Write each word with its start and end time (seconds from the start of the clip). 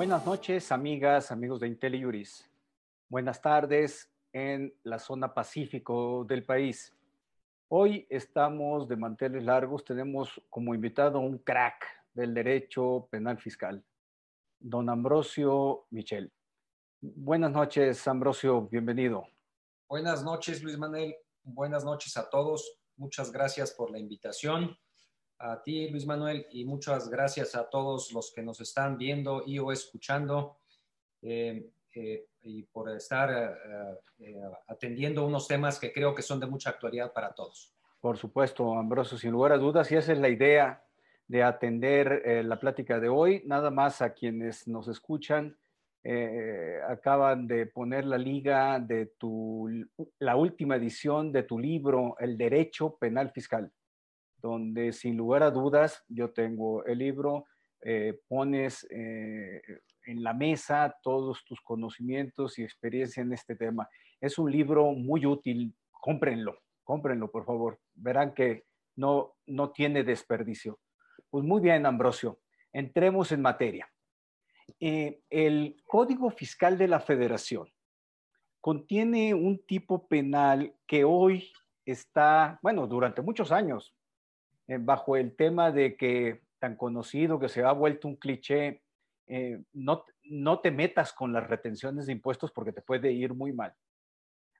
Buenas 0.00 0.24
noches, 0.24 0.72
amigas, 0.72 1.30
amigos 1.30 1.60
de 1.60 1.66
IntelliJuris. 1.66 2.50
Buenas 3.10 3.42
tardes 3.42 4.10
en 4.32 4.74
la 4.82 4.98
zona 4.98 5.34
pacífico 5.34 6.24
del 6.26 6.42
país. 6.42 6.96
Hoy 7.68 8.06
estamos 8.08 8.88
de 8.88 8.96
manteles 8.96 9.44
largos. 9.44 9.84
Tenemos 9.84 10.40
como 10.48 10.74
invitado 10.74 11.20
un 11.20 11.36
crack 11.36 11.84
del 12.14 12.32
derecho 12.32 13.08
penal 13.10 13.36
fiscal, 13.36 13.84
don 14.58 14.88
Ambrosio 14.88 15.84
Michel. 15.90 16.32
Buenas 17.02 17.52
noches, 17.52 18.08
Ambrosio, 18.08 18.68
bienvenido. 18.68 19.26
Buenas 19.86 20.24
noches, 20.24 20.62
Luis 20.62 20.78
Manuel. 20.78 21.14
Buenas 21.42 21.84
noches 21.84 22.16
a 22.16 22.30
todos. 22.30 22.78
Muchas 22.96 23.30
gracias 23.30 23.72
por 23.72 23.90
la 23.90 23.98
invitación. 23.98 24.74
A 25.40 25.62
ti, 25.62 25.88
Luis 25.88 26.06
Manuel, 26.06 26.46
y 26.50 26.64
muchas 26.64 27.08
gracias 27.08 27.54
a 27.54 27.68
todos 27.68 28.12
los 28.12 28.32
que 28.32 28.42
nos 28.42 28.60
están 28.60 28.98
viendo 28.98 29.42
y 29.46 29.58
o 29.58 29.72
escuchando 29.72 30.58
eh, 31.22 31.70
eh, 31.94 32.26
y 32.42 32.62
por 32.64 32.90
estar 32.90 33.58
eh, 34.18 34.40
atendiendo 34.68 35.26
unos 35.26 35.48
temas 35.48 35.78
que 35.78 35.92
creo 35.92 36.14
que 36.14 36.22
son 36.22 36.40
de 36.40 36.46
mucha 36.46 36.70
actualidad 36.70 37.12
para 37.12 37.32
todos. 37.32 37.74
Por 38.00 38.18
supuesto, 38.18 38.74
Ambrosio, 38.74 39.16
sin 39.18 39.32
lugar 39.32 39.52
a 39.52 39.58
dudas, 39.58 39.90
y 39.90 39.96
esa 39.96 40.12
es 40.12 40.18
la 40.18 40.28
idea 40.28 40.84
de 41.26 41.42
atender 41.42 42.44
la 42.44 42.58
plática 42.58 43.00
de 43.00 43.08
hoy. 43.08 43.42
Nada 43.46 43.70
más 43.70 44.02
a 44.02 44.12
quienes 44.14 44.66
nos 44.68 44.88
escuchan 44.88 45.56
eh, 46.02 46.80
acaban 46.88 47.46
de 47.46 47.66
poner 47.66 48.06
la 48.06 48.16
liga 48.16 48.80
de 48.80 49.06
tu, 49.18 49.68
la 50.18 50.34
última 50.34 50.76
edición 50.76 51.30
de 51.30 51.42
tu 51.42 51.58
libro, 51.58 52.16
El 52.18 52.38
Derecho 52.38 52.96
Penal 52.96 53.30
Fiscal, 53.32 53.70
donde 54.40 54.92
sin 54.92 55.16
lugar 55.16 55.42
a 55.42 55.50
dudas 55.50 56.04
yo 56.08 56.30
tengo 56.30 56.84
el 56.84 56.98
libro, 56.98 57.46
eh, 57.82 58.20
pones 58.28 58.86
eh, 58.90 59.62
en 60.06 60.22
la 60.22 60.34
mesa 60.34 60.94
todos 61.02 61.44
tus 61.44 61.60
conocimientos 61.60 62.58
y 62.58 62.62
experiencia 62.62 63.22
en 63.22 63.32
este 63.32 63.56
tema. 63.56 63.88
Es 64.20 64.38
un 64.38 64.50
libro 64.50 64.92
muy 64.92 65.24
útil, 65.24 65.74
cómprenlo, 65.90 66.58
cómprenlo 66.84 67.30
por 67.30 67.44
favor, 67.44 67.78
verán 67.94 68.34
que 68.34 68.64
no, 68.96 69.34
no 69.46 69.70
tiene 69.70 70.04
desperdicio. 70.04 70.78
Pues 71.30 71.44
muy 71.44 71.60
bien, 71.60 71.86
Ambrosio, 71.86 72.40
entremos 72.72 73.32
en 73.32 73.42
materia. 73.42 73.88
Eh, 74.78 75.22
el 75.30 75.82
Código 75.86 76.30
Fiscal 76.30 76.78
de 76.78 76.88
la 76.88 77.00
Federación 77.00 77.68
contiene 78.60 79.34
un 79.34 79.64
tipo 79.66 80.06
penal 80.06 80.74
que 80.86 81.04
hoy 81.04 81.50
está, 81.84 82.58
bueno, 82.62 82.86
durante 82.86 83.22
muchos 83.22 83.52
años, 83.52 83.94
eh, 84.70 84.78
bajo 84.80 85.16
el 85.16 85.34
tema 85.34 85.72
de 85.72 85.96
que 85.96 86.42
tan 86.60 86.76
conocido 86.76 87.40
que 87.40 87.48
se 87.48 87.64
ha 87.64 87.72
vuelto 87.72 88.06
un 88.06 88.14
cliché, 88.14 88.82
eh, 89.26 89.60
no, 89.72 90.04
no 90.22 90.60
te 90.60 90.70
metas 90.70 91.12
con 91.12 91.32
las 91.32 91.48
retenciones 91.48 92.06
de 92.06 92.12
impuestos 92.12 92.52
porque 92.52 92.70
te 92.70 92.80
puede 92.80 93.10
ir 93.10 93.34
muy 93.34 93.52
mal. 93.52 93.74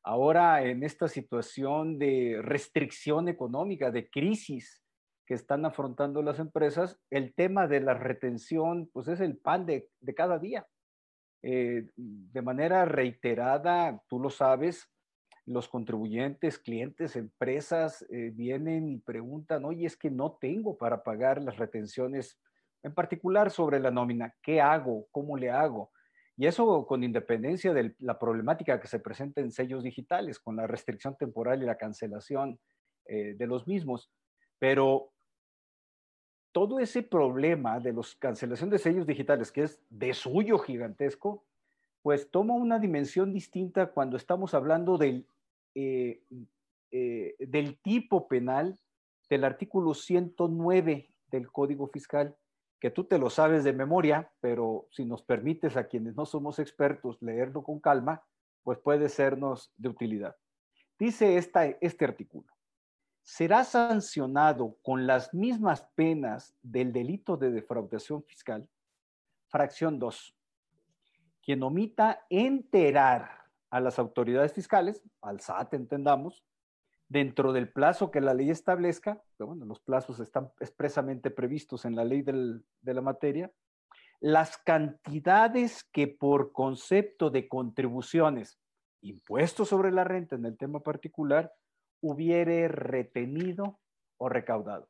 Ahora, 0.02 0.64
en 0.64 0.82
esta 0.82 1.06
situación 1.06 1.96
de 1.96 2.40
restricción 2.42 3.28
económica, 3.28 3.92
de 3.92 4.10
crisis, 4.10 4.82
que 5.26 5.34
están 5.34 5.64
afrontando 5.64 6.22
las 6.22 6.40
empresas, 6.40 6.98
el 7.08 7.32
tema 7.32 7.68
de 7.68 7.78
la 7.78 7.94
retención, 7.94 8.90
pues 8.92 9.06
es 9.06 9.20
el 9.20 9.36
pan 9.36 9.64
de, 9.64 9.88
cada 10.16 10.40
día. 10.40 10.66
Eh, 11.42 11.88
de 11.94 12.42
manera 12.42 12.84
reiterada, 12.84 14.02
tú 14.08 14.18
lo 14.18 14.28
sabes, 14.28 14.90
los 15.50 15.68
contribuyentes, 15.68 16.58
clientes, 16.58 17.16
empresas 17.16 18.06
eh, 18.08 18.30
vienen 18.32 18.88
y 18.88 18.98
preguntan, 18.98 19.64
oye, 19.64 19.84
es 19.84 19.96
que 19.96 20.10
no 20.10 20.38
tengo 20.40 20.78
para 20.78 21.02
pagar 21.02 21.42
las 21.42 21.56
retenciones, 21.56 22.38
en 22.84 22.94
particular 22.94 23.50
sobre 23.50 23.80
la 23.80 23.90
nómina, 23.90 24.34
¿qué 24.42 24.60
hago? 24.60 25.08
¿Cómo 25.10 25.36
le 25.36 25.50
hago? 25.50 25.90
Y 26.36 26.46
eso 26.46 26.86
con 26.86 27.02
independencia 27.02 27.74
de 27.74 27.94
la 27.98 28.18
problemática 28.18 28.80
que 28.80 28.86
se 28.86 29.00
presenta 29.00 29.40
en 29.40 29.50
sellos 29.50 29.82
digitales, 29.82 30.38
con 30.38 30.54
la 30.56 30.68
restricción 30.68 31.16
temporal 31.16 31.62
y 31.62 31.66
la 31.66 31.76
cancelación 31.76 32.60
eh, 33.06 33.34
de 33.36 33.46
los 33.46 33.66
mismos. 33.66 34.08
Pero 34.60 35.10
todo 36.52 36.78
ese 36.78 37.02
problema 37.02 37.80
de 37.80 37.92
los 37.92 38.14
cancelación 38.14 38.70
de 38.70 38.78
sellos 38.78 39.06
digitales, 39.06 39.50
que 39.50 39.64
es 39.64 39.80
de 39.90 40.14
suyo 40.14 40.58
gigantesco, 40.58 41.44
pues 42.02 42.30
toma 42.30 42.54
una 42.54 42.78
dimensión 42.78 43.32
distinta 43.32 43.88
cuando 43.88 44.16
estamos 44.16 44.54
hablando 44.54 44.96
del, 44.96 45.26
eh, 45.74 46.22
eh, 46.90 47.36
del 47.38 47.80
tipo 47.80 48.28
penal 48.28 48.78
del 49.28 49.44
artículo 49.44 49.94
109 49.94 51.08
del 51.30 51.52
Código 51.52 51.88
Fiscal, 51.88 52.36
que 52.80 52.90
tú 52.90 53.04
te 53.04 53.18
lo 53.18 53.30
sabes 53.30 53.62
de 53.62 53.72
memoria, 53.72 54.32
pero 54.40 54.88
si 54.90 55.04
nos 55.04 55.22
permites 55.22 55.76
a 55.76 55.86
quienes 55.86 56.16
no 56.16 56.26
somos 56.26 56.58
expertos 56.58 57.20
leerlo 57.20 57.62
con 57.62 57.78
calma, 57.78 58.24
pues 58.62 58.78
puede 58.78 59.08
sernos 59.08 59.72
de 59.76 59.88
utilidad. 59.88 60.36
Dice 60.98 61.36
esta, 61.36 61.66
este 61.66 62.04
artículo 62.04 62.46
será 63.22 63.64
sancionado 63.64 64.76
con 64.82 65.06
las 65.06 65.32
mismas 65.32 65.82
penas 65.94 66.54
del 66.62 66.92
delito 66.92 67.36
de 67.36 67.50
defraudación 67.50 68.24
fiscal. 68.24 68.68
Fracción 69.46 69.98
2. 69.98 70.36
Quien 71.42 71.62
omita 71.62 72.26
enterar 72.28 73.30
a 73.70 73.80
las 73.80 73.98
autoridades 73.98 74.52
fiscales, 74.52 75.02
al 75.22 75.40
SAT 75.40 75.74
entendamos, 75.74 76.44
dentro 77.08 77.52
del 77.52 77.72
plazo 77.72 78.10
que 78.10 78.20
la 78.20 78.34
ley 78.34 78.50
establezca, 78.50 79.22
bueno, 79.38 79.64
los 79.64 79.80
plazos 79.80 80.20
están 80.20 80.52
expresamente 80.60 81.30
previstos 81.30 81.84
en 81.84 81.96
la 81.96 82.04
ley 82.04 82.22
de 82.22 82.94
la 82.94 83.00
materia, 83.00 83.50
las 84.20 84.58
cantidades 84.58 85.82
que 85.92 86.06
por 86.06 86.52
concepto 86.52 87.30
de 87.30 87.48
contribuciones, 87.48 88.60
impuestos 89.00 89.68
sobre 89.68 89.90
la 89.90 90.04
renta 90.04 90.36
en 90.36 90.44
el 90.44 90.56
tema 90.56 90.80
particular, 90.80 91.52
hubiere 92.00 92.68
retenido 92.68 93.80
o 94.18 94.28
recaudado. 94.28 94.88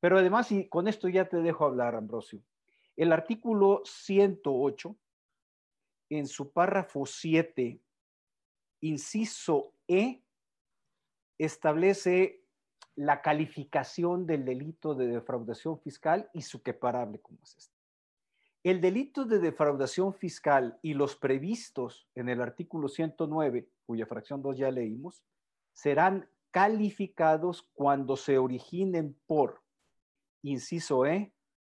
Pero 0.00 0.18
además, 0.18 0.52
y 0.52 0.68
con 0.68 0.86
esto 0.86 1.08
ya 1.08 1.28
te 1.28 1.38
dejo 1.38 1.64
hablar, 1.64 1.96
Ambrosio, 1.96 2.40
el 2.96 3.12
artículo 3.12 3.82
108, 3.84 4.96
en 6.10 6.26
su 6.26 6.52
párrafo 6.52 7.04
7, 7.04 7.80
inciso 8.80 9.74
E, 9.86 10.22
establece 11.38 12.44
la 12.94 13.22
calificación 13.22 14.26
del 14.26 14.44
delito 14.44 14.94
de 14.94 15.06
defraudación 15.06 15.78
fiscal 15.78 16.28
y 16.34 16.42
su 16.42 16.62
queparable 16.62 17.20
como 17.20 17.38
es 17.42 17.56
este. 17.56 17.78
El 18.64 18.80
delito 18.80 19.24
de 19.24 19.38
defraudación 19.38 20.12
fiscal 20.12 20.78
y 20.82 20.94
los 20.94 21.14
previstos 21.14 22.08
en 22.16 22.28
el 22.28 22.42
artículo 22.42 22.88
109, 22.88 23.68
cuya 23.86 24.06
fracción 24.06 24.42
2 24.42 24.58
ya 24.58 24.70
leímos, 24.70 25.22
serán 25.72 26.28
calificados 26.50 27.62
cuando 27.72 28.16
se 28.16 28.36
originen 28.36 29.16
por, 29.26 29.62
inciso 30.42 31.06
E, 31.06 31.32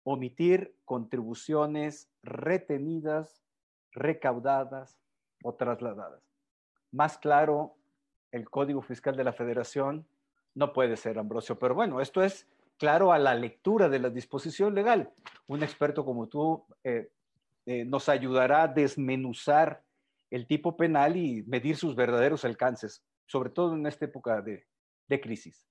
omitir 0.05 0.77
contribuciones 0.85 2.09
retenidas, 2.23 3.43
recaudadas 3.93 4.99
o 5.43 5.55
trasladadas. 5.55 6.28
Más 6.93 7.19
claro, 7.19 7.77
el 8.33 8.49
Código 8.49 8.83
Fiscal 8.83 9.17
de 9.17 9.25
la 9.25 9.33
Federación 9.33 10.07
no 10.55 10.73
puede 10.73 10.97
ser, 10.97 11.19
Ambrosio, 11.19 11.59
pero 11.59 11.75
bueno, 11.75 12.01
esto 12.01 12.23
es 12.23 12.47
claro 12.79 13.13
a 13.13 13.19
la 13.19 13.35
lectura 13.35 13.89
de 13.89 13.99
la 13.99 14.11
disposición 14.11 14.75
legal. 14.75 15.13
Un 15.47 15.63
experto 15.63 16.05
como 16.05 16.29
tú 16.29 16.65
eh, 16.85 17.11
eh, 17.67 17.85
nos 17.85 18.09
ayudará 18.09 18.63
a 18.63 18.69
desmenuzar 18.69 19.83
el 20.31 20.47
tipo 20.47 20.77
penal 20.77 21.17
y 21.17 21.43
medir 21.45 21.77
sus 21.77 21.95
verdaderos 21.95 22.45
alcances 22.45 23.03
sobre 23.29 23.51
todo 23.51 23.75
en 23.75 23.87
esta 23.87 24.07
época 24.07 24.43
de, 24.43 24.67
crisis? 25.21 25.69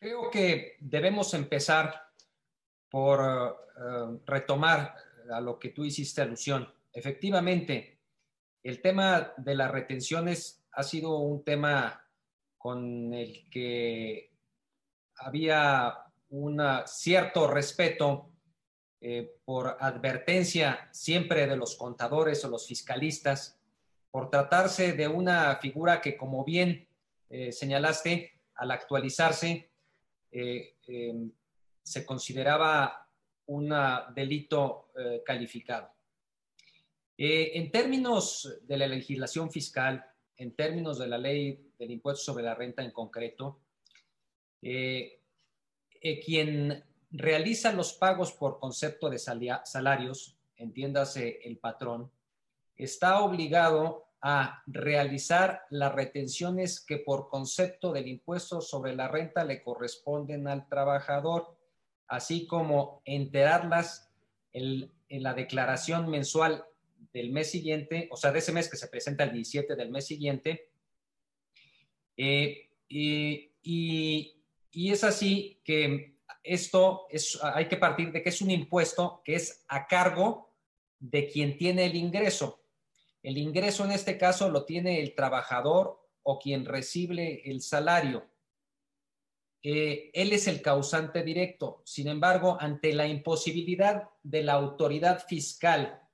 Creo 0.00 0.30
que 0.30 0.76
debemos 0.80 1.32
empezar 1.34 2.12
por 2.90 3.20
eh, 3.20 4.18
retomar 4.26 4.94
a 5.30 5.40
lo 5.40 5.58
que 5.58 5.70
tú 5.70 5.84
hiciste 5.84 6.22
alusión. 6.22 6.72
Efectivamente, 6.92 7.97
el 8.68 8.82
tema 8.82 9.32
de 9.38 9.54
las 9.54 9.70
retenciones 9.70 10.62
ha 10.72 10.82
sido 10.82 11.20
un 11.20 11.42
tema 11.42 12.06
con 12.58 13.14
el 13.14 13.48
que 13.48 14.30
había 15.16 15.94
un 16.28 16.60
cierto 16.84 17.46
respeto 17.46 18.28
eh, 19.00 19.36
por 19.46 19.78
advertencia 19.80 20.86
siempre 20.92 21.46
de 21.46 21.56
los 21.56 21.76
contadores 21.76 22.44
o 22.44 22.50
los 22.50 22.66
fiscalistas 22.66 23.58
por 24.10 24.28
tratarse 24.28 24.92
de 24.92 25.08
una 25.08 25.56
figura 25.56 26.02
que, 26.02 26.14
como 26.14 26.44
bien 26.44 26.86
eh, 27.30 27.52
señalaste, 27.52 28.32
al 28.54 28.70
actualizarse, 28.70 29.70
eh, 30.30 30.74
em, 30.88 31.32
se 31.82 32.04
consideraba 32.04 33.08
un 33.46 33.72
delito 34.14 34.90
eh, 37.18 37.50
en 37.54 37.70
términos 37.70 38.60
de 38.62 38.78
la 38.78 38.86
legislación 38.86 39.50
fiscal, 39.50 40.04
en 40.36 40.54
términos 40.54 40.98
de 40.98 41.08
la 41.08 41.18
ley 41.18 41.72
del 41.78 41.90
impuesto 41.90 42.24
sobre 42.24 42.44
la 42.44 42.54
renta 42.54 42.82
en 42.82 42.92
concreto, 42.92 43.60
quien 46.24 46.84
realiza 47.10 47.72
los 47.72 47.92
pagos 47.92 48.32
por 48.32 48.58
concepto 48.58 49.10
de 49.10 49.18
salarios 49.18 50.38
entiéndase 50.58 51.40
el 51.44 51.58
patrón, 51.58 52.10
está 52.76 53.20
obligado 53.22 54.08
a 54.20 54.62
realizar 54.66 55.62
las 55.70 55.94
retenciones 55.94 56.84
que 56.84 56.98
por 56.98 57.28
concepto 57.28 57.92
del 57.92 58.08
impuesto 58.08 58.60
sobre 58.60 58.94
la 58.94 59.08
renta 59.08 59.44
le 59.44 59.62
corresponden 59.62 60.48
al 60.48 60.68
trabajador, 60.68 61.56
así 62.08 62.46
como 62.46 63.00
enterarlas 63.04 64.12
en, 64.52 64.92
la 65.08 65.34
declaración 65.34 66.10
mensual 66.10 66.64
del 67.12 67.30
mes 67.30 67.50
siguiente, 67.50 68.08
o 68.10 68.16
sea, 68.16 68.32
de 68.32 68.38
ese 68.38 68.52
mes 68.52 68.68
que 68.68 68.76
se 68.76 68.88
presenta 68.88 69.24
el 69.24 69.32
17 69.32 69.76
del 69.76 69.90
mes 69.90 70.06
siguiente. 70.06 70.70
Eh, 72.16 72.70
y, 72.88 74.34
es 74.72 75.04
así 75.04 75.60
que 75.64 76.18
esto 76.42 77.06
es, 77.10 77.38
hay 77.42 77.68
que 77.68 77.76
partir 77.76 78.12
de 78.12 78.22
que 78.22 78.28
es 78.28 78.40
un 78.40 78.50
impuesto 78.50 79.22
que 79.24 79.34
es 79.34 79.64
a 79.68 79.86
cargo 79.86 80.54
de 80.98 81.28
quien 81.28 81.56
tiene 81.56 81.86
el 81.86 81.96
ingreso. 81.96 82.64
El 83.22 83.38
ingreso 83.38 83.84
en 83.84 83.92
este 83.92 84.16
caso 84.16 84.48
lo 84.48 84.64
tiene 84.64 85.00
el 85.00 85.14
trabajador 85.14 86.00
o 86.22 86.38
quien 86.38 86.64
recibe 86.64 87.50
el 87.50 87.60
salario. 87.60 88.28
Eh, 89.62 90.10
él 90.14 90.32
es 90.32 90.46
el 90.46 90.62
causante 90.62 91.22
directo. 91.22 91.82
Sin 91.84 92.08
embargo, 92.08 92.56
ante 92.60 92.92
la 92.92 93.06
imposibilidad 93.06 94.08
de 94.22 94.44
la 94.44 94.52
autoridad 94.52 95.26
fiscal 95.26 96.07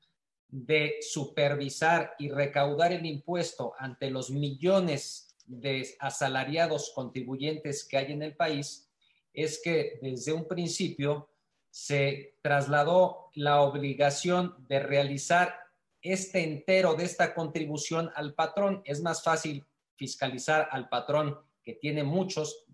de 0.55 0.99
supervisar 1.01 2.15
y 2.17 2.29
recaudar 2.29 2.93
el 2.93 3.05
impuesto 3.07 3.73
ante 3.77 4.09
los 4.09 4.31
millones 4.31 5.35
de 5.47 5.97
asalariados 5.99 6.93
contribuyentes 6.95 7.85
que 7.85 7.97
hay 7.97 8.13
en 8.13 8.23
el 8.23 8.37
país, 8.37 8.89
es 9.33 9.61
que 9.65 9.99
desde 10.01 10.33
un 10.33 10.47
principio 10.47 11.29
se 11.71 12.37
trasladó 12.41 13.33
la 13.35 13.63
obligación 13.63 14.55
de 14.69 14.79
realizar 14.79 15.57
este 16.01 16.45
entero 16.45 16.95
de 16.95 17.03
esta 17.03 17.35
contribución 17.35 18.13
al 18.15 18.35
patrón. 18.35 18.81
Es 18.85 19.03
más 19.03 19.25
fácil 19.25 19.65
fiscalizar 19.97 20.69
al 20.71 20.89
patrón 20.89 21.37
que 21.65 21.73
tiene 21.73 22.05
muchos, 22.05 22.65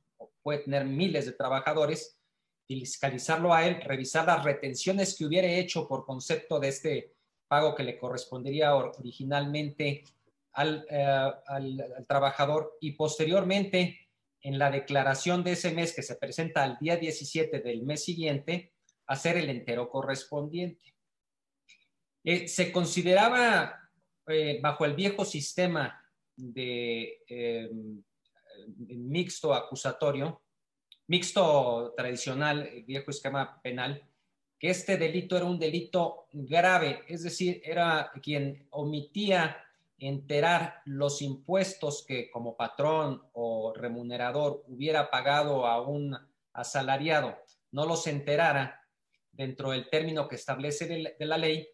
puede 0.43 0.59
tener 0.59 0.85
miles 0.85 1.25
de 1.25 1.33
trabajadores, 1.33 2.19
fiscalizarlo 2.67 3.55
a 3.55 3.67
él, 3.67 3.81
revisar 3.81 4.27
las 4.27 4.45
retenciones 4.45 5.17
que 5.17 5.25
hubiera 5.25 5.49
hecho 5.49 5.89
por 5.89 6.05
concepto 6.05 6.61
de 6.61 6.69
este 6.69 7.15
pago 7.51 7.75
que 7.75 7.83
le 7.83 7.99
correspondería 7.99 8.77
originalmente 8.77 10.05
al, 10.53 10.87
eh, 10.89 11.05
al 11.05 12.07
trabajador 12.07 12.79
y 12.81 12.93
posteriormente 12.93 14.09
en 14.41 14.57
la 14.57 14.71
declaración 14.71 15.43
de 15.43 15.53
ese 15.53 15.73
mes 15.73 15.93
que 15.93 16.05
se 16.05 16.15
presenta 16.15 16.63
al 16.63 16.79
día 16.79 16.97
17 16.97 17.59
del 17.59 17.83
mes 17.83 18.05
siguiente, 18.05 18.73
hacer 19.09 19.37
el 19.37 19.51
entero 19.51 19.91
correspondiente. 19.91 20.95
Eh, 22.23 22.47
se 22.47 22.71
consideraba 22.71 23.91
eh, 24.29 24.61
bajo 24.63 24.85
el 24.85 24.95
viejo 24.95 25.25
sistema 25.25 26.01
de 26.37 27.19
mixto 28.87 29.53
acusatorio, 29.53 30.41
mixto 31.09 31.95
tradicional, 31.97 32.63
el 32.63 32.85
viejo 32.85 33.11
esquema 33.11 33.61
penal, 33.61 34.09
que 34.61 34.69
este 34.69 34.99
delito 34.99 35.39
era 35.39 35.47
un 35.47 35.59
delito 35.59 36.27
grave, 36.33 37.03
es 37.09 37.23
decir, 37.23 37.63
era 37.65 38.13
quien 38.23 38.69
omitía 38.71 39.57
enterar 39.99 40.83
los 40.85 41.23
impuestos 41.23 42.05
que 42.07 42.31
como 42.31 42.57
patrón 42.57 43.23
o 43.33 43.73
remunerador 43.75 44.63
hubiera 44.69 45.11
pagado 45.11 45.67
a 45.67 45.81
un 45.81 46.15
asalariado, 46.53 47.39
no 47.73 47.87
los 47.87 48.07
enterara 48.07 48.87
dentro 49.33 49.71
del 49.71 49.89
término 49.89 50.29
que 50.29 50.37
establece 50.37 50.87
de 51.19 51.27
la 51.27 51.39
ley, 51.39 51.67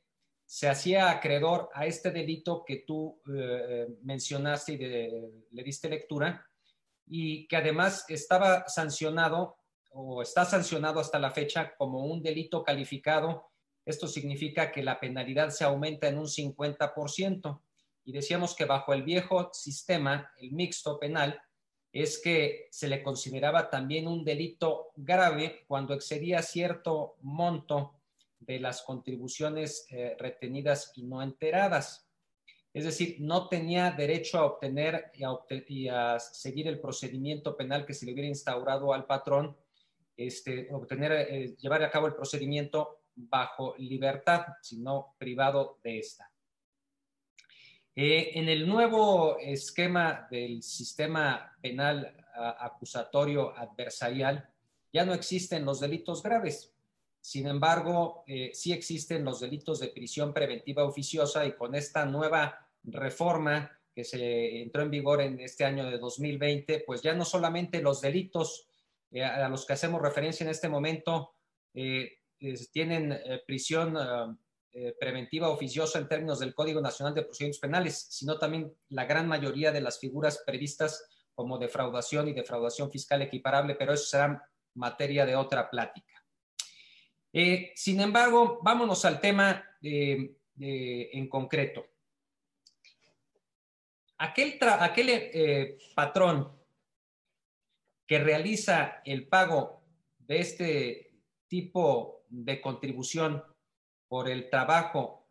se 0.45 0.69
hacía 0.69 1.11
acreedor 1.11 1.71
a 1.75 1.87
este 1.87 2.13
delito 2.13 2.65
que 2.65 2.85
tú 2.87 3.21
eh, 3.35 3.89
mencionaste 4.03 4.75
y 4.75 4.79
le 4.79 5.63
diste 5.65 5.89
lectura, 5.89 6.47
y 7.05 7.49
que 7.49 7.57
además 7.57 8.05
estaba 8.09 8.69
sancionado 8.69 9.57
o 9.99 10.21
está 10.21 10.45
sancionado 10.45 11.01
hasta 11.01 11.19
la 11.19 11.31
fecha 11.31 11.75
como 11.77 12.05
un 12.05 12.23
delito 12.23 12.63
calificado. 12.63 13.51
Esto 13.85 14.07
significa 14.07 14.71
que 14.71 14.83
la 14.83 15.01
penalidad 15.01 15.49
se 15.49 15.65
aumenta 15.65 16.07
en 16.07 16.19
un 16.19 16.27
50%. 16.27 17.63
Y 18.05 18.13
decíamos 18.13 18.55
que 18.55 18.67
bajo 18.67 18.93
el 18.93 19.03
viejo 19.03 19.51
sistema, 19.55 20.31
el 20.39 20.53
mixto 20.53 20.99
penal, 20.99 21.41
es 21.93 22.19
que 22.19 22.67
se 22.71 22.89
le 22.89 23.03
consideraba 23.03 23.71
también 23.71 24.07
un 24.07 24.23
delito 24.23 24.89
grave 24.97 25.65
cuando 25.67 25.95
excedía 25.95 26.43
cierto 26.43 27.17
monto 27.23 27.95
de 28.39 28.61
las 28.61 28.83
contribuciones 28.83 29.87
eh, 29.91 30.15
retenidas 30.19 30.93
y 30.95 31.05
no 31.05 31.23
enteradas. 31.23 32.07
Es 32.75 32.85
decir, 32.85 33.17
no 33.21 33.49
tenía 33.49 33.93
derecho 33.93 34.39
a 34.39 34.45
obtener 34.45 35.11
y 35.15 35.89
a, 35.89 36.21
seguir 36.21 36.69
el 36.69 36.81
procedimiento 36.81 37.57
penal 37.57 37.87
que 37.87 37.95
se 37.95 38.05
le 38.05 38.13
hubiera 38.13 38.29
instaurado 38.29 38.93
al 38.93 39.07
patrón, 39.07 39.57
este, 40.17 40.69
obtener, 40.73 41.13
eh, 41.13 41.57
llevar 41.59 41.83
a 41.83 41.91
cabo 41.91 42.07
el 42.07 42.15
procedimiento 42.15 43.01
bajo 43.15 43.75
libertad, 43.79 44.47
sino 44.63 45.15
privado 45.19 45.79
de 45.83 45.99
esta. 45.99 46.31
Eh, 47.95 48.33
en 48.35 48.49
el 48.49 48.69
nuevo 48.69 49.39
esquema 49.39 50.29
del 50.31 50.63
sistema 50.63 51.57
penal 51.61 52.15
acusatorio 52.59 53.57
adversarial, 53.57 54.47
ya 54.93 55.05
no 55.05 55.15
existen 55.15 55.65
los 55.65 55.81
delitos 55.81 56.23
graves. 56.23 56.75
Sin 57.21 57.47
embargo, 57.49 58.23
eh, 58.27 58.53
sí 58.55 58.73
existen 58.73 59.25
los 59.25 59.41
delitos 59.41 59.81
de 59.81 59.89
prisión 59.89 60.33
preventiva 60.33 60.85
oficiosa 60.85 61.45
y 61.45 61.53
con 61.53 61.75
esta 61.75 62.05
nueva 62.07 62.69
reforma 62.85 63.71
que 63.93 64.05
se 64.05 64.63
entró 64.63 64.83
en 64.83 64.91
vigor 64.91 65.21
en 65.23 65.41
este 65.41 65.65
año 65.65 65.91
de 65.91 65.99
2020, 65.99 66.85
pues 66.87 67.03
ya 67.03 67.15
no 67.15 67.25
solamente 67.25 67.83
los 67.83 68.01
delitos 68.01 68.69
eh, 69.17 69.25
a 69.25 69.49
los 69.49 69.65
que 69.65 69.73
hacemos 69.73 70.03
referencia 70.03 70.45
en 70.45 70.51
este 70.51 70.69
momento 70.69 71.35
eh, 71.75 72.19
tienen 72.71 73.19
prisión 73.47 73.97
preventiva 75.01 75.49
oficiosa 75.49 75.99
en 75.99 76.07
términos 76.07 76.39
del 76.39 76.55
Código 76.55 76.83
Nacional 76.83 77.15
de 77.15 77.23
Procedimientos 77.23 77.61
Penales, 77.61 78.09
sino 78.11 78.39
también 78.39 78.71
la 78.91 79.07
gran 79.07 79.27
mayoría 79.27 79.73
de 79.73 79.81
las 79.81 79.99
figuras 79.99 80.43
previstas 80.45 81.09
como 81.35 81.57
defraudación 81.57 82.29
y 82.29 82.35
defraudación 82.35 82.91
fiscal 82.91 83.23
equiparable, 83.23 83.75
pero 83.75 83.95
eso 83.95 84.05
será 84.05 84.47
materia 84.75 85.25
de 85.25 85.35
otra 85.35 85.71
plática. 85.71 86.23
Eh, 87.33 87.73
sin 87.75 88.01
embargo, 88.01 88.59
vámonos 88.63 89.03
al 89.07 89.19
tema 89.19 89.65
en 89.81 91.29
concreto. 91.31 91.87
Aquel, 94.19 94.59
eh, 95.11 95.79
patrón 95.95 96.56
que 98.07 98.19
realiza 98.19 99.03
el 99.05 99.29
pago 99.29 99.83
de 100.19 100.41
este 100.41 101.13
tipo 101.49 102.25
de 102.29 102.61
contribución 102.61 103.43
por 104.09 104.29
el 104.29 104.51
trabajo 104.51 105.29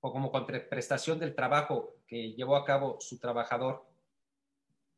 o 0.00 0.12
como 0.12 0.30
contraprestación 0.30 1.18
del 1.18 1.34
trabajo 1.34 1.96
que 2.06 2.32
llevó 2.32 2.56
a 2.56 2.64
cabo 2.64 3.00
su 3.00 3.18
trabajador, 3.18 3.86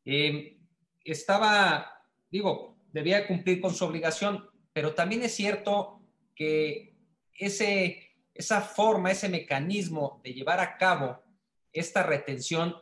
eh, 0.05 0.59
estaba, 1.05 2.03
digo, 2.31 2.77
debía 2.93 3.27
cumplir 3.27 3.61
con 3.61 3.75
su 3.75 3.85
obligación, 3.85 4.49
pero 4.73 4.95
también 4.95 5.23
es 5.23 5.35
cierto 5.35 6.03
que 6.35 6.97
ese, 7.39 8.17
esa 8.35 8.61
forma, 8.61 9.11
ese 9.11 9.29
mecanismo 9.29 10.21
de 10.25 10.33
llevar 10.33 10.61
a 10.61 10.77
cabo 10.77 11.23
esta 11.73 12.03
retención 12.03 12.75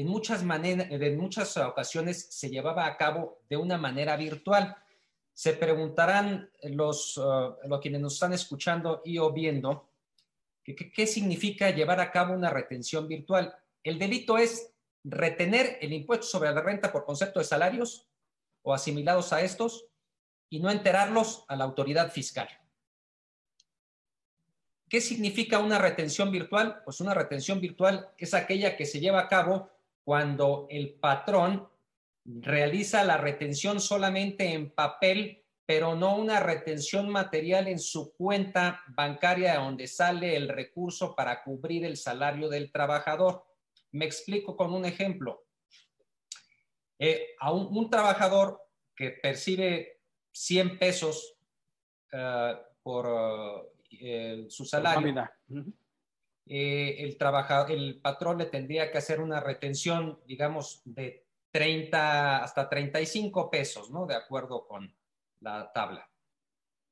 en 0.00 0.06
muchas, 0.06 0.42
en 0.42 1.18
muchas 1.18 1.56
ocasiones 1.56 2.28
se 2.30 2.48
llevaba 2.48 2.86
a 2.86 2.96
cabo 2.96 3.40
de 3.50 3.56
una 3.56 3.76
manera 3.76 4.16
virtual. 4.16 4.76
Se 5.34 5.54
preguntarán 5.54 6.50
los, 6.62 7.16
uh, 7.16 7.56
los 7.64 7.80
quienes 7.80 8.00
nos 8.00 8.14
están 8.14 8.32
escuchando 8.32 9.02
y 9.04 9.18
o 9.18 9.32
viendo, 9.32 9.90
¿qué, 10.62 10.76
¿qué 10.76 11.06
significa 11.06 11.70
llevar 11.70 11.98
a 12.00 12.12
cabo 12.12 12.32
una 12.32 12.48
retención 12.48 13.08
virtual? 13.08 13.52
El 13.82 13.98
delito 13.98 14.38
es 14.38 14.72
retener 15.02 15.78
el 15.80 15.92
impuesto 15.92 16.26
sobre 16.26 16.52
la 16.52 16.60
renta 16.60 16.92
por 16.92 17.04
concepto 17.04 17.40
de 17.40 17.44
salarios 17.44 18.06
o 18.62 18.72
asimilados 18.72 19.32
a 19.32 19.42
estos 19.42 19.86
y 20.48 20.60
no 20.60 20.70
enterarlos 20.70 21.44
a 21.48 21.56
la 21.56 21.64
autoridad 21.64 22.12
fiscal. 22.12 22.48
¿Qué 24.88 25.00
significa 25.00 25.58
una 25.58 25.78
retención 25.78 26.30
virtual? 26.30 26.82
Pues 26.84 27.00
una 27.00 27.14
retención 27.14 27.60
virtual 27.60 28.10
es 28.16 28.32
aquella 28.32 28.76
que 28.76 28.86
se 28.86 29.00
lleva 29.00 29.20
a 29.20 29.28
cabo 29.28 29.70
cuando 30.08 30.66
el 30.70 30.94
patrón 30.94 31.68
realiza 32.24 33.04
la 33.04 33.18
retención 33.18 33.78
solamente 33.78 34.54
en 34.54 34.70
papel, 34.70 35.44
pero 35.66 35.94
no 35.96 36.16
una 36.16 36.40
retención 36.40 37.10
material 37.10 37.68
en 37.68 37.78
su 37.78 38.14
cuenta 38.14 38.82
bancaria 38.88 39.58
donde 39.58 39.86
sale 39.86 40.34
el 40.34 40.48
recurso 40.48 41.14
para 41.14 41.44
cubrir 41.44 41.84
el 41.84 41.98
salario 41.98 42.48
del 42.48 42.72
trabajador. 42.72 43.44
Me 43.92 44.06
explico 44.06 44.56
con 44.56 44.72
un 44.72 44.86
ejemplo. 44.86 45.44
Eh, 46.98 47.34
a 47.40 47.52
un, 47.52 47.90
trabajador 47.90 48.62
que 48.96 49.10
percibe 49.10 50.00
100 50.32 50.78
pesos 50.78 51.36
uh, 52.14 52.56
por, 52.82 53.06
uh, 53.06 54.48
su 54.48 54.64
salario, 54.64 55.28
el, 56.48 57.16
trabajador, 57.16 57.70
el 57.70 58.00
patrón 58.00 58.38
le 58.38 58.46
tendría 58.46 58.90
que 58.90 58.98
hacer 58.98 59.20
una 59.20 59.40
retención, 59.40 60.20
digamos, 60.26 60.82
de 60.84 61.26
30 61.50 62.42
hasta 62.42 62.68
35 62.68 63.50
pesos, 63.50 63.90
¿no? 63.90 64.06
De 64.06 64.14
acuerdo 64.14 64.66
con 64.66 64.94
la 65.40 65.72
tabla. 65.72 66.10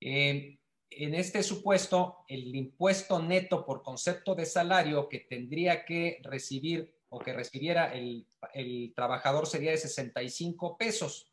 en 0.01 0.59
este 0.91 1.43
supuesto, 1.43 2.25
el 2.29 2.55
impuesto 2.55 3.21
neto 3.21 3.65
por 3.65 3.83
concepto 3.83 4.35
de 4.35 4.47
salario 4.47 5.09
que 5.09 5.21
tendría 5.21 5.85
que 5.85 6.21
recibir 6.23 6.97
o 7.09 7.19
que 7.19 7.33
recibiera 7.33 7.93
el, 7.95 8.27
el 8.53 8.93
trabajador 8.95 9.47
sería 9.47 9.71
de 9.71 9.79
65 9.79 10.77
pesos. 10.77 11.33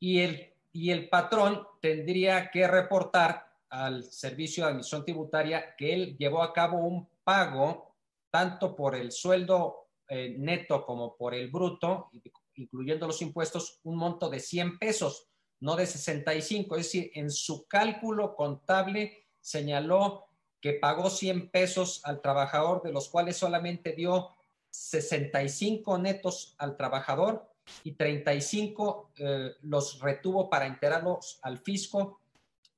Y 0.00 0.20
el, 0.20 0.54
y 0.72 0.90
el 0.90 1.08
patrón 1.08 1.66
tendría 1.80 2.50
que 2.50 2.66
reportar 2.66 3.53
al 3.74 4.04
servicio 4.04 4.64
de 4.64 4.70
admisión 4.70 5.04
tributaria 5.04 5.74
que 5.76 5.92
él 5.92 6.16
llevó 6.16 6.42
a 6.42 6.52
cabo 6.52 6.78
un 6.78 7.08
pago 7.24 7.96
tanto 8.30 8.76
por 8.76 8.94
el 8.94 9.10
sueldo 9.10 9.88
eh, 10.08 10.36
neto 10.38 10.84
como 10.84 11.16
por 11.16 11.34
el 11.34 11.50
bruto, 11.50 12.10
incluyendo 12.54 13.06
los 13.06 13.20
impuestos, 13.20 13.80
un 13.82 13.96
monto 13.96 14.30
de 14.30 14.38
100 14.38 14.78
pesos, 14.78 15.26
no 15.60 15.74
de 15.74 15.86
65. 15.86 16.76
Es 16.76 16.86
decir, 16.86 17.10
en 17.14 17.30
su 17.30 17.66
cálculo 17.66 18.36
contable 18.36 19.26
señaló 19.40 20.26
que 20.60 20.74
pagó 20.74 21.10
100 21.10 21.50
pesos 21.50 22.00
al 22.04 22.20
trabajador, 22.20 22.82
de 22.82 22.92
los 22.92 23.08
cuales 23.08 23.36
solamente 23.36 23.92
dio 23.92 24.36
65 24.70 25.98
netos 25.98 26.54
al 26.58 26.76
trabajador 26.76 27.50
y 27.82 27.92
35 27.92 29.10
eh, 29.16 29.50
los 29.62 30.00
retuvo 30.00 30.48
para 30.48 30.66
enterarlos 30.66 31.38
al 31.42 31.58
fisco 31.58 32.20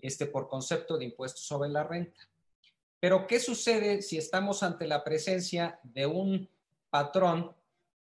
este, 0.06 0.26
por 0.26 0.48
concepto 0.48 0.96
de 0.96 1.06
impuestos 1.06 1.42
sobre 1.42 1.68
la 1.68 1.84
renta. 1.84 2.20
Pero, 3.00 3.26
¿qué 3.26 3.40
sucede 3.40 4.02
si 4.02 4.16
estamos 4.16 4.62
ante 4.62 4.86
la 4.86 5.04
presencia 5.04 5.80
de 5.82 6.06
un 6.06 6.48
patrón 6.90 7.54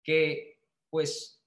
que, 0.03 0.59
pues, 0.91 1.41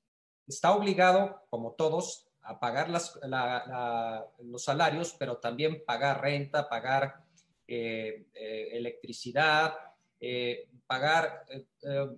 está 0.47 0.73
obligado, 0.73 1.43
como 1.49 1.73
todos, 1.73 2.27
a 2.41 2.59
pagar 2.59 2.89
los 2.89 4.63
salarios, 4.63 5.15
pero 5.19 5.37
también 5.37 5.83
pagar 5.85 6.21
renta, 6.21 6.69
pagar 6.69 7.25
eh, 7.67 8.25
eh, 8.33 8.69
electricidad, 8.71 9.73
eh, 10.19 10.69
pagar 10.87 11.45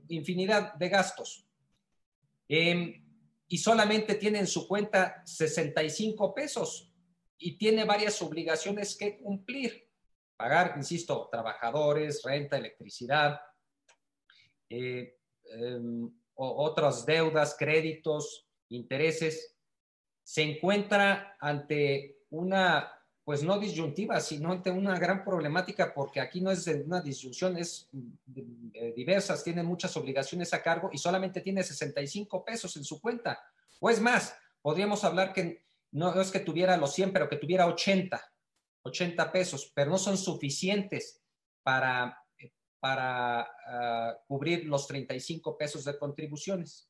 infinidad 0.07 0.75
de 0.75 0.89
gastos? 0.89 1.45
Em, 2.47 3.03
y 3.47 3.57
solamente 3.57 4.15
tiene 4.15 4.39
en 4.39 4.47
su 4.47 4.67
cuenta 4.67 5.23
65 5.25 6.33
pesos 6.33 6.88
y 7.39 7.57
tiene 7.57 7.85
varias 7.85 8.21
obligaciones 8.21 8.95
que 8.95 9.17
cumplir. 9.17 9.89
Pagar, 10.35 10.73
insisto, 10.77 11.27
trabajadores, 11.31 12.21
renta, 12.23 12.57
electricidad, 12.57 13.41
eh, 14.69 15.17
em, 15.45 16.11
otras 16.35 17.05
deudas, 17.05 17.55
créditos, 17.57 18.47
intereses, 18.69 19.55
se 20.23 20.43
encuentra 20.43 21.35
ante 21.39 22.19
una, 22.29 22.93
pues 23.23 23.41
no 23.43 23.59
disyuntiva, 23.59 24.19
sino 24.21 24.51
ante 24.51 24.69
una 24.69 24.97
gran 24.97 25.25
problemática, 25.25 25.93
porque 25.93 26.21
aquí 26.21 26.39
no 26.39 26.51
es 26.51 26.67
una 26.67 27.01
disyunción, 27.01 27.57
es 27.57 27.89
diversas, 28.95 29.43
tiene 29.43 29.63
muchas 29.63 29.97
obligaciones 29.97 30.53
a 30.53 30.61
cargo 30.61 30.89
y 30.93 30.97
solamente 30.97 31.41
tiene 31.41 31.63
65 31.63 32.45
pesos 32.45 32.77
en 32.77 32.83
su 32.83 33.01
cuenta. 33.01 33.41
O 33.81 33.89
es 33.89 33.99
más, 33.99 34.37
podríamos 34.61 35.03
hablar 35.03 35.33
que 35.33 35.68
no 35.91 36.19
es 36.19 36.31
que 36.31 36.39
tuviera 36.39 36.77
los 36.77 36.93
100, 36.93 37.13
pero 37.13 37.29
que 37.29 37.37
tuviera 37.37 37.67
80 37.67 38.21
80 38.83 39.31
pesos, 39.31 39.71
pero 39.73 39.91
no 39.91 39.97
son 39.97 40.17
suficientes 40.17 41.21
para, 41.63 42.17
para 42.79 43.41
ah, 43.41 44.17
cubrir 44.27 44.65
los 44.65 44.87
35 44.87 45.57
pesos 45.57 45.85
de 45.85 45.97
contribuciones. 45.97 46.89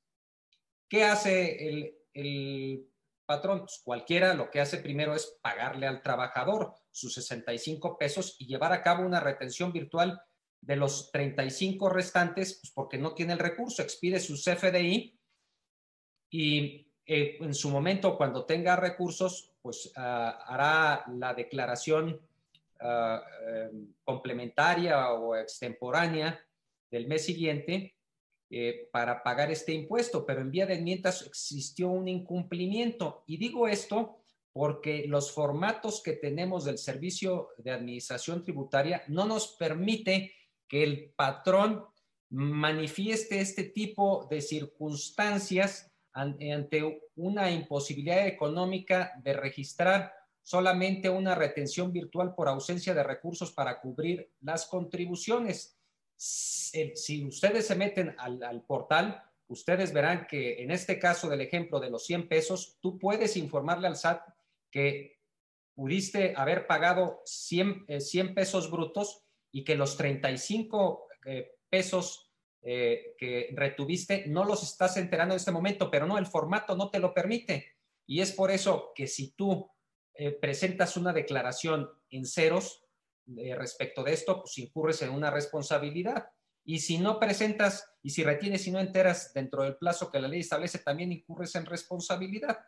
¿Qué 0.90 1.04
hace 1.04 1.68
el, 1.68 1.96
el 2.14 2.88
patrón? 3.26 3.60
Pues 3.60 3.82
cualquiera 3.84 4.34
lo 4.34 4.50
que 4.50 4.62
hace 4.62 4.78
primero 4.78 5.16
es 5.16 5.38
pagarle 5.42 5.88
al 5.88 6.02
trabajador 6.02 6.74
sus 6.92 7.14
65 7.14 7.98
pesos 7.98 8.36
y 8.40 8.48
llevar 8.48 8.74
a 8.74 8.82
cabo 8.82 9.06
una 9.06 9.20
retención 9.20 9.72
virtual 9.72 10.20
de 10.62 10.76
los 10.76 11.12
35 11.12 11.90
restantes, 11.90 12.60
pues 12.62 12.72
porque 12.74 12.98
no 12.98 13.14
tiene 13.14 13.34
el 13.34 13.40
recurso, 13.40 13.82
expide 13.82 14.20
su 14.20 14.36
CFDI 14.36 15.18
y 16.32 16.89
eh, 17.12 17.38
en 17.42 17.56
su 17.56 17.72
momento, 17.72 18.16
cuando 18.16 18.46
tenga 18.46 18.76
recursos, 18.76 19.52
pues 19.64 19.92
ah, 19.96 20.44
hará 20.46 21.06
la 21.18 21.34
declaración 21.34 22.22
ah, 22.80 23.24
em, 23.48 23.88
complementaria 24.04 25.12
o 25.14 25.36
extemporánea 25.36 26.40
del 26.92 27.08
mes 27.08 27.26
siguiente 27.26 27.96
eh, 28.52 28.90
para 28.92 29.24
pagar 29.24 29.50
este 29.50 29.74
impuesto, 29.74 30.24
pero 30.24 30.42
en 30.42 30.52
vía 30.52 30.68
de 30.68 30.76
enmiendas 30.76 31.24
existió 31.26 31.90
un 31.90 32.08
incumplimiento. 32.08 33.24
Y 33.26 33.38
digo 33.38 33.68
esto 33.68 34.20
porque 34.54 35.06
los 35.08 35.32
formatos 35.32 36.04
que 36.04 36.14
tenemos 36.14 36.66
del 36.66 36.78
Servicio 36.78 37.50
de 37.58 37.72
Administración 37.72 38.44
Tributaria 38.44 39.02
no 39.08 39.26
nos 39.26 39.48
permite 39.48 40.32
que 40.68 40.84
el 40.84 41.10
patrón 41.16 41.86
manifieste 42.30 43.42
este 43.42 43.64
tipo 43.64 44.28
de 44.30 44.42
circunstancias 44.42 45.89
ante 46.14 47.02
una 47.16 47.52
imposibilidad 47.52 48.28
económica 48.28 49.14
de 49.24 49.34
registrar 49.34 50.14
solamente 50.42 51.10
una 51.10 51.36
retención 51.36 51.94
virtual 51.94 52.34
por 52.34 52.48
ausencia 52.48 52.94
de 52.94 53.04
recursos 53.04 53.52
para 53.52 53.80
cubrir 53.80 54.32
las 54.42 54.66
contribuciones. 54.66 55.78
Si 56.18 57.26
ustedes 57.26 57.68
se 57.68 57.76
meten 57.76 58.16
al, 58.18 58.64
portal, 58.64 59.24
ustedes 59.48 59.94
verán 59.94 60.26
que 60.28 60.64
en 60.64 60.72
este 60.72 60.98
caso 60.98 61.30
del 61.30 61.42
ejemplo 61.42 61.80
de 61.80 61.90
los 61.90 62.06
100 62.06 62.28
pesos, 62.28 62.78
tú 62.82 62.98
puedes 62.98 63.38
informarle 63.38 63.88
al 63.88 63.96
SAT 63.96 64.22
que 64.72 65.20
pudiste 65.76 66.34
haber 66.36 66.68
pagado 66.68 67.22
100, 67.26 67.86
100 68.00 68.28
eh, 68.28 68.34
pesos 68.34 68.70
brutos 68.70 69.24
y 69.52 69.64
que 69.64 69.76
los 69.76 69.98
35 69.98 71.08
eh, 71.26 71.52
pesos 71.70 72.29
eh, 72.62 73.16
que 73.18 73.50
retuviste, 73.56 74.26
no 74.28 74.44
los 74.44 74.64
estás 74.64 74.98
enterando 74.98 75.34
en 75.34 75.38
este 75.38 75.52
momento, 75.52 75.90
pero 75.90 76.06
no, 76.06 76.18
el 76.18 76.26
formato 76.26 76.76
no 76.76 76.90
te 76.90 77.00
lo 77.00 77.14
permite. 77.14 77.78
Y 78.06 78.22
es 78.22 78.34
por 78.34 78.52
eso 78.52 78.92
que 78.96 79.08
si 79.08 79.32
tú 79.32 79.70
eh, 80.14 80.32
presentas 80.32 80.98
una 80.98 81.14
declaración 81.14 81.90
en 82.10 82.26
ceros 82.26 82.84
eh, 83.38 83.56
respecto 83.56 84.04
de 84.04 84.14
esto, 84.14 84.42
pues 84.42 84.58
incurres 84.58 85.02
en 85.02 85.12
una 85.12 85.32
responsabilidad. 85.32 86.28
Y 86.66 86.80
si 86.80 86.98
no 86.98 87.20
presentas 87.20 87.90
y 88.02 88.10
si 88.10 88.24
retienes 88.24 88.68
y 88.68 88.72
no 88.72 88.80
enteras 88.80 89.32
dentro 89.34 89.64
del 89.64 89.78
plazo 89.78 90.12
que 90.12 90.20
la 90.20 90.28
ley 90.28 90.42
establece, 90.42 90.80
también 90.80 91.12
incurres 91.12 91.56
en 91.56 91.66
responsabilidad. 91.66 92.60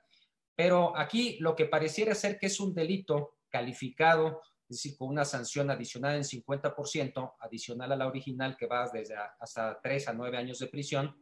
Pero 0.56 0.98
aquí 0.98 1.38
lo 1.40 1.56
que 1.56 1.66
pareciera 1.66 2.16
ser 2.16 2.40
que 2.40 2.48
es 2.48 2.60
un 2.60 2.74
delito 2.74 3.38
calificado 3.50 4.42
es 4.72 4.78
decir, 4.78 4.98
con 4.98 5.10
una 5.10 5.26
sanción 5.26 5.70
adicional 5.70 6.16
en 6.16 6.24
50%, 6.24 7.34
adicional 7.42 7.92
a 7.92 7.96
la 7.98 8.08
original 8.08 8.56
que 8.56 8.68
va 8.68 8.90
desde 8.90 9.16
hasta 9.38 9.82
3 9.82 10.08
a 10.08 10.14
9 10.14 10.38
años 10.38 10.60
de 10.60 10.68
prisión. 10.68 11.14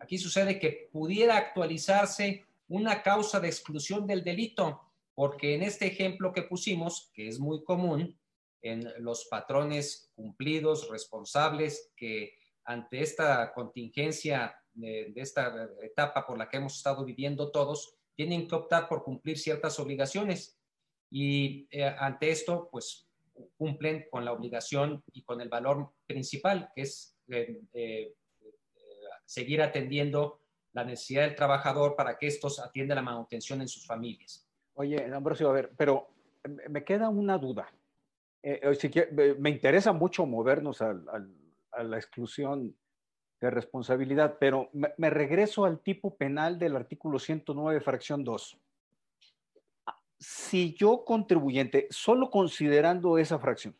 Aquí 0.00 0.18
sucede 0.18 0.58
que 0.58 0.90
pudiera 0.92 1.38
actualizarse 1.38 2.44
una 2.68 3.02
causa 3.02 3.40
de 3.40 3.48
exclusión 3.48 4.06
del 4.06 4.22
delito, 4.22 4.82
porque 5.14 5.54
en 5.54 5.62
este 5.62 5.86
ejemplo 5.86 6.30
que 6.30 6.42
pusimos, 6.42 7.10
que 7.14 7.26
es 7.26 7.40
muy 7.40 7.64
común 7.64 8.20
en 8.60 8.92
los 8.98 9.24
patrones 9.30 10.10
cumplidos, 10.14 10.90
responsables, 10.90 11.92
que 11.96 12.34
ante 12.64 13.00
esta 13.00 13.54
contingencia 13.54 14.54
de, 14.74 15.10
de 15.14 15.22
esta 15.22 15.70
etapa 15.80 16.26
por 16.26 16.36
la 16.36 16.50
que 16.50 16.58
hemos 16.58 16.76
estado 16.76 17.02
viviendo 17.02 17.50
todos, 17.50 17.96
tienen 18.14 18.46
que 18.46 18.56
optar 18.56 18.90
por 18.90 19.02
cumplir 19.02 19.38
ciertas 19.38 19.80
obligaciones 19.80 20.59
y 21.10 21.66
eh, 21.70 21.84
ante 21.84 22.30
esto, 22.30 22.68
pues 22.70 23.06
cumplen 23.56 24.06
con 24.10 24.24
la 24.24 24.32
obligación 24.32 25.02
y 25.12 25.22
con 25.22 25.40
el 25.40 25.48
valor 25.48 25.90
principal, 26.06 26.70
que 26.74 26.82
es 26.82 27.16
eh, 27.28 27.60
eh, 27.72 28.14
seguir 29.24 29.62
atendiendo 29.62 30.40
la 30.72 30.84
necesidad 30.84 31.22
del 31.22 31.34
trabajador 31.34 31.96
para 31.96 32.16
que 32.16 32.28
estos 32.28 32.60
atiendan 32.60 32.96
la 32.96 33.02
manutención 33.02 33.60
en 33.60 33.68
sus 33.68 33.86
familias. 33.86 34.46
Oye, 34.74 35.04
Ambrosio, 35.12 35.50
a 35.50 35.52
ver, 35.52 35.72
pero 35.76 36.10
me 36.68 36.84
queda 36.84 37.08
una 37.08 37.38
duda. 37.38 37.68
me 38.42 39.50
interesa 39.50 39.92
mucho 39.92 40.26
movernos 40.26 40.80
a 40.80 40.94
la 41.82 41.96
exclusión 41.96 42.76
de 43.40 43.50
responsabilidad, 43.50 44.36
pero 44.38 44.68
me, 44.72 44.92
me 44.96 45.10
regreso 45.10 45.64
al 45.64 45.80
tipo 45.80 46.16
penal 46.16 46.58
del 46.58 46.76
artículo 46.76 47.18
109, 47.18 47.80
fracción 47.80 48.22
2 48.22 48.60
si 50.20 50.74
yo 50.74 51.04
contribuyente, 51.04 51.88
solo 51.90 52.30
considerando 52.30 53.16
esa 53.16 53.38
fracción, 53.38 53.74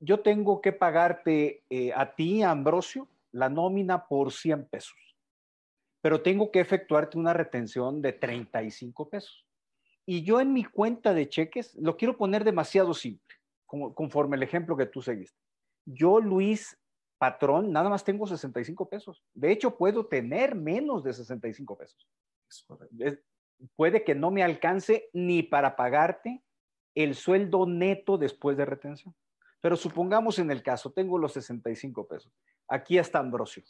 yo 0.00 0.20
tengo 0.20 0.60
que 0.60 0.72
pagarte 0.72 1.64
eh, 1.68 1.92
a 1.92 2.14
ti, 2.14 2.42
Ambrosio, 2.42 3.08
la 3.32 3.48
nómina 3.48 4.06
por 4.06 4.32
100 4.32 4.68
pesos, 4.68 4.96
pero 6.00 6.22
tengo 6.22 6.52
que 6.52 6.60
efectuarte 6.60 7.18
una 7.18 7.32
retención 7.32 8.00
de 8.00 8.12
35 8.12 9.10
pesos. 9.10 9.44
Y 10.06 10.22
yo 10.22 10.40
en 10.40 10.52
mi 10.52 10.64
cuenta 10.64 11.12
de 11.12 11.28
cheques 11.28 11.74
lo 11.74 11.96
quiero 11.96 12.16
poner 12.16 12.44
demasiado 12.44 12.94
simple. 12.94 13.36
conforme 13.66 14.36
el 14.36 14.42
ejemplo 14.42 14.76
que 14.76 14.86
tú 14.86 15.02
seguiste. 15.02 15.36
Yo, 15.84 16.20
Luis 16.20 16.78
Patrón, 17.18 17.70
nada 17.70 17.90
más 17.90 18.04
tengo 18.04 18.26
65 18.26 18.88
pesos. 18.88 19.22
De 19.34 19.52
hecho, 19.52 19.76
puedo 19.76 20.06
tener 20.06 20.54
menos 20.54 21.04
de 21.04 21.12
65 21.12 21.76
pesos. 21.76 22.08
Puede 23.76 24.04
que 24.04 24.14
no 24.14 24.30
me 24.30 24.42
alcance 24.42 25.08
ni 25.12 25.42
para 25.42 25.76
pagarte 25.76 26.42
el 26.94 27.14
sueldo 27.14 27.66
neto 27.66 28.18
después 28.18 28.56
de 28.56 28.64
retención. 28.64 29.14
Pero 29.60 29.76
supongamos 29.76 30.38
en 30.38 30.50
el 30.50 30.62
caso, 30.62 30.92
tengo 30.92 31.18
los 31.18 31.32
65 31.32 32.06
pesos. 32.06 32.32
Aquí 32.68 32.98
está 32.98 33.18
Ambrosio, 33.18 33.64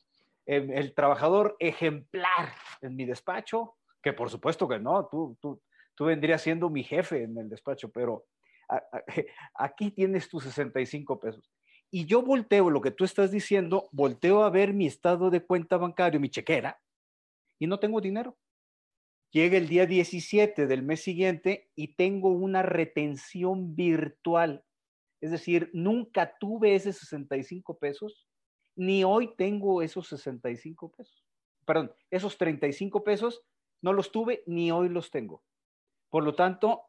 el, 0.44 0.94
trabajador 0.94 1.56
ejemplar 1.60 2.52
en 2.80 2.96
mi 2.96 3.04
despacho, 3.04 3.76
que 4.02 4.12
por 4.12 4.30
supuesto 4.30 4.68
que 4.68 4.78
no, 4.78 5.06
tú, 5.06 5.36
tú, 5.40 5.60
tú 5.94 6.06
vendrías 6.06 6.42
siendo 6.42 6.68
mi 6.68 6.82
jefe 6.82 7.22
en 7.22 7.38
el 7.38 7.48
despacho, 7.48 7.90
pero 7.90 8.26
aquí 9.54 9.90
tienes 9.90 10.28
tus 10.28 10.44
65 10.44 11.18
pesos. 11.20 11.50
Y 11.90 12.04
yo 12.04 12.22
volteo 12.22 12.68
lo 12.68 12.80
que 12.80 12.90
tú 12.90 13.04
estás 13.04 13.30
diciendo, 13.30 13.88
volteo 13.92 14.42
a 14.42 14.50
ver 14.50 14.74
mi 14.74 14.86
estado 14.86 15.30
de 15.30 15.44
cuenta 15.44 15.78
bancario, 15.78 16.20
mi 16.20 16.28
chequera, 16.28 16.78
y 17.58 17.66
no 17.66 17.78
tengo 17.78 18.00
dinero. 18.00 18.36
Llega 19.30 19.58
el 19.58 19.68
día 19.68 19.86
17 19.86 20.66
del 20.66 20.82
mes 20.82 21.02
siguiente 21.02 21.70
y 21.74 21.94
tengo 21.94 22.30
una 22.30 22.62
retención 22.62 23.76
virtual 23.76 24.64
es 25.20 25.30
decir, 25.30 25.70
nunca 25.72 26.36
tuve 26.38 26.74
ese 26.74 26.92
65 26.92 27.78
pesos, 27.78 28.28
ni 28.76 29.02
hoy 29.02 29.34
tengo 29.36 29.82
esos 29.82 30.08
65 30.08 30.92
pesos. 30.92 31.24
Perdón, 31.64 31.92
esos 32.10 32.38
35 32.38 33.02
pesos 33.02 33.42
no 33.82 33.92
los 33.92 34.12
tuve, 34.12 34.42
ni 34.46 34.70
hoy 34.70 34.88
los 34.88 35.10
tengo. 35.10 35.42
Por 36.08 36.24
lo 36.24 36.34
tanto, 36.34 36.84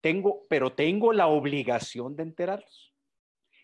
tengo, 0.00 0.46
pero 0.48 0.74
tengo 0.74 1.12
la 1.12 1.26
obligación 1.26 2.16
de 2.16 2.22
enterarlos. 2.22 2.94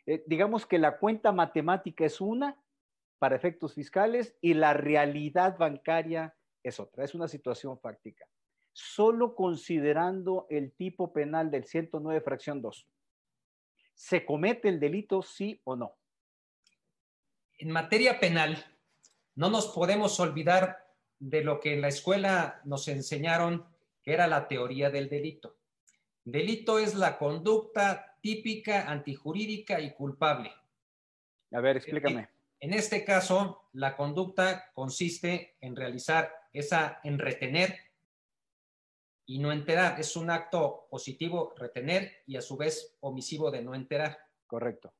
Eh, 0.06 0.22
digamos 0.26 0.66
que 0.66 0.78
la 0.78 0.98
cuenta 0.98 1.32
matemática 1.32 2.04
es 2.04 2.20
una 2.20 2.60
para 3.18 3.36
efectos 3.36 3.74
fiscales 3.74 4.36
y 4.40 4.54
la 4.54 4.74
realidad 4.74 5.56
bancaria 5.56 6.36
es 6.68 6.80
otra. 6.80 7.04
Es 7.04 7.14
una 7.14 7.28
situación 7.28 7.78
fáctica. 7.78 8.26
Solo 8.72 9.34
considerando 9.34 10.46
el 10.50 10.72
tipo 10.72 11.12
penal 11.12 11.50
del 11.50 11.64
109 11.64 12.20
fracción 12.20 12.60
2 12.60 12.86
¿Se 13.94 14.26
comete 14.26 14.68
el 14.68 14.78
delito 14.78 15.22
sí 15.22 15.60
o 15.64 15.74
no? 15.74 15.96
En 17.58 17.70
materia 17.70 18.20
penal, 18.20 18.62
no 19.34 19.48
nos 19.48 19.68
podemos 19.68 20.20
olvidar 20.20 20.86
de 21.18 21.42
lo 21.42 21.60
que 21.60 21.72
en 21.72 21.80
la 21.80 21.88
escuela 21.88 22.60
nos 22.64 22.88
enseñaron, 22.88 23.64
que 24.02 24.12
era 24.12 24.26
la 24.26 24.48
teoría 24.48 24.90
del 24.90 25.08
delito. 25.08 25.56
Delito 26.24 26.78
es 26.78 26.94
la 26.94 27.16
conducta 27.16 28.18
típica, 28.20 28.90
antijurídica 28.90 29.80
y 29.80 29.94
culpable. 29.94 30.52
A 31.52 31.60
ver, 31.60 31.78
explícame. 31.78 32.28
En 32.60 32.74
este 32.74 33.04
caso, 33.04 33.68
la 33.72 33.96
conducta 33.96 34.70
consiste 34.74 35.56
en 35.60 35.76
realizar 35.76 36.32
esa, 36.58 37.00
en 37.04 37.18
retener 37.18 37.78
y 39.26 39.38
no 39.38 39.52
enterar. 39.52 39.98
Es 40.00 40.16
un 40.16 40.30
acto 40.30 40.86
positivo 40.90 41.54
retener 41.56 42.22
y 42.26 42.36
a 42.36 42.42
su 42.42 42.56
vez 42.56 42.96
omisivo 43.00 43.50
de 43.50 43.62
no 43.62 43.74
enterar. 43.74 44.18
Correcto. 44.46 44.94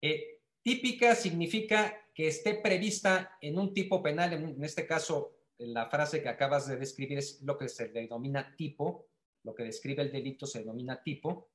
Eh, 0.00 0.40
típica 0.62 1.14
significa 1.14 1.94
que 2.14 2.28
esté 2.28 2.54
prevista 2.54 3.36
en 3.40 3.58
un 3.58 3.72
tipo 3.72 4.02
penal, 4.02 4.32
en, 4.32 4.64
este 4.64 4.86
caso 4.86 5.38
la 5.58 5.88
frase 5.88 6.22
que 6.22 6.28
acabas 6.28 6.66
de 6.66 6.76
describir 6.76 7.18
es 7.18 7.40
lo 7.42 7.56
que 7.56 7.68
se 7.68 7.88
denomina 7.88 8.54
tipo, 8.56 9.08
lo 9.44 9.54
que 9.54 9.64
describe 9.64 10.02
el 10.02 10.12
delito 10.12 10.46
se 10.46 10.60
denomina 10.60 11.02
tipo, 11.02 11.50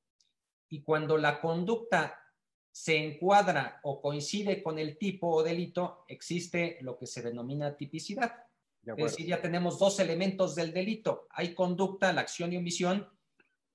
y 0.70 0.82
cuando 0.82 1.16
la 1.18 1.40
conducta 1.40 2.18
se 2.70 2.96
encuadra 2.96 3.80
o 3.82 4.00
coincide 4.00 4.62
con 4.62 4.78
el 4.78 4.98
tipo 4.98 5.28
o 5.28 5.42
delito, 5.42 6.04
existe 6.08 6.78
lo 6.82 6.96
que 6.96 7.06
se 7.06 7.22
denomina 7.22 7.76
tipicidad. 7.76 8.47
Es 8.96 9.12
decir, 9.12 9.26
ya 9.26 9.40
tenemos 9.40 9.78
dos 9.78 10.00
elementos 10.00 10.54
del 10.54 10.72
delito. 10.72 11.26
Hay 11.30 11.54
conducta, 11.54 12.12
la 12.12 12.22
acción 12.22 12.52
y 12.52 12.56
omisión, 12.56 13.08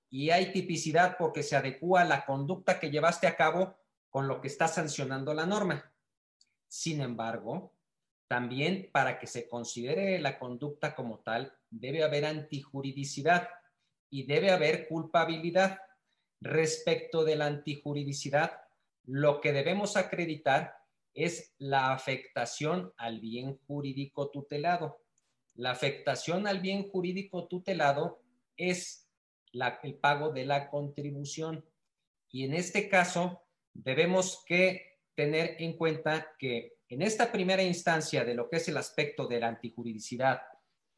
y 0.10 0.30
hay 0.30 0.52
tipicidad 0.52 1.18
porque 1.18 1.44
se 1.44 1.56
adecua 1.56 2.04
la 2.04 2.26
conducta 2.26 2.80
que 2.80 2.92
llevaste 2.92 3.28
a 3.28 3.36
cabo 3.36 3.76
con 4.10 4.28
lo 4.28 4.42
que 4.42 4.48
está 4.48 4.68
sancionando 4.68 5.34
la 5.34 5.46
norma. 5.46 5.92
Sin 6.68 7.02
embargo, 7.02 7.74
también 8.28 8.90
para 8.92 9.20
que 9.20 9.28
se 9.28 9.48
considere 9.48 10.20
la 10.20 10.40
conducta 10.40 10.96
como 10.96 11.20
tal, 11.20 11.54
debe 11.70 12.04
haber 12.04 12.26
antijuridicidad 12.26 13.50
y 14.10 14.26
debe 14.26 14.52
haber 14.52 14.88
culpabilidad. 14.88 15.80
Respecto 16.42 17.24
de 17.24 17.36
la 17.36 17.48
antijuridicidad, 17.48 18.62
lo 19.06 19.42
que 19.42 19.52
debemos 19.52 19.98
acreditar 19.98 20.76
es 21.14 21.54
la 21.58 21.94
afectación 21.94 22.94
al 22.98 23.20
bien 23.20 23.58
jurídico 23.66 24.30
tutelado. 24.30 25.03
La 25.56 25.72
afectación 25.72 26.48
al 26.48 26.60
bien 26.60 26.90
jurídico 26.90 27.48
tutelado 27.48 28.22
es 28.58 29.10
el 29.84 29.96
pago 29.96 30.32
de 30.32 30.46
la 30.46 30.70
contribución. 30.70 31.64
Y 32.30 32.46
en 32.46 32.54
este 32.54 32.90
caso, 32.90 33.44
debemos 33.74 34.44
que 34.46 35.00
tener 35.16 35.56
en 35.60 35.78
cuenta 35.78 36.36
que 36.40 36.78
en 36.90 37.02
esta 37.02 37.32
primera 37.32 37.64
instancia 37.64 38.24
de 38.24 38.34
lo 38.34 38.50
que 38.50 38.58
es 38.58 38.68
el 38.68 38.78
aspecto 38.78 39.28
de 39.28 39.40
la 39.40 39.48
antijuridicidad, 39.48 40.42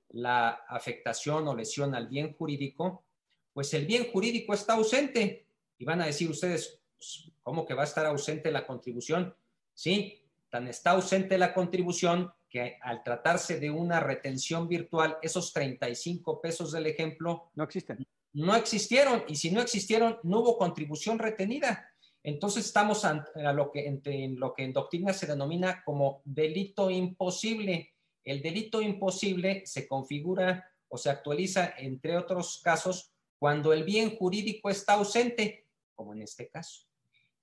la 0.09 0.49
afectación 0.67 1.47
o 1.47 1.55
lesión 1.55 1.95
al 1.95 2.07
bien 2.07 2.33
jurídico, 2.33 3.05
pues 3.53 3.73
el 3.73 3.85
bien 3.85 4.11
jurídico 4.11 4.53
está 4.53 4.73
ausente. 4.73 5.47
Y 5.77 5.85
van 5.85 6.01
a 6.01 6.05
decir 6.05 6.29
ustedes, 6.29 6.81
pues, 6.97 7.31
¿cómo 7.41 7.65
que 7.65 7.73
va 7.73 7.81
a 7.81 7.85
estar 7.85 8.05
ausente 8.05 8.51
la 8.51 8.65
contribución? 8.65 9.35
Sí, 9.73 10.23
tan 10.49 10.67
está 10.67 10.91
ausente 10.91 11.37
la 11.37 11.53
contribución 11.53 12.31
que 12.55 12.77
al 12.81 13.03
tratarse 13.03 13.59
de 13.59 13.69
una 13.69 13.99
retención 13.99 14.69
virtual, 14.69 15.17
esos 15.21 15.51
35 15.51 16.39
pesos 16.39 16.71
del 16.71 16.85
ejemplo 16.85 17.51
no 17.53 17.65
existen. 17.65 18.07
No 18.31 18.55
existieron 18.55 19.25
y 19.27 19.35
si 19.35 19.51
no 19.51 19.59
existieron, 19.59 20.19
no 20.23 20.39
hubo 20.39 20.57
contribución 20.57 21.19
retenida. 21.19 21.91
Entonces 22.23 22.65
estamos 22.65 23.03
a 23.03 23.25
lo 23.51 23.73
que, 23.73 23.85
en 23.87 24.39
lo 24.39 24.53
que 24.53 24.63
en 24.63 24.71
doctrina 24.71 25.11
se 25.11 25.27
denomina 25.27 25.83
como 25.83 26.21
delito 26.23 26.89
imposible. 26.89 27.91
El 28.23 28.41
delito 28.41 28.81
imposible 28.81 29.63
se 29.65 29.85
configura 29.85 30.71
o 30.87 30.97
se 30.97 31.09
actualiza, 31.09 31.73
entre 31.77 32.15
otros 32.15 32.61
casos, 32.63 33.11
cuando 33.37 33.73
el 33.73 33.83
bien 33.83 34.15
jurídico 34.15 34.69
está 34.69 34.93
ausente, 34.93 35.65
como 35.93 36.13
en 36.13 36.21
este 36.21 36.47
caso. 36.47 36.85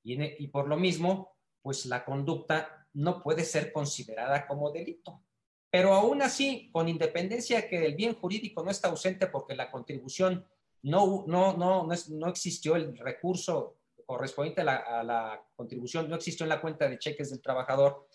Y, 0.02 0.42
y 0.42 0.48
por 0.48 0.68
lo 0.68 0.78
mismo, 0.78 1.36
pues 1.60 1.84
la 1.84 2.02
conducta 2.02 2.81
no 2.94 3.22
puede 3.22 3.44
ser 3.44 3.72
considerada 3.72 4.46
como 4.46 4.70
delito. 4.70 5.22
Pero 5.70 5.94
aún 5.94 6.20
así, 6.20 6.70
con 6.70 6.88
independencia 6.88 7.66
que 7.68 7.86
el 7.86 7.94
bien 7.94 8.14
jurídico 8.14 8.62
no 8.62 8.70
está 8.70 8.88
ausente 8.88 9.26
porque 9.26 9.54
la 9.54 9.70
contribución 9.70 10.46
no, 10.82 11.24
no, 11.26 11.56
no, 11.56 11.88
no, 12.10 12.28
existió 12.28 12.76
el 12.76 12.96
recurso 12.98 13.78
correspondiente 14.04 14.60
a 14.60 15.02
la, 15.02 15.42
contribución, 15.56 16.10
no 16.10 16.16
existió 16.16 16.44
en 16.44 16.50
la 16.50 16.60
cuenta 16.60 16.88
de 16.88 16.98
cheques 16.98 17.30
del 17.30 17.40
trabajador 17.40 18.06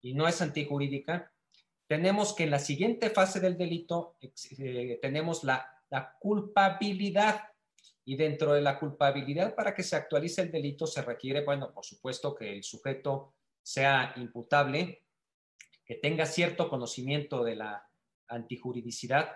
y 0.00 0.14
no 0.14 0.26
es 0.26 0.40
antijurídica, 0.40 1.30
tenemos 1.86 2.32
que 2.34 2.44
en 2.44 2.50
la 2.50 2.58
siguiente 2.58 3.10
fase 3.10 3.40
del 3.40 3.58
delito 3.58 4.16
eh, 4.22 4.98
tenemos 5.02 5.44
la, 5.44 5.68
la 5.90 6.16
culpabilidad 6.18 7.42
y 8.04 8.16
dentro 8.16 8.54
de 8.54 8.62
la 8.62 8.78
culpabilidad 8.78 9.54
para 9.54 9.74
que 9.74 9.82
se 9.82 9.96
actualice 9.96 10.42
el 10.42 10.52
delito 10.52 10.86
se 10.86 11.02
requiere, 11.02 11.44
bueno, 11.44 11.72
por 11.72 11.84
supuesto 11.84 12.34
que 12.34 12.52
el 12.52 12.62
sujeto 12.62 13.33
sea 13.64 14.12
imputable, 14.16 15.02
que 15.84 15.96
tenga 15.96 16.26
cierto 16.26 16.68
conocimiento 16.68 17.42
de 17.42 17.56
la 17.56 17.88
antijuridicidad, 18.28 19.32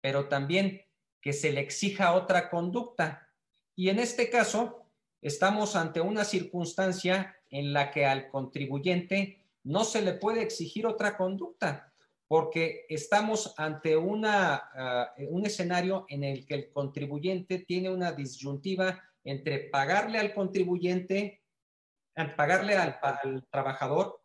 pero 0.00 0.28
también 0.28 0.82
que 1.20 1.32
se 1.32 1.50
le 1.50 1.60
exija 1.60 2.14
otra 2.14 2.50
conducta. 2.50 3.28
Y 3.74 3.88
en 3.88 3.98
este 3.98 4.30
caso, 4.30 4.86
estamos 5.22 5.76
ante 5.76 6.00
una 6.00 6.24
circunstancia 6.24 7.36
en 7.50 7.72
la 7.72 7.90
que 7.90 8.06
al 8.06 8.28
contribuyente 8.28 9.44
no 9.64 9.84
se 9.84 10.02
le 10.02 10.12
puede 10.14 10.42
exigir 10.42 10.86
otra 10.86 11.16
conducta, 11.16 11.92
porque 12.28 12.86
estamos 12.88 13.54
ante 13.56 13.96
una, 13.96 14.70
ah, 14.74 15.14
un 15.28 15.44
escenario 15.46 16.06
en 16.08 16.24
el 16.24 16.46
que 16.46 16.54
el 16.54 16.70
contribuyente 16.70 17.58
tiene 17.58 17.90
una 17.90 18.12
disyuntiva 18.12 19.02
entre 19.24 19.58
pagarle 19.58 20.18
al 20.18 20.32
contribuyente 20.32 21.39
pagarle 22.36 22.76
al, 22.76 22.98
trabajador, 23.50 24.20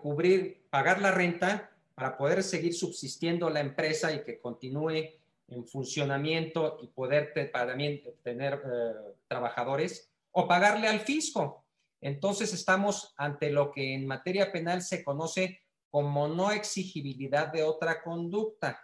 cubrir, 0.00 0.66
pagar 0.70 1.00
la 1.00 1.10
renta 1.10 1.70
para 1.94 2.16
poder 2.16 2.42
seguir 2.42 2.74
subsistiendo 2.74 3.50
la 3.50 3.60
empresa 3.60 4.12
y 4.12 4.22
que 4.24 4.40
continúe 4.40 5.20
en 5.48 5.66
funcionamiento 5.66 6.78
y 6.82 6.88
poder 6.88 7.32
también 7.52 8.02
tener 8.22 8.54
eh, 8.54 9.14
trabajadores, 9.28 10.10
o 10.32 10.48
pagarle 10.48 10.88
al 10.88 11.00
fisco. 11.00 11.64
Entonces 12.00 12.52
estamos 12.52 13.14
ante 13.16 13.50
lo 13.50 13.70
que 13.70 13.94
en 13.94 14.06
materia 14.06 14.52
penal 14.52 14.82
se 14.82 15.04
conoce 15.04 15.60
como 15.90 16.28
no 16.28 16.50
exigibilidad 16.50 17.52
de 17.52 17.62
otra 17.62 18.02
conducta, 18.02 18.80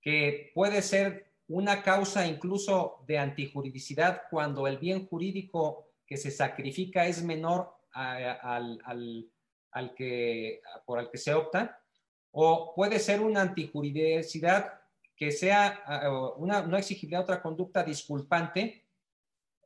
que 0.00 0.50
puede 0.54 0.82
ser 0.82 1.26
una 1.48 1.82
causa 1.82 2.26
incluso 2.26 3.04
de 3.06 3.18
antijuridicidad 3.18 4.22
cuando 4.30 4.66
el 4.66 4.78
bien 4.78 5.06
jurídico 5.06 5.85
que 6.06 6.16
se 6.16 6.30
sacrifica 6.30 7.06
es 7.06 7.22
menor 7.22 7.74
al, 7.92 9.28
al, 9.72 9.94
que, 9.94 10.60
por 10.84 11.00
el 11.00 11.10
que 11.10 11.18
se 11.18 11.34
opta, 11.34 11.80
o 12.30 12.74
puede 12.74 12.98
ser 12.98 13.20
una 13.20 13.40
antijuridicidad 13.42 14.80
que 15.16 15.32
sea 15.32 16.34
una 16.36 16.62
no 16.62 16.76
exigibilidad 16.76 17.22
otra 17.22 17.40
conducta 17.40 17.82
disculpante 17.82 18.86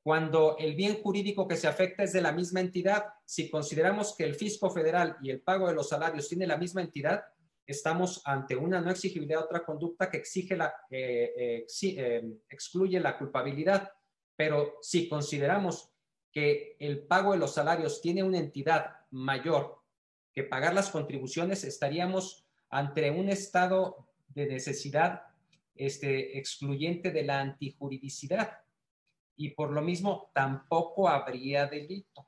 cuando 0.03 0.57
el 0.59 0.75
bien 0.75 1.03
jurídico 1.03 1.47
que 1.47 1.57
se 1.57 1.69
afecta 1.69 2.03
es 2.03 2.13
de 2.13 2.23
la 2.23 2.33
misma 2.33 2.61
entidad. 2.61 3.05
Si 3.25 3.51
consideramos 3.51 4.15
que 4.17 4.25
el 4.25 4.35
fisco 4.35 4.71
federal 4.71 5.17
y 5.23 5.31
el 5.31 5.41
pago 5.41 5.69
de 5.69 5.75
los 5.75 5.89
salarios 5.89 6.29
tiene 6.29 6.47
la 6.47 6.57
misma 6.57 6.81
entidad, 6.81 7.25
estamos 7.67 8.23
ante 8.25 8.57
una 8.57 8.81
no 8.81 8.91
exigibilidad 8.91 9.45
otra 9.45 9.65
conducta 9.65 10.11
que 10.11 10.17
exige 10.17 10.57
la, 10.57 10.75
eh, 10.91 11.33
eh, 11.37 11.67
eh, 11.83 12.25
excluye 12.49 12.99
la 12.99 13.19
culpabilidad. 13.19 13.91
Pero 14.35 14.79
si 14.81 15.07
consideramos 15.09 15.93
que 16.33 16.77
el 16.79 17.07
pago 17.07 17.33
de 17.33 17.39
los 17.39 17.55
salarios 17.55 18.01
tiene 18.01 18.23
una 18.23 18.39
entidad 18.39 18.97
mayor 19.11 19.81
que 20.33 20.45
pagar 20.45 20.75
las 20.75 20.91
contribuciones, 20.91 21.65
estaríamos 21.65 22.47
ante 22.69 23.11
un 23.11 23.29
estado 23.29 24.07
de 24.29 24.47
necesidad 24.47 25.23
este, 25.75 26.39
excluyente 26.39 27.11
de 27.11 27.25
la 27.25 27.41
antijuridicidad. 27.41 28.59
Y 29.37 29.51
por 29.51 29.73
lo 29.73 29.83
mismo, 29.83 30.31
tampoco 30.35 31.09
habría 31.09 31.67
delito. 31.67 32.27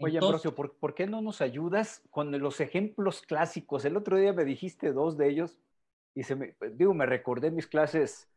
Oye, 0.00 0.18
Ambrosio, 0.18 0.54
¿por, 0.54 0.94
qué 0.94 1.06
no 1.06 1.20
nos 1.20 1.40
ayudas 1.40 2.02
con 2.10 2.38
los 2.38 2.60
ejemplos 2.60 3.22
clásicos? 3.22 3.84
El 3.84 3.96
otro 3.96 4.16
día 4.16 4.32
me 4.32 4.44
dijiste 4.44 4.92
dos 4.92 5.16
de 5.16 5.28
ellos 5.28 5.58
y 6.14 6.22
se 6.22 6.36
me, 6.36 6.54
digo, 6.74 6.94
me 6.94 7.06
recordé 7.06 7.50
mis 7.50 7.66
clases 7.66 8.28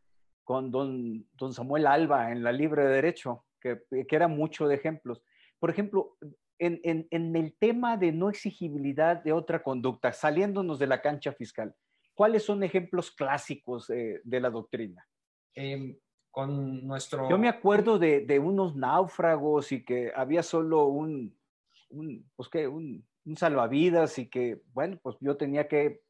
con 0.42 0.72
don, 0.72 1.28
don 1.34 1.52
Samuel 1.52 1.86
Alba 1.86 2.32
en 2.32 2.42
la 2.42 2.50
Libre 2.50 2.82
de 2.84 2.94
Derecho, 2.94 3.44
que, 3.62 3.80
que 4.06 4.16
era 4.16 4.28
mucho 4.28 4.66
de 4.66 4.74
ejemplos. 4.74 5.22
Por 5.58 5.70
ejemplo, 5.70 6.16
en, 6.58 6.80
en, 6.82 7.06
en, 7.10 7.36
el 7.36 7.54
tema 7.58 7.96
de 7.96 8.12
no 8.12 8.28
exigibilidad 8.28 9.22
de 9.22 9.32
otra 9.32 9.62
conducta, 9.62 10.12
saliéndonos 10.12 10.78
de 10.78 10.86
la 10.86 11.00
cancha 11.00 11.32
fiscal, 11.32 11.74
¿cuáles 12.14 12.44
son 12.44 12.62
ejemplos 12.62 13.10
clásicos 13.10 13.88
eh, 13.90 14.20
de 14.24 14.40
la 14.40 14.50
doctrina? 14.50 15.06
Eh, 15.54 15.98
con 16.30 16.86
nuestro... 16.86 17.28
Yo 17.28 17.38
me 17.38 17.48
acuerdo 17.48 17.98
de, 17.98 18.20
de, 18.20 18.38
unos 18.38 18.74
náufragos 18.74 19.72
y 19.72 19.84
que 19.84 20.12
había 20.14 20.42
solo 20.42 20.86
un, 20.86 21.36
un, 21.90 22.30
pues 22.36 22.48
¿qué? 22.48 22.66
un, 22.66 23.06
un 23.24 23.36
salvavidas 23.36 24.18
y 24.18 24.28
que, 24.28 24.62
bueno, 24.72 24.98
pues 25.02 25.16
yo 25.20 25.36
tenía 25.36 25.68
que 25.68 26.02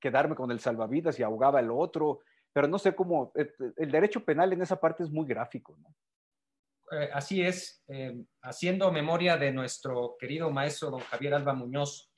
quedarme 0.00 0.36
con 0.36 0.50
el 0.50 0.60
salvavidas 0.60 1.18
y 1.18 1.22
ahogaba 1.22 1.60
el 1.60 1.70
otro, 1.70 2.20
pero 2.52 2.68
no 2.68 2.78
sé 2.78 2.94
cómo, 2.94 3.32
eh, 3.34 3.50
el 3.76 3.90
derecho 3.90 4.24
penal 4.24 4.52
en 4.52 4.62
esa 4.62 4.78
parte 4.78 5.02
es 5.02 5.10
muy 5.10 5.26
gráfico, 5.26 5.76
¿no? 5.78 5.88
Eh, 6.92 7.10
así 7.12 7.42
es, 7.42 7.82
eh, 7.88 8.24
haciendo 8.42 8.92
memoria 8.92 9.36
de 9.36 9.52
nuestro 9.52 10.16
querido 10.18 10.50
maestro 10.50 10.90
don 10.90 11.00
Javier 11.00 11.34
Alba 11.34 11.52
Muñoz, 11.52 12.12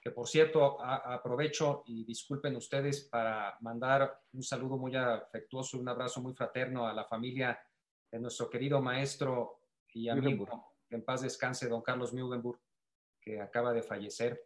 que 0.00 0.10
por 0.10 0.26
cierto 0.26 0.80
aprovecho 0.82 1.82
y 1.86 2.04
disculpen 2.04 2.56
ustedes 2.56 3.08
para 3.10 3.58
mandar 3.60 4.20
un 4.32 4.42
saludo 4.42 4.78
muy 4.78 4.96
afectuoso, 4.96 5.78
un 5.78 5.88
abrazo 5.88 6.22
muy 6.22 6.32
fraterno 6.32 6.86
a 6.86 6.94
la 6.94 7.04
familia 7.04 7.60
de 8.10 8.18
nuestro 8.18 8.48
querido 8.48 8.80
maestro 8.80 9.60
y 9.92 10.08
amigo 10.08 10.70
que 10.90 10.96
en 10.96 11.04
paz 11.04 11.22
descanse, 11.22 11.68
don 11.68 11.82
Carlos 11.82 12.12
Mugenburg, 12.12 12.60
que 13.20 13.40
acaba 13.40 13.72
de 13.72 13.82
fallecer. 13.82 14.42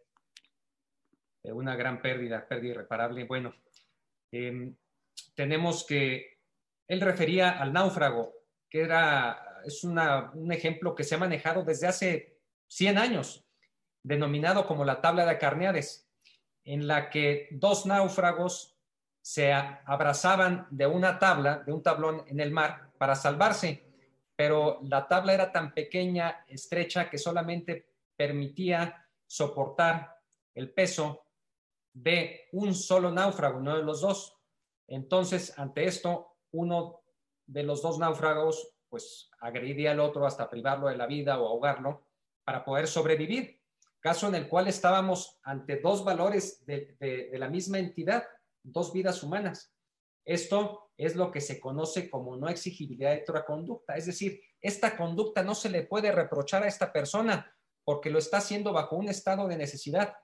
Eh, 1.41 1.51
una 1.51 1.75
gran 1.75 2.01
pérdida, 2.01 2.47
pérdida 2.47 2.73
irreparable. 2.73 3.23
Bueno, 3.23 3.53
em, 4.31 4.75
tenemos 5.33 5.85
que, 5.85 6.39
él 6.87 7.01
refería 7.01 7.59
al 7.59 7.73
náufrago, 7.73 8.34
era, 8.79 9.61
es 9.65 9.83
un 9.83 10.51
ejemplo 10.51 10.95
que 10.95 11.03
se 11.03 11.15
ha 11.15 11.19
manejado 11.19 11.63
desde 11.63 11.87
hace 11.87 12.39
100 12.67 12.97
años, 12.97 13.45
denominado 14.03 14.67
como 14.67 14.85
la 14.85 15.01
tabla 15.01 15.25
de 15.25 15.31
Acarneades, 15.31 16.09
en 16.63 16.87
la 16.87 17.09
que 17.09 17.47
dos 17.51 17.85
náufragos 17.85 18.75
se 19.21 19.53
abrazaban 19.53 20.67
de 20.69 20.87
una 20.87 21.19
tabla, 21.19 21.63
de 21.65 21.73
un 21.73 21.81
tablón 21.81 22.23
en 22.27 22.39
el 22.39 22.51
mar, 22.51 22.91
para 22.97 23.15
salvarse 23.15 23.85
pero 24.35 24.79
la 24.83 25.07
tabla 25.07 25.33
era 25.33 25.51
tan 25.51 25.73
pequeña, 25.73 26.43
estrecha, 26.47 27.09
que 27.09 27.17
solamente 27.17 27.93
permitía 28.15 29.07
soportar 29.25 30.19
el 30.53 30.71
peso 30.71 31.25
de 31.93 32.49
un 32.51 32.75
solo 32.75 33.11
náufrago, 33.11 33.61
no 33.61 33.77
de 33.77 33.83
los 33.83 34.01
dos. 34.01 34.37
Entonces, 34.87 35.57
ante 35.57 35.85
esto, 35.85 36.37
uno 36.51 37.01
de 37.47 37.63
los 37.63 37.81
dos 37.81 37.99
náufragos, 37.99 38.75
pues 38.89 39.29
agredía 39.39 39.91
al 39.91 39.99
otro 39.99 40.25
hasta 40.25 40.49
privarlo 40.49 40.87
de 40.87 40.97
la 40.97 41.05
vida 41.05 41.39
o 41.39 41.47
ahogarlo 41.47 42.07
para 42.43 42.63
poder 42.63 42.87
sobrevivir. 42.87 43.61
Caso 43.99 44.27
en 44.27 44.35
el 44.35 44.47
cual 44.47 44.67
estábamos 44.67 45.39
ante 45.43 45.77
dos 45.77 46.03
valores 46.03 46.63
de, 46.65 47.29
la 47.33 47.49
misma 47.49 47.79
entidad, 47.79 48.23
dos 48.61 48.93
vidas 48.93 49.23
humanas. 49.23 49.73
Esto 50.23 50.91
es 50.97 51.15
lo 51.15 51.31
que 51.31 51.41
se 51.41 51.59
conoce 51.59 52.09
como 52.09 52.37
no 52.37 52.47
exigibilidad 52.47 53.15
de 53.15 53.21
otra 53.21 53.45
conducta. 53.45 53.95
Es 53.95 54.05
decir, 54.05 54.39
esta 54.61 54.95
conducta 54.95 55.43
no 55.43 55.55
se 55.55 55.69
le 55.69 55.83
puede 55.83 56.11
reprochar 56.11 56.63
a 56.63 56.67
esta 56.67 56.93
persona 56.93 57.51
porque 57.83 58.09
lo 58.09 58.19
está 58.19 58.37
haciendo 58.37 58.73
bajo 58.73 58.95
un 58.95 59.09
estado 59.09 59.47
de 59.47 59.57
necesidad, 59.57 60.15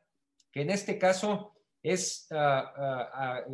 que 0.52 0.62
en 0.62 0.72
este 0.72 0.98
caso 0.98 1.54
es, 1.84 2.28
ah, 2.32 2.74
ah, 2.76 3.12
ah, 3.14 3.46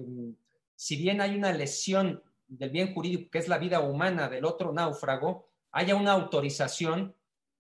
si 0.76 0.96
bien 0.96 1.22
hay 1.22 1.36
una 1.36 1.52
lesión 1.52 2.24
del 2.48 2.70
bien 2.70 2.94
jurídico, 2.94 3.30
que 3.32 3.40
es 3.40 3.48
la 3.48 3.58
vida 3.58 3.80
humana 3.80 4.30
del 4.30 4.46
otro 4.46 4.72
náufrago, 4.74 5.48
haya 5.72 5.96
una 5.96 6.14
autorización 6.14 7.16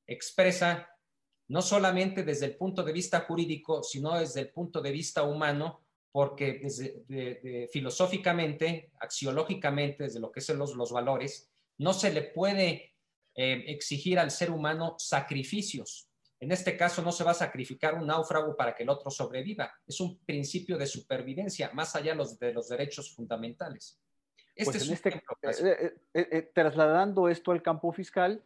expresa, 0.06 0.90
no 1.50 1.62
solamente 1.62 2.24
desde 2.24 2.48
el 2.48 2.56
punto 2.56 2.84
de 2.84 2.94
vista 2.94 3.22
jurídico, 3.22 3.84
sino 3.84 4.18
desde 4.18 4.42
el 4.42 4.50
punto 4.50 4.82
de 4.82 4.92
vista 4.92 5.24
humano, 5.24 5.82
porque 6.12 6.60
desde, 6.64 7.68
filosóficamente, 7.72 8.92
axiológicamente, 9.00 10.06
desde 10.06 10.20
lo 10.20 10.32
que 10.32 10.42
son 10.42 10.58
los, 10.58 10.76
los 10.76 10.92
valores, 10.92 11.52
no 11.78 11.94
se 11.94 12.12
le 12.12 12.24
puede 12.24 12.96
eh, 13.36 13.66
exigir 13.68 14.18
al 14.18 14.32
ser 14.32 14.50
humano 14.50 14.96
sacrificios. 14.98 16.10
En 16.40 16.52
este 16.52 16.78
caso 16.78 17.02
no 17.02 17.12
se 17.12 17.24
va 17.24 17.32
a 17.32 17.36
sacrificar 17.36 17.96
un 17.96 18.08
náufrago 18.08 18.56
para 18.56 18.74
que 18.76 18.84
el 18.84 18.90
otro 18.90 19.12
sobreviva. 19.12 19.72
Es 19.86 20.00
un 20.00 20.20
principio 20.20 20.78
de 20.78 20.86
supervivencia, 20.86 21.72
más 21.74 21.96
allá 21.96 22.16
los, 22.16 22.38
de 22.40 22.54
los 22.54 22.68
derechos 22.68 23.14
fundamentales. 23.14 24.00
Este 24.58 24.80
pues 24.80 24.90
este, 24.90 25.86
eh, 25.86 25.94
eh, 26.14 26.52
trasladando 26.54 27.30
esto 27.30 27.52
al 27.52 27.62
campo 27.62 27.92
fiscal, 27.92 28.44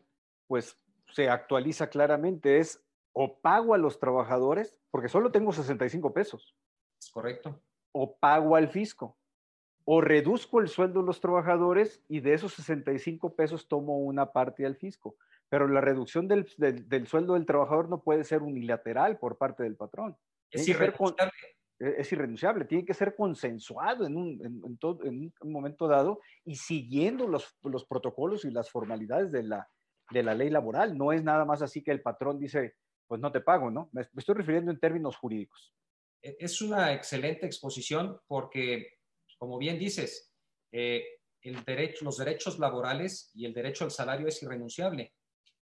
pues 0.48 0.78
se 1.14 1.30
actualiza 1.30 1.90
claramente, 1.90 2.60
es 2.60 2.84
o 3.14 3.40
pago 3.40 3.74
a 3.74 3.78
los 3.78 4.00
trabajadores, 4.00 4.80
porque 4.90 5.10
solo 5.10 5.32
tengo 5.32 5.52
65 5.52 6.14
pesos, 6.14 6.56
correcto. 7.14 7.62
O 7.94 8.18
pago 8.18 8.56
al 8.56 8.70
fisco. 8.70 9.18
O 9.84 10.00
reduzco 10.00 10.60
el 10.60 10.70
sueldo 10.70 11.02
de 11.02 11.08
los 11.08 11.20
trabajadores 11.20 12.04
y 12.08 12.20
de 12.20 12.34
esos 12.34 12.54
65 12.54 13.36
pesos 13.36 13.68
tomo 13.68 14.00
una 14.00 14.32
parte 14.32 14.66
al 14.66 14.76
fisco. 14.76 15.16
Pero 15.50 15.68
la 15.68 15.82
reducción 15.82 16.28
del, 16.28 16.48
del, 16.58 17.08
sueldo 17.08 17.34
del 17.34 17.46
trabajador 17.46 17.90
no 17.90 18.02
puede 18.02 18.24
ser 18.24 18.42
unilateral 18.42 19.18
por 19.18 19.38
parte 19.38 19.64
del 19.64 19.76
patrón. 19.76 20.16
Es 20.52 20.68
irrenunciable. 20.68 21.32
E, 21.82 22.02
es 22.02 22.12
irrenunciable, 22.12 22.66
tiene 22.66 22.86
que 22.86 22.94
ser 22.94 23.16
consensuado 23.16 24.06
en 24.06 24.16
un, 24.16 24.64
en, 24.66 24.78
todo, 24.78 25.04
en 25.04 25.34
un 25.42 25.52
momento 25.52 25.88
dado 25.88 26.20
y 26.46 26.56
siguiendo 26.56 27.28
los, 27.28 27.58
los, 27.64 27.86
protocolos 27.86 28.46
y 28.46 28.52
las 28.52 28.70
formalidades 28.70 29.32
de 29.32 29.44
la, 29.44 29.68
de 30.12 30.24
la 30.24 30.36
ley 30.36 30.50
laboral. 30.50 30.96
No 30.96 31.12
es 31.12 31.24
nada 31.24 31.44
más 31.44 31.62
así 31.62 31.82
que 31.82 31.92
el 31.92 32.02
patrón 32.02 32.40
dice, 32.40 32.76
pues 33.08 33.20
no 33.20 33.32
te 33.32 33.42
pago, 33.42 33.72
¿no? 33.72 33.90
Me, 33.94 34.02
estoy 34.16 34.36
refiriendo 34.36 34.72
en 34.72 34.80
términos 34.80 35.18
jurídicos. 35.18 35.74
E-, 36.22 36.38
es 36.40 36.62
una 36.62 36.94
excelente 36.94 37.48
exposición 37.48 38.20
porque, 38.28 39.00
como 39.40 39.58
bien 39.58 39.80
dices, 39.80 40.32
eh, 40.72 41.04
el 41.42 41.64
derecho, 41.64 42.06
los 42.06 42.18
derechos 42.18 42.60
laborales 42.60 43.32
y 43.34 43.46
el 43.46 43.54
derecho 43.54 43.86
al 43.86 43.92
salario 43.92 44.28
es 44.28 44.44
irrenunciable 44.44 45.14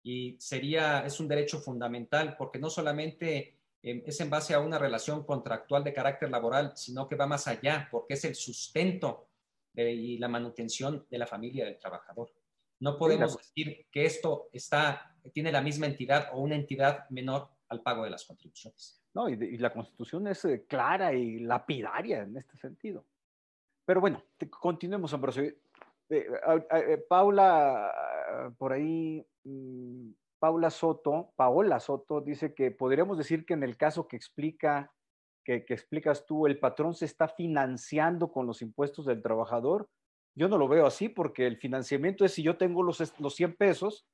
y 0.03 0.37
sería, 0.39 1.03
es 1.03 1.19
un 1.19 1.27
derecho 1.27 1.59
fundamental 1.59 2.35
porque 2.37 2.59
no 2.59 2.69
solamente 2.69 3.54
em, 3.89 4.03
es 4.05 4.19
en 4.19 4.29
base 4.29 4.53
a 4.53 4.59
una 4.59 4.77
relación 4.77 5.23
contractual 5.23 5.83
de 5.83 5.93
carácter 5.93 6.29
laboral, 6.29 6.73
sino 6.75 7.07
que 7.07 7.15
va 7.15 7.27
más 7.27 7.47
allá 7.47 7.87
porque 7.91 8.15
es 8.15 8.25
el 8.25 8.35
sustento 8.35 9.29
y 9.77 10.17
la 10.17 10.29
manutención 10.29 11.05
de 11.09 11.17
la 11.17 11.27
familia 11.27 11.65
del 11.65 11.77
trabajador. 11.77 12.31
No 12.79 12.97
podemos 12.97 13.37
decir 13.37 13.87
que 13.91 14.05
esto 14.05 14.49
está, 14.51 15.15
tiene 15.33 15.51
la 15.51 15.61
misma 15.61 15.85
entidad 15.85 16.29
o 16.33 16.39
una 16.39 16.55
entidad 16.55 17.09
menor 17.09 17.49
al 17.69 17.81
pago 17.81 18.03
de 18.03 18.09
las 18.09 18.25
contribuciones. 18.25 19.01
¿no? 19.13 19.29
Y, 19.29 19.57
la 19.57 19.71
constitución 19.71 20.27
es 20.27 20.43
eh, 20.45 20.65
clara 20.67 21.13
y 21.13 21.39
lapidaria 21.39 22.23
en 22.23 22.37
este 22.37 22.57
sentido. 22.57 23.05
Pero 23.85 24.01
bueno, 24.01 24.23
continuemos, 24.59 25.13
Ambrosio. 25.13 25.43
Eh, 25.43 25.55
eh, 26.09 27.05
Paula, 27.07 28.53
por 28.57 28.73
ahí, 28.73 29.25
mm, 29.43 30.09
Paula 30.45 30.69
Soto, 30.69 31.33
Paola 31.35 31.79
Soto 31.79 32.21
dice 32.21 32.53
que 32.53 32.69
podríamos 32.69 33.17
decir 33.17 33.47
que 33.47 33.55
en 33.55 33.63
el 33.63 33.77
caso 33.77 34.07
que 34.07 34.15
explica, 34.15 34.93
que, 35.43 35.65
que 35.65 35.73
explicas 35.73 36.27
tú, 36.27 36.45
el 36.45 36.59
patrón 36.59 36.93
se 36.93 37.05
está 37.05 37.27
financiando 37.27 38.31
con 38.31 38.45
los 38.45 38.61
impuestos 38.61 39.07
del 39.07 39.23
trabajador 39.23 39.89
Yo 40.35 40.47
no 40.47 40.59
lo 40.59 40.67
veo 40.67 40.85
así 40.85 41.09
porque 41.09 41.47
el 41.47 41.57
financiamiento 41.57 42.23
es 42.23 42.33
si 42.35 42.43
yo 42.43 42.57
tengo 42.57 42.83
los, 42.83 43.01
los 43.19 43.33
100 43.33 43.55
pesos 43.55 44.07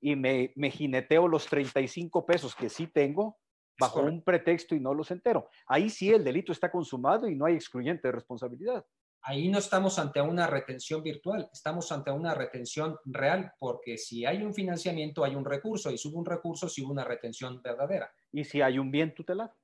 y 0.00 0.16
me, 0.16 0.52
me 0.56 0.72
jineteo 0.72 1.28
los 1.28 1.46
35 1.46 2.26
pesos 2.26 2.56
que 2.56 2.68
sí 2.68 2.88
tengo 2.88 3.38
bajo 3.78 4.00
un 4.00 4.24
pretexto 4.24 4.74
y 4.74 4.80
no 4.80 4.94
los 4.94 5.12
entero. 5.12 5.48
Ahí 5.68 5.90
sí 5.90 6.10
el 6.10 6.24
delito 6.24 6.50
está 6.50 6.72
consumado 6.72 7.28
y 7.28 7.36
no 7.36 7.44
hay 7.44 7.54
excluyente 7.54 8.08
de 8.08 8.12
responsabilidad. 8.12 8.84
Ahí 9.28 9.50
no 9.50 9.58
estamos 9.58 9.98
ante 9.98 10.22
una 10.22 10.46
retención 10.46 11.02
virtual, 11.02 11.50
estamos 11.52 11.92
ante 11.92 12.10
una 12.10 12.32
retención 12.32 12.96
real, 13.04 13.52
porque 13.58 13.98
si 13.98 14.24
hay 14.24 14.42
un 14.42 14.54
financiamiento 14.54 15.22
hay 15.22 15.34
un 15.34 15.44
recurso 15.44 15.90
y 15.90 15.98
si 15.98 16.08
hubo 16.08 16.20
un 16.20 16.24
recurso 16.24 16.66
si 16.66 16.82
hubo 16.82 16.92
una 16.92 17.04
retención 17.04 17.60
verdadera. 17.60 18.10
Y 18.32 18.44
si 18.44 18.62
hay 18.62 18.78
un 18.78 18.90
bien 18.90 19.14
tutelado. 19.14 19.54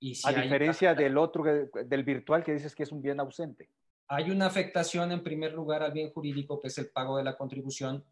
Y 0.00 0.16
si 0.16 0.28
a 0.28 0.32
diferencia 0.32 0.96
del 0.96 1.16
otro, 1.16 1.44
del 1.44 2.02
virtual 2.02 2.42
que 2.42 2.54
dices 2.54 2.74
que 2.74 2.82
es 2.82 2.90
un 2.90 3.02
bien 3.02 3.20
ausente. 3.20 3.70
Hay 4.08 4.32
una 4.32 4.46
afectación 4.46 5.12
en 5.12 5.22
primer 5.22 5.52
lugar 5.52 5.84
al 5.84 5.92
bien 5.92 6.10
jurídico, 6.10 6.60
que 6.60 6.66
es 6.66 6.78
el 6.78 6.90
pago 6.90 7.16
de 7.16 7.22
la 7.22 7.36
contribución, 7.36 8.04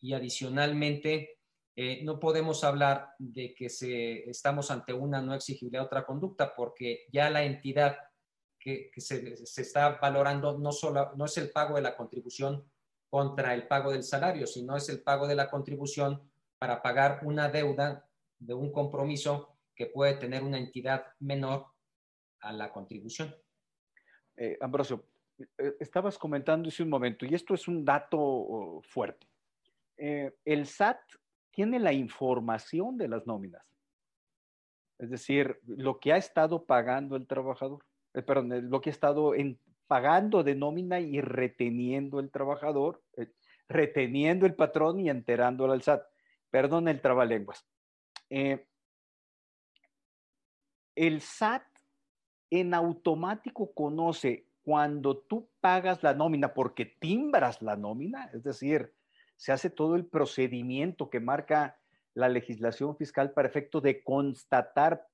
y 0.00 0.14
adicionalmente 0.14 1.38
eh, 1.76 2.02
no 2.02 2.18
podemos 2.18 2.64
hablar 2.64 3.10
de 3.18 3.54
que 3.54 3.68
se, 3.68 4.30
estamos 4.30 4.70
ante 4.70 4.94
una 4.94 5.20
no 5.20 5.34
exigible 5.34 5.80
otra 5.80 6.06
conducta, 6.06 6.54
porque 6.56 7.04
ya 7.12 7.28
la 7.28 7.44
entidad 7.44 7.98
que, 8.66 9.00
se, 9.00 9.36
se, 9.46 9.62
está 9.62 9.98
valorando 10.00 10.58
no, 10.58 10.72
solo, 10.72 11.12
no 11.14 11.26
es 11.26 11.36
el 11.38 11.50
pago 11.50 11.76
de 11.76 11.82
la 11.82 11.96
contribución 11.96 12.64
contra 13.08 13.54
el 13.54 13.68
pago 13.68 13.92
del 13.92 14.02
salario, 14.02 14.46
sino 14.46 14.76
es 14.76 14.88
el 14.88 15.02
pago 15.02 15.28
de 15.28 15.36
la 15.36 15.48
contribución 15.48 16.20
para 16.58 16.82
pagar 16.82 17.20
una 17.22 17.48
deuda 17.48 18.08
de 18.38 18.54
un 18.54 18.72
compromiso 18.72 19.56
que 19.74 19.86
puede 19.86 20.14
tener 20.14 20.42
una 20.42 20.58
entidad 20.58 21.06
menor 21.20 21.66
a 22.40 22.52
la 22.52 22.72
contribución. 22.72 23.32
Eh, 24.36 24.58
Ambrosio, 24.60 25.06
eh, 25.58 25.76
estabas 25.78 26.18
comentando 26.18 26.68
hace 26.68 26.82
un 26.82 26.90
momento, 26.90 27.24
y 27.24 27.34
esto 27.34 27.54
es 27.54 27.68
un 27.68 27.84
dato 27.84 28.18
oh, 28.18 28.82
fuerte. 28.82 29.28
Eh, 29.96 30.34
el 30.44 30.66
SAT 30.66 30.98
tiene 31.52 31.78
la 31.78 31.92
información 31.92 32.98
de 32.98 33.08
las 33.08 33.26
nóminas, 33.26 33.64
es 34.98 35.10
decir, 35.10 35.60
lo 35.66 36.00
que 36.00 36.12
ha 36.12 36.16
estado 36.16 36.64
pagando 36.64 37.16
el 37.16 37.26
trabajador, 37.26 37.84
perdón, 38.22 38.70
lo 38.70 38.80
que 38.80 38.90
ha 38.90 38.92
estado 38.92 39.32
pagando 39.86 40.42
de 40.42 40.54
nómina 40.54 41.00
y 41.00 41.20
reteniendo 41.20 42.20
el 42.20 42.30
trabajador, 42.30 43.02
reteniendo 43.68 44.46
el 44.46 44.54
patrón 44.54 45.00
y 45.00 45.10
enterándolo 45.10 45.72
al 45.72 45.82
SAT. 45.82 46.02
Perdón 46.50 46.88
el 46.88 47.00
trabalenguas. 47.00 47.66
Eh, 48.30 48.66
el 50.94 51.20
SAT 51.20 51.62
en 52.50 52.74
automático 52.74 53.72
conoce 53.72 54.46
cuando 54.62 55.18
tú 55.18 55.48
pagas 55.60 56.02
la 56.02 56.14
nómina 56.14 56.54
porque 56.54 56.86
timbras 56.86 57.62
la 57.62 57.76
nómina, 57.76 58.30
es 58.32 58.42
decir, 58.42 58.92
se 59.36 59.52
hace 59.52 59.70
todo 59.70 59.94
el 59.94 60.06
procedimiento 60.06 61.10
que 61.10 61.20
marca 61.20 61.78
la 62.14 62.28
legislación 62.28 62.96
fiscal 62.96 63.32
para 63.32 63.48
efecto 63.48 63.80
de 63.80 64.02
constatar 64.02 65.06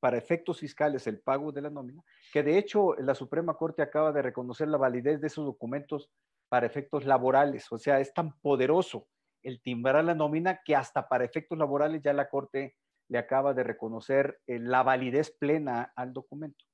para 0.00 0.18
efectos 0.18 0.58
fiscales 0.58 1.06
el 1.06 1.20
pago 1.20 1.52
de 1.52 1.62
la 1.62 1.70
nómina, 1.70 2.02
que 2.32 2.42
de 2.42 2.58
hecho 2.58 2.94
la 2.94 3.14
Suprema 3.14 3.54
Corte 3.54 3.82
acaba 3.82 4.12
de 4.12 4.22
reconocer 4.22 4.68
la 4.68 4.78
validez 4.78 5.20
de 5.20 5.26
esos 5.28 5.44
documentos 5.44 6.10
para 6.48 6.66
efectos 6.66 7.04
laborales, 7.04 7.70
o 7.70 7.78
sea, 7.78 8.00
es 8.00 8.12
tan 8.12 8.38
poderoso 8.40 9.06
el 9.42 9.62
timbrar 9.62 10.04
la 10.04 10.14
nómina 10.14 10.60
que 10.64 10.74
hasta 10.74 11.08
para 11.08 11.24
efectos 11.24 11.58
laborales 11.58 12.02
ya 12.02 12.12
la 12.12 12.28
Corte 12.28 12.74
le 13.08 13.18
acaba 13.18 13.54
de 13.54 13.64
reconocer 13.64 14.40
eh, 14.46 14.58
la 14.58 14.82
validez 14.82 15.30
plena 15.30 15.92
al 15.96 16.12
documento. 16.12 16.64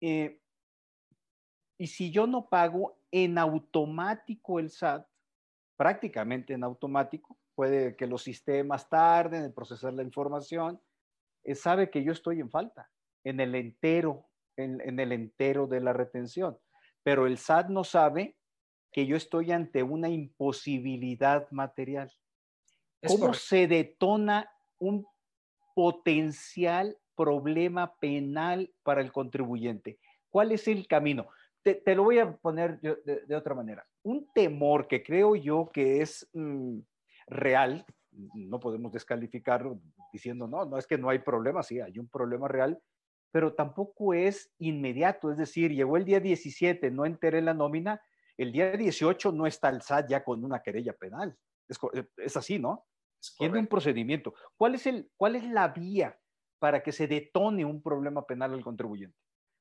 Eh, 0.00 0.40
y 1.78 1.86
si 1.86 2.10
yo 2.10 2.26
no 2.26 2.48
pago 2.48 2.98
en 3.10 3.38
automático 3.38 4.58
el 4.58 4.70
SAT, 4.70 5.06
prácticamente 5.76 6.54
en 6.54 6.64
automático, 6.64 7.38
puede 7.54 7.96
que 7.96 8.06
los 8.06 8.22
sistemas 8.22 8.88
tarden 8.88 9.44
en 9.44 9.52
procesar 9.52 9.92
la 9.92 10.02
información, 10.02 10.80
sabe 11.54 11.90
que 11.90 12.02
yo 12.04 12.12
estoy 12.12 12.40
en 12.40 12.50
falta, 12.50 12.90
en 13.24 13.40
el 13.40 13.54
entero, 13.54 14.28
en, 14.56 14.98
el 14.98 15.12
entero 15.12 15.66
de 15.66 15.80
la 15.80 15.92
retención. 15.92 16.58
Pero 17.02 17.26
el 17.26 17.38
SAT 17.38 17.68
no 17.68 17.84
sabe 17.84 18.36
que 18.92 19.06
yo 19.06 19.16
estoy 19.16 19.52
ante 19.52 19.82
una 19.82 20.08
imposibilidad 20.08 21.50
material. 21.50 22.12
¿Cómo 23.06 23.32
se 23.32 23.66
detona 23.66 24.50
un 24.78 25.06
potencial 25.74 26.98
problema 27.20 27.94
penal 27.96 28.72
para 28.82 29.02
el 29.02 29.12
contribuyente. 29.12 29.98
¿Cuál 30.30 30.52
es 30.52 30.66
el 30.68 30.86
camino? 30.86 31.28
Te, 31.62 31.94
lo 31.94 32.04
voy 32.04 32.18
a 32.18 32.34
poner 32.34 32.80
de, 32.80 33.36
otra 33.36 33.54
manera. 33.54 33.86
Un 34.02 34.26
temor 34.32 34.88
que 34.88 35.02
creo 35.02 35.36
yo 35.36 35.70
que 35.70 36.00
es 36.00 36.26
mm, 36.32 36.78
real, 37.26 37.84
no 38.10 38.58
podemos 38.58 38.90
descalificarlo 38.92 39.80
diciendo, 40.12 40.46
no, 40.46 40.64
no 40.64 40.78
es 40.78 40.86
que 40.86 40.98
no 40.98 41.08
hay 41.08 41.20
problema, 41.20 41.62
sí, 41.62 41.80
hay 41.80 41.98
un 41.98 42.08
problema 42.08 42.48
real, 42.48 42.80
pero 43.32 43.54
tampoco 43.54 44.14
es 44.14 44.52
inmediato. 44.58 45.30
Es 45.30 45.38
decir, 45.38 45.72
llegó 45.72 45.96
el 45.96 46.04
día 46.04 46.20
17, 46.20 46.90
no 46.90 47.06
enteré 47.06 47.42
la 47.42 47.54
nómina, 47.54 48.02
el 48.36 48.52
día 48.52 48.72
18 48.72 49.32
no 49.32 49.46
está 49.46 49.68
el 49.68 49.82
SAT 49.82 50.08
ya 50.08 50.24
con 50.24 50.44
una 50.44 50.62
querella 50.62 50.92
penal. 50.94 51.36
Es, 51.68 51.78
es 52.16 52.36
así, 52.36 52.58
¿no? 52.58 52.86
tiene 53.38 53.58
un 53.58 53.66
procedimiento. 53.66 54.34
¿Cuál 54.56 54.74
es, 54.74 54.86
el, 54.86 55.10
¿Cuál 55.16 55.36
es 55.36 55.44
la 55.44 55.68
vía 55.68 56.18
para 56.58 56.82
que 56.82 56.92
se 56.92 57.06
detone 57.06 57.64
un 57.64 57.82
problema 57.82 58.26
penal 58.26 58.54
al 58.54 58.62
contribuyente? 58.62 59.16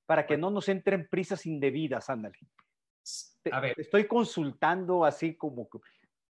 Para 0.05 0.25
que 0.25 0.37
no 0.37 0.49
nos 0.49 0.69
entren 0.69 1.07
prisas 1.09 1.45
indebidas, 1.45 2.09
ándale. 2.09 2.37
A 3.51 3.59
ver. 3.59 3.79
estoy 3.79 4.07
consultando 4.07 5.05
así 5.05 5.35
como, 5.35 5.67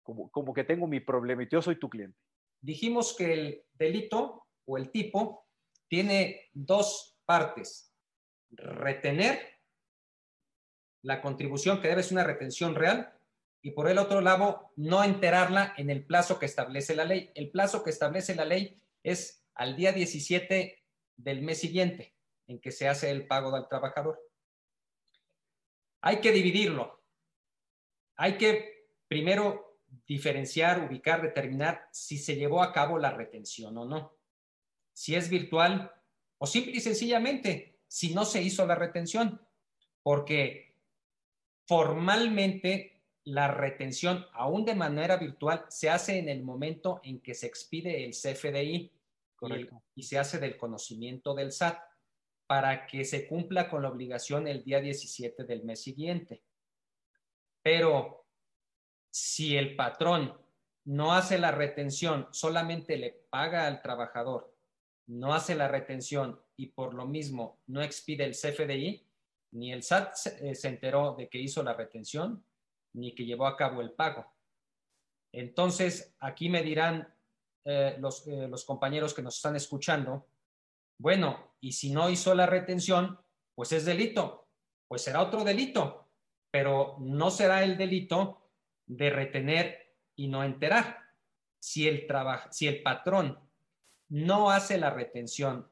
como, 0.04 0.30
como 0.30 0.54
que 0.54 0.64
tengo 0.64 0.88
mi 0.88 1.00
problema 1.00 1.44
y 1.44 1.48
yo 1.50 1.62
soy 1.62 1.78
tu 1.78 1.90
cliente. 1.90 2.18
Dijimos 2.62 3.16
que 3.16 3.34
el 3.34 3.66
delito 3.74 4.48
o 4.66 4.78
el 4.78 4.92
tipo 4.92 5.48
tiene 5.88 6.50
dos 6.54 7.18
partes. 7.26 7.94
Retener 8.50 9.40
la 11.04 11.22
contribución 11.22 11.82
que 11.82 11.88
debe 11.90 12.04
ser 12.04 12.14
una 12.14 12.24
retención 12.24 12.76
real 12.76 13.18
y 13.62 13.72
por 13.72 13.90
el 13.90 13.98
otro 13.98 14.22
lado, 14.22 14.72
no 14.76 15.04
enterarla 15.04 15.74
en 15.78 15.90
el 15.90 16.06
plazo 16.06 16.40
que 16.40 16.46
establece 16.46 16.96
la 16.96 17.04
ley. 17.04 17.32
El 17.36 17.50
plazo 17.52 17.84
que 17.84 17.90
establece 17.90 18.36
la 18.36 18.46
ley 18.46 18.78
es 19.04 19.44
al 19.56 19.76
día 19.76 19.92
17 19.92 20.84
del 21.18 21.42
mes 21.42 21.60
siguiente 21.60 22.16
en 22.48 22.62
que 22.62 22.72
se 22.72 22.88
hace 22.88 23.12
el 23.12 23.28
pago 23.28 23.52
del 23.52 23.68
trabajador. 23.68 24.22
Hay 26.02 26.22
que 26.22 26.32
dividirlo. 26.32 27.04
Hay 28.16 28.38
que 28.38 28.88
primero 29.08 29.67
diferenciar, 30.06 30.88
ubicar, 30.88 31.22
determinar 31.22 31.88
si 31.92 32.18
se 32.18 32.36
llevó 32.36 32.62
a 32.62 32.72
cabo 32.72 32.98
la 32.98 33.12
retención 33.12 33.78
o 33.78 33.86
no. 33.86 34.18
Si 34.94 35.16
es 35.16 35.30
virtual 35.30 35.92
o 36.38 36.48
simple 36.48 36.74
y 36.74 36.80
sencillamente 36.80 37.80
si 37.88 38.14
no 38.14 38.26
se 38.26 38.42
hizo 38.42 38.66
la 38.66 38.76
retención. 38.76 39.42
Porque 40.04 40.76
formalmente 41.66 43.02
la 43.26 43.50
retención, 43.50 44.26
aún 44.32 44.64
de 44.64 44.76
manera 44.76 45.18
virtual, 45.18 45.66
se 45.68 45.90
hace 45.90 46.18
en 46.18 46.30
el 46.30 46.44
momento 46.44 47.02
en 47.04 47.20
que 47.20 47.34
se 47.34 47.48
expide 47.48 48.06
el 48.06 48.12
CFDI 48.12 48.92
y, 49.96 50.04
se 50.04 50.18
hace 50.18 50.40
del 50.40 50.58
conocimiento 50.58 51.36
del 51.36 51.52
SAT 51.52 51.78
para 52.48 52.88
que 52.88 53.04
se 53.04 53.28
cumpla 53.28 53.70
con 53.70 53.82
la 53.82 53.90
obligación 53.90 54.48
el 54.48 54.64
día 54.64 54.80
17 54.80 55.44
del 55.44 55.64
mes 55.64 55.82
siguiente. 55.82 56.42
Pero 57.62 58.27
si 59.18 59.58
el 59.58 59.76
patrón 59.76 60.38
no 60.86 61.14
hace 61.14 61.40
la 61.40 61.52
retención, 61.52 62.28
solamente 62.32 62.98
le 62.98 63.12
paga 63.30 63.66
al 63.66 63.82
trabajador, 63.82 64.54
no 65.08 65.34
hace 65.34 65.56
la 65.56 65.68
retención 65.68 66.40
y 66.56 66.68
por 66.68 66.94
lo 66.94 67.06
mismo 67.06 67.60
no 67.68 67.82
expide 67.82 68.26
el 68.26 68.34
CFDI, 68.34 69.04
ni 69.54 69.74
el 69.74 69.82
SAT 69.82 70.14
se, 70.14 70.50
eh, 70.50 70.56
se 70.56 70.68
enteró 70.68 71.16
de 71.16 71.30
que 71.30 71.40
hizo 71.40 71.64
la 71.64 71.74
retención, 71.74 72.44
ni 72.94 73.16
que 73.16 73.26
llevó 73.26 73.48
a 73.48 73.58
cabo 73.58 73.82
el 73.82 73.92
pago. 73.92 74.26
Entonces, 75.32 76.16
aquí 76.20 76.50
me 76.50 76.62
dirán 76.62 77.14
eh, 77.66 77.98
eh, 77.98 78.48
los 78.48 78.66
compañeros 78.66 79.14
que 79.14 79.24
nos 79.24 79.38
están 79.38 79.56
escuchando, 79.56 80.28
bueno, 81.00 81.56
y 81.60 81.72
si 81.72 81.92
no 81.92 82.10
hizo 82.10 82.34
la 82.36 82.46
retención, 82.46 83.20
pues 83.56 83.72
es 83.72 83.86
delito, 83.86 84.48
pues 84.88 85.02
será 85.02 85.22
otro 85.22 85.44
delito, 85.44 86.08
pero 86.52 86.98
no 87.00 87.30
será 87.32 87.64
el 87.64 87.78
delito 87.78 88.47
de 88.88 89.10
retener 89.10 89.94
y 90.16 90.28
no 90.28 90.44
enterar. 90.44 90.98
Si 91.60 91.88
el, 91.88 92.08
si 92.52 92.68
el 92.68 92.82
patrón 92.82 93.40
no 94.10 94.50
hace 94.50 94.78
la 94.78 94.90
retención, 94.90 95.68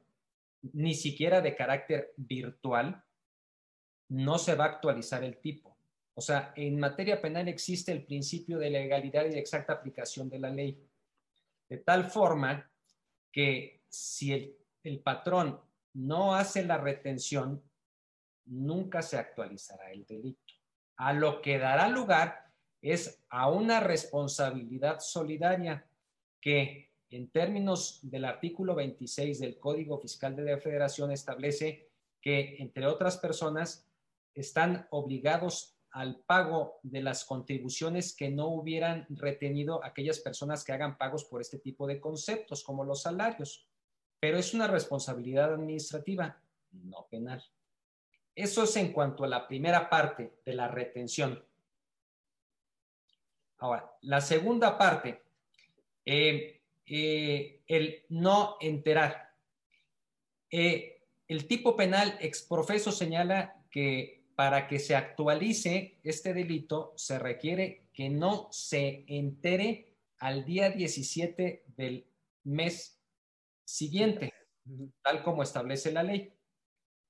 ni 0.73 0.93
siquiera 0.93 1.41
de 1.41 1.55
carácter 1.55 2.13
virtual, 2.17 3.03
no 4.09 4.37
se 4.37 4.55
va 4.55 4.65
a 4.65 4.69
actualizar 4.69 5.23
el 5.23 5.37
tipo. 5.37 5.77
O 6.13 6.21
sea, 6.21 6.53
en 6.55 6.79
materia 6.79 7.21
penal 7.21 7.47
existe 7.47 7.91
el 7.91 8.05
principio 8.05 8.57
de 8.57 8.69
legalidad 8.69 9.25
y 9.25 9.37
exacta 9.37 9.73
aplicación 9.73 10.29
de 10.29 10.39
la 10.39 10.49
ley. 10.49 10.81
De 11.67 11.77
tal 11.77 12.05
forma 12.09 12.69
que 13.31 13.81
si 13.89 14.55
el, 14.83 14.99
patrón 14.99 15.59
no 15.93 16.35
hace 16.35 16.63
la 16.63 16.77
retención, 16.77 17.61
nunca 18.45 19.01
se 19.01 19.17
actualizará 19.17 19.91
el 19.91 20.05
delito. 20.05 20.53
a 20.97 21.11
lo 21.11 21.41
que 21.41 21.57
dará 21.57 21.89
lugar 21.89 22.44
es 22.91 23.23
a 23.29 23.49
una 23.49 23.79
responsabilidad 23.79 24.99
solidaria 24.99 25.87
que 26.39 26.91
en 27.09 27.29
términos 27.29 27.99
del 28.03 28.25
artículo 28.25 28.75
26 28.75 29.39
del 29.39 29.59
Código 29.59 29.99
Fiscal 29.99 30.35
de 30.35 30.43
la 30.43 30.59
Federación 30.59 31.11
establece 31.11 31.89
que, 32.21 32.57
entre 32.59 32.85
otras 32.85 33.17
personas, 33.17 33.87
están 34.35 34.87
obligados 34.91 35.75
al 35.89 36.17
pago 36.27 36.79
de 36.83 37.01
las 37.01 37.25
contribuciones 37.25 38.15
que 38.15 38.29
no 38.29 38.49
hubieran 38.49 39.07
retenido 39.09 39.83
aquellas 39.83 40.19
personas 40.19 40.63
que 40.63 40.73
hagan 40.73 40.97
pagos 40.97 41.23
por 41.23 41.41
este 41.41 41.57
tipo 41.57 41.87
de 41.87 41.99
conceptos, 41.99 42.63
como 42.63 42.83
los 42.83 43.01
salarios. 43.01 43.67
Pero 44.19 44.37
es 44.37 44.53
una 44.53 44.67
responsabilidad 44.67 45.53
administrativa, 45.53 46.39
no 46.71 47.07
penal. 47.09 47.43
Eso 48.35 48.63
es 48.63 48.75
en 48.75 48.91
cuanto 48.91 49.23
a 49.23 49.27
la 49.27 49.47
primera 49.47 49.89
parte 49.89 50.39
de 50.45 50.53
la 50.53 50.67
retención. 50.67 51.41
Ahora, 53.57 53.89
la 54.01 54.21
segunda 54.21 54.77
parte, 54.77 55.23
eh, 56.05 56.61
eh, 56.85 57.61
el 57.67 58.05
no 58.09 58.57
enterar. 58.59 59.33
Eh, 60.51 61.01
el 61.27 61.47
tipo 61.47 61.75
penal 61.75 62.17
exprofeso 62.21 62.91
señala 62.91 63.63
que 63.71 64.23
para 64.35 64.67
que 64.67 64.79
se 64.79 64.95
actualice 64.95 65.99
este 66.03 66.33
delito 66.33 66.93
se 66.97 67.17
requiere 67.17 67.87
que 67.93 68.09
no 68.09 68.49
se 68.51 69.05
entere 69.07 69.95
al 70.19 70.45
día 70.45 70.69
17 70.69 71.63
del 71.75 72.07
mes 72.43 73.01
siguiente, 73.63 74.33
tal 75.01 75.23
como 75.23 75.41
establece 75.41 75.91
la 75.91 76.03
ley. 76.03 76.33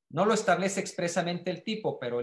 No 0.10 0.26
lo 0.26 0.34
establece 0.34 0.80
expresamente 0.80 1.52
el 1.52 1.64
tipo, 1.64 2.00
pero 2.00 2.22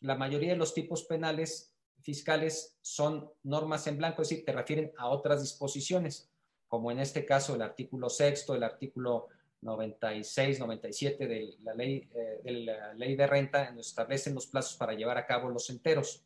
la 0.00 0.14
mayoría 0.14 0.50
de 0.52 0.56
los 0.56 0.72
tipos 0.72 1.04
penales 1.04 1.73
fiscales 2.04 2.76
son 2.82 3.30
normas 3.42 3.86
en 3.86 3.96
blanco, 3.96 4.22
es 4.22 4.28
decir, 4.28 4.44
te 4.44 4.52
refieren 4.52 4.92
a 4.98 5.08
otras 5.08 5.40
disposiciones, 5.40 6.30
como 6.68 6.90
en 6.90 7.00
este 7.00 7.24
caso 7.24 7.54
el 7.54 7.62
artículo 7.62 8.10
sexto, 8.10 8.54
el 8.54 8.62
artículo 8.62 9.28
96, 9.62 10.60
97 10.60 11.26
de 11.26 11.56
la 11.62 11.74
ley, 11.74 12.06
eh, 12.14 12.40
de 12.44 12.52
la 12.52 12.92
ley 12.92 13.16
de 13.16 13.26
renta, 13.26 13.70
nos 13.70 13.88
establecen 13.88 14.34
los 14.34 14.46
plazos 14.46 14.76
para 14.76 14.92
llevar 14.92 15.16
a 15.16 15.26
cabo 15.26 15.48
los 15.48 15.70
enteros 15.70 16.22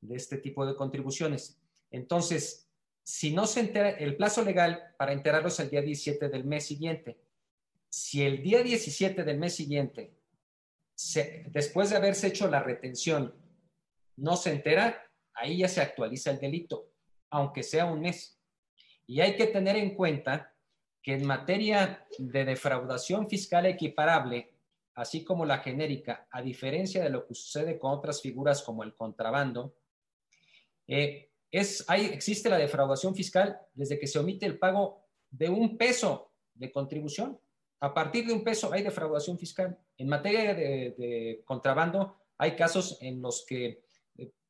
de 0.00 0.16
este 0.16 0.38
tipo 0.38 0.66
de 0.66 0.74
contribuciones. 0.74 1.60
Entonces, 1.92 2.68
si 3.04 3.32
no 3.32 3.46
se 3.46 3.60
entera, 3.60 3.90
el 3.90 4.16
plazo 4.16 4.42
legal 4.42 4.94
para 4.98 5.12
enterarlos 5.12 5.54
es 5.54 5.60
el 5.60 5.70
día 5.70 5.82
17 5.82 6.28
del 6.28 6.44
mes 6.44 6.66
siguiente. 6.66 7.20
Si 7.88 8.22
el 8.22 8.42
día 8.42 8.64
17 8.64 9.22
del 9.22 9.38
mes 9.38 9.54
siguiente, 9.54 10.12
después 11.50 11.90
de 11.90 11.96
haberse 11.96 12.26
hecho 12.26 12.48
la 12.48 12.62
retención, 12.62 13.34
no 14.20 14.36
se 14.36 14.52
entera, 14.52 15.02
ahí 15.34 15.58
ya 15.58 15.68
se 15.68 15.80
actualiza 15.80 16.30
el 16.30 16.38
delito, 16.38 16.90
aunque 17.30 17.62
sea 17.62 17.86
un 17.86 18.00
mes. 18.00 18.38
Y 19.06 19.20
hay 19.20 19.34
que 19.34 19.46
tener 19.46 19.76
en 19.76 19.94
cuenta 19.94 20.54
que 21.02 21.14
en 21.14 21.26
materia 21.26 22.06
de 22.18 22.44
defraudación 22.44 23.28
fiscal 23.28 23.66
equiparable, 23.66 24.52
así 24.94 25.24
como 25.24 25.46
la 25.46 25.58
genérica, 25.58 26.28
a 26.30 26.42
diferencia 26.42 27.02
de 27.02 27.10
lo 27.10 27.26
que 27.26 27.34
sucede 27.34 27.78
con 27.78 27.92
otras 27.92 28.20
figuras 28.20 28.62
como 28.62 28.82
el 28.82 28.94
contrabando, 28.94 29.74
eh, 30.86 31.30
es, 31.50 31.84
hay, 31.88 32.06
existe 32.06 32.50
la 32.50 32.58
defraudación 32.58 33.14
fiscal 33.14 33.58
desde 33.72 33.98
que 33.98 34.06
se 34.06 34.18
omite 34.18 34.44
el 34.44 34.58
pago 34.58 35.06
de 35.30 35.48
un 35.48 35.78
peso 35.78 36.32
de 36.54 36.70
contribución. 36.70 37.40
A 37.80 37.94
partir 37.94 38.26
de 38.26 38.34
un 38.34 38.44
peso 38.44 38.70
hay 38.72 38.82
defraudación 38.82 39.38
fiscal. 39.38 39.78
En 39.96 40.08
materia 40.08 40.54
de 40.54 41.42
contrabando, 41.46 42.20
hay 42.36 42.54
casos 42.54 42.98
en 43.00 43.22
los 43.22 43.44
que 43.46 43.89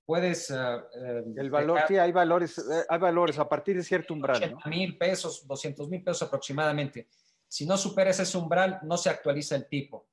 puedes... 0.05 0.51
Eh, 0.51 1.25
el 1.37 1.51
valor, 1.51 1.83
sí, 1.87 1.97
hay 1.97 2.13
valores, 2.13 2.59
eh, 2.59 2.85
hay 2.89 2.99
valores 2.99 3.39
a 3.39 3.49
partir 3.49 3.77
de 3.77 3.83
cierto 3.83 4.15
umbral. 4.15 4.57
mil 4.67 4.97
pesos, 4.99 5.47
200 5.47 5.89
mil 5.89 6.03
pesos 6.03 6.23
aproximadamente. 6.23 7.09
Si 7.49 7.67
no 7.67 7.77
superas 7.77 8.21
ese 8.21 8.39
umbral, 8.39 8.81
no 8.83 8.97
se 8.97 9.11
actualiza 9.11 9.57
el 9.57 9.69
tipo. 9.69 10.09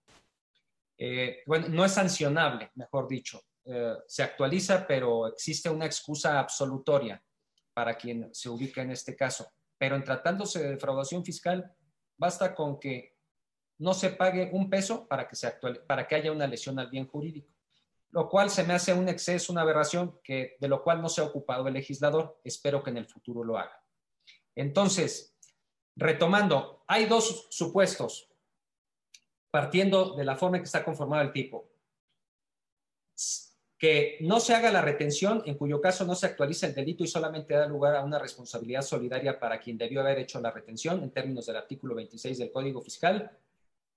Eh, 0.98 1.44
bueno, 1.46 1.68
no 1.70 1.86
es 1.86 1.92
sancionable, 1.92 2.72
mejor 2.76 3.08
dicho. 3.08 3.42
se 4.08 4.24
actualiza, 4.24 4.88
pero 4.88 5.28
existe 5.28 5.70
una 5.70 5.86
excusa 5.86 6.40
absolutoria 6.40 7.22
para 7.74 7.96
quien 7.98 8.34
se 8.34 8.50
ubica 8.50 8.82
en 8.82 8.92
este 8.92 9.16
caso. 9.16 9.52
Pero 9.78 9.96
en 9.96 10.04
tratándose 10.04 10.64
de 10.64 10.70
defraudación 10.70 11.24
fiscal, 11.26 11.70
basta 12.18 12.56
con 12.56 12.80
que 12.80 13.18
no 13.80 13.94
se 13.94 14.12
pague 14.12 14.50
un 14.54 14.70
peso 14.70 15.08
para 15.08 15.28
que, 15.28 15.36
se 15.36 15.52
para 15.86 16.08
que 16.08 16.16
haya 16.16 16.32
una 16.32 16.48
lesión 16.48 16.80
al 16.80 16.90
bien 16.90 17.06
jurídico 17.08 17.57
lo 18.12 18.30
cual 18.30 18.50
se 18.50 18.64
me 18.64 18.74
hace 18.74 18.94
un 18.94 19.10
exceso, 19.10 19.52
una 19.52 19.62
aberración 19.62 20.20
que, 20.24 20.58
de 20.60 20.68
lo 20.68 20.84
cual 20.84 21.02
no 21.02 21.10
se 21.10 21.22
ha 21.22 21.26
ocupado 21.26 21.68
el 21.68 21.74
legislador. 21.74 22.40
Espero 22.44 22.82
que 22.82 22.90
en 22.90 22.98
el 22.98 23.08
futuro 23.08 23.44
lo 23.44 23.58
haga. 23.58 23.84
Entonces, 24.56 25.36
retomando, 25.96 26.84
hay 26.88 27.06
dos 27.06 27.48
supuestos, 27.50 28.30
partiendo 29.52 30.16
de 30.16 30.26
la 30.26 30.36
forma 30.36 30.58
en 30.58 30.64
que 30.64 30.68
está 30.68 30.84
conformado 30.84 31.22
el 31.24 31.34
tipo. 31.34 31.70
Que 33.78 34.18
no 34.22 34.40
se 34.40 34.56
haga 34.56 34.72
la 34.72 34.82
retención, 34.82 35.44
en 35.46 35.56
cuyo 35.56 35.80
caso 35.82 36.04
no 36.06 36.16
se 36.16 36.26
actualiza 36.26 36.66
el 36.66 36.74
delito 36.74 37.04
y 37.04 37.08
solamente 37.08 37.54
da 37.54 37.68
lugar 37.68 37.96
a 37.96 38.04
una 38.04 38.18
responsabilidad 38.18 38.82
solidaria 38.82 39.40
para 39.40 39.60
quien 39.60 39.78
debió 39.78 40.02
haber 40.02 40.20
hecho 40.20 40.42
la 40.42 40.50
retención 40.50 41.04
en 41.04 41.12
términos 41.12 41.46
del 41.46 41.58
artículo 41.58 41.94
26 41.94 42.38
del 42.40 42.52
Código 42.52 42.82
Fiscal. 42.82 43.38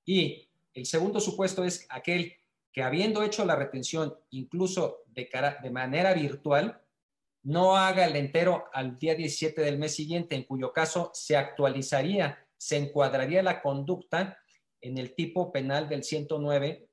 Y 0.05 0.47
el 0.75 0.85
segundo 0.85 1.21
supuesto 1.21 1.65
es 1.65 1.87
aquel 1.89 2.40
que 2.73 2.83
habiendo 2.83 3.23
hecho 3.23 3.45
la 3.45 3.57
retención 3.57 4.17
incluso 4.31 5.05
de, 5.07 5.29
manera 5.71 6.15
virtual, 6.15 6.81
no 7.43 7.77
haga 7.77 8.05
el 8.05 8.17
entero 8.17 8.67
al 8.73 8.99
día 8.99 9.15
17 9.15 9.61
del 9.63 9.79
mes 9.79 9.95
siguiente, 9.95 10.35
en 10.35 10.45
cuyo 10.45 10.73
caso 10.73 11.11
se 11.15 11.37
actualizaría, 11.37 12.47
se 12.57 12.77
encuadraría 12.77 13.43
la 13.43 13.63
conducta 13.63 14.39
en 14.81 14.99
el 14.99 15.15
tipo 15.15 15.51
penal 15.51 15.89
del 15.89 16.05
109, 16.05 16.89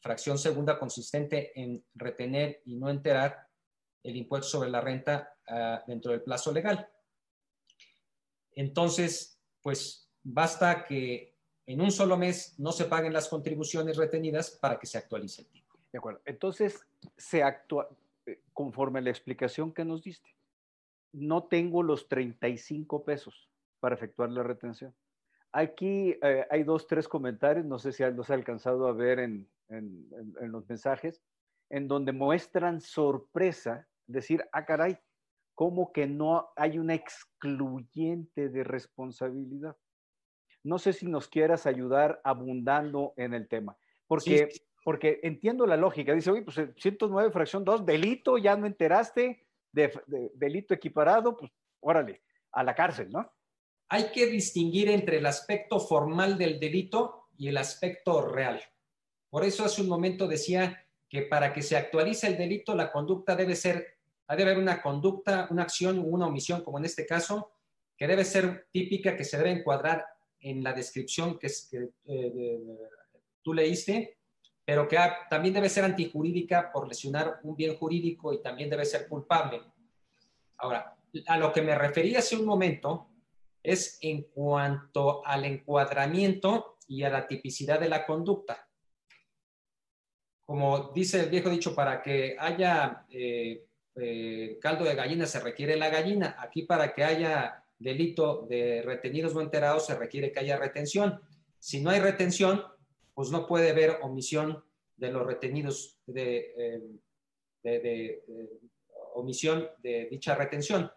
fracción 0.00 0.38
segunda 0.38 0.78
consistente 0.78 1.58
en 1.60 1.84
retener 1.94 2.62
y 2.64 2.76
no 2.76 2.88
enterar 2.88 3.48
el 4.02 4.16
impuesto 4.16 4.48
sobre 4.48 4.70
la 4.70 4.80
renta 4.80 5.34
ah, 5.48 5.82
dentro 5.86 6.12
del 6.12 6.22
plazo 6.22 6.52
legal. 6.52 6.88
Entonces, 8.52 9.40
pues 9.62 10.10
basta 10.22 10.84
que 10.84 11.37
en 11.68 11.82
un 11.82 11.92
solo 11.92 12.16
mes 12.16 12.58
no 12.58 12.72
se 12.72 12.86
paguen 12.86 13.12
las 13.12 13.28
contribuciones 13.28 13.98
retenidas 13.98 14.50
para 14.50 14.78
que 14.78 14.86
se 14.86 14.96
actualice 14.96 15.42
el 15.42 15.48
tipo. 15.48 15.76
De 15.92 15.98
acuerdo. 15.98 16.22
Entonces, 16.24 16.80
se 17.18 17.42
actúa 17.42 17.90
eh, 18.24 18.40
conforme 18.54 19.00
a 19.00 19.02
la 19.02 19.10
explicación 19.10 19.72
que 19.74 19.84
nos 19.84 20.02
diste. 20.02 20.34
No 21.12 21.44
tengo 21.44 21.82
los 21.82 22.08
35 22.08 23.04
pesos 23.04 23.50
para 23.80 23.94
efectuar 23.94 24.30
la 24.30 24.42
retención. 24.42 24.94
Aquí 25.52 26.16
eh, 26.22 26.46
hay 26.50 26.62
dos, 26.62 26.86
tres 26.86 27.06
comentarios, 27.06 27.66
no 27.66 27.78
sé 27.78 27.92
si 27.92 28.02
los 28.12 28.30
ha 28.30 28.34
alcanzado 28.34 28.86
a 28.86 28.92
ver 28.92 29.18
en, 29.18 29.46
en, 29.68 30.08
los 30.50 30.66
mensajes, 30.70 31.22
en 31.68 31.86
donde 31.86 32.12
muestran 32.12 32.80
sorpresa, 32.80 33.86
decir, 34.06 34.42
ah, 34.52 34.64
caray, 34.64 34.98
¿cómo 35.54 35.92
que 35.92 36.06
no 36.06 36.48
hay 36.56 36.78
una 36.78 36.94
excluyente 36.94 38.48
de 38.48 38.64
responsabilidad? 38.64 39.76
No 40.62 40.78
sé 40.78 40.92
si 40.92 41.06
nos 41.06 41.28
quieras 41.28 41.66
ayudar 41.66 42.20
abundando 42.24 43.14
en 43.16 43.34
el 43.34 43.48
tema, 43.48 43.76
porque, 44.06 44.48
porque 44.84 45.20
entiendo 45.22 45.66
la 45.66 45.76
lógica. 45.76 46.14
Dice, 46.14 46.30
oye, 46.30 46.42
pues 46.42 46.60
109 46.76 47.30
fracción 47.30 47.64
2, 47.64 47.86
delito, 47.86 48.38
ya 48.38 48.56
no 48.56 48.66
enteraste, 48.66 49.46
de, 49.72 49.92
delito 50.34 50.74
equiparado, 50.74 51.36
pues 51.36 51.52
órale, 51.80 52.22
a 52.52 52.62
la 52.62 52.74
cárcel, 52.74 53.10
¿no? 53.10 53.30
Hay 53.90 54.10
que 54.12 54.26
distinguir 54.26 54.90
entre 54.90 55.18
el 55.18 55.26
aspecto 55.26 55.80
formal 55.80 56.36
del 56.36 56.60
delito 56.60 57.28
y 57.38 57.48
el 57.48 57.56
aspecto 57.56 58.26
real. 58.26 58.60
Por 59.30 59.44
eso 59.44 59.64
hace 59.64 59.80
un 59.80 59.88
momento 59.88 60.26
decía 60.26 60.84
que 61.08 61.22
para 61.22 61.52
que 61.52 61.62
se 61.62 61.76
actualice 61.76 62.26
el 62.26 62.36
delito, 62.36 62.74
la 62.74 62.92
conducta 62.92 63.34
debe 63.34 63.56
ser, 63.56 63.98
debe 64.28 64.42
haber 64.42 64.58
una 64.58 64.82
conducta, 64.82 65.48
una 65.50 65.62
acción 65.62 65.98
o 66.00 66.02
una 66.02 66.26
omisión, 66.26 66.62
como 66.62 66.78
en 66.78 66.84
este 66.84 67.06
caso, 67.06 67.52
que 67.96 68.06
debe 68.06 68.24
ser 68.24 68.68
típica, 68.70 69.16
que 69.16 69.24
se 69.24 69.38
debe 69.38 69.50
encuadrar 69.50 70.06
en 70.40 70.62
la 70.62 70.72
descripción 70.72 71.38
que, 71.38 71.46
es, 71.48 71.68
que 71.70 71.90
eh, 72.06 72.60
tú 73.42 73.54
leíste, 73.54 74.18
pero 74.64 74.86
que 74.86 74.98
también 75.30 75.54
debe 75.54 75.68
ser 75.68 75.84
antijurídica 75.84 76.70
por 76.72 76.86
lesionar 76.86 77.40
un 77.42 77.56
bien 77.56 77.76
jurídico 77.76 78.32
y 78.32 78.42
también 78.42 78.68
debe 78.68 78.84
ser 78.84 79.08
culpable. 79.08 79.62
Ahora, 80.58 80.96
a 81.26 81.38
lo 81.38 81.52
que 81.52 81.62
me 81.62 81.74
refería 81.74 82.18
hace 82.18 82.36
un 82.36 82.44
momento 82.44 83.08
es 83.62 83.98
en 84.02 84.22
cuanto 84.24 85.24
al 85.26 85.44
encuadramiento 85.44 86.78
y 86.86 87.02
a 87.02 87.10
la 87.10 87.26
tipicidad 87.26 87.80
de 87.80 87.88
la 87.88 88.04
conducta. 88.04 88.68
Como 90.44 90.92
dice 90.94 91.20
el 91.20 91.30
viejo 91.30 91.50
dicho, 91.50 91.74
para 91.74 92.00
que 92.02 92.36
haya 92.38 93.04
eh, 93.10 93.66
eh, 93.94 94.58
caldo 94.60 94.84
de 94.84 94.94
gallina 94.94 95.26
se 95.26 95.40
requiere 95.40 95.76
la 95.76 95.90
gallina. 95.90 96.36
Aquí 96.38 96.62
para 96.62 96.94
que 96.94 97.04
haya 97.04 97.64
delito 97.78 98.46
de 98.48 98.82
retenidos 98.82 99.34
no 99.34 99.40
enterados 99.40 99.86
se 99.86 99.94
requiere 99.94 100.32
que 100.32 100.40
haya 100.40 100.56
retención. 100.56 101.20
Si 101.58 101.80
no 101.80 101.90
hay 101.90 102.00
retención, 102.00 102.62
pues 103.14 103.30
no 103.30 103.46
puede 103.46 103.70
haber 103.70 103.98
omisión 104.02 104.64
de 104.96 105.12
los 105.12 105.26
retenidos 105.26 105.98
de, 106.06 106.54
eh, 106.56 106.82
de, 107.62 108.22
omisión 109.14 109.68
de 109.78 110.08
dicha 110.10 110.34
retención 110.34 110.90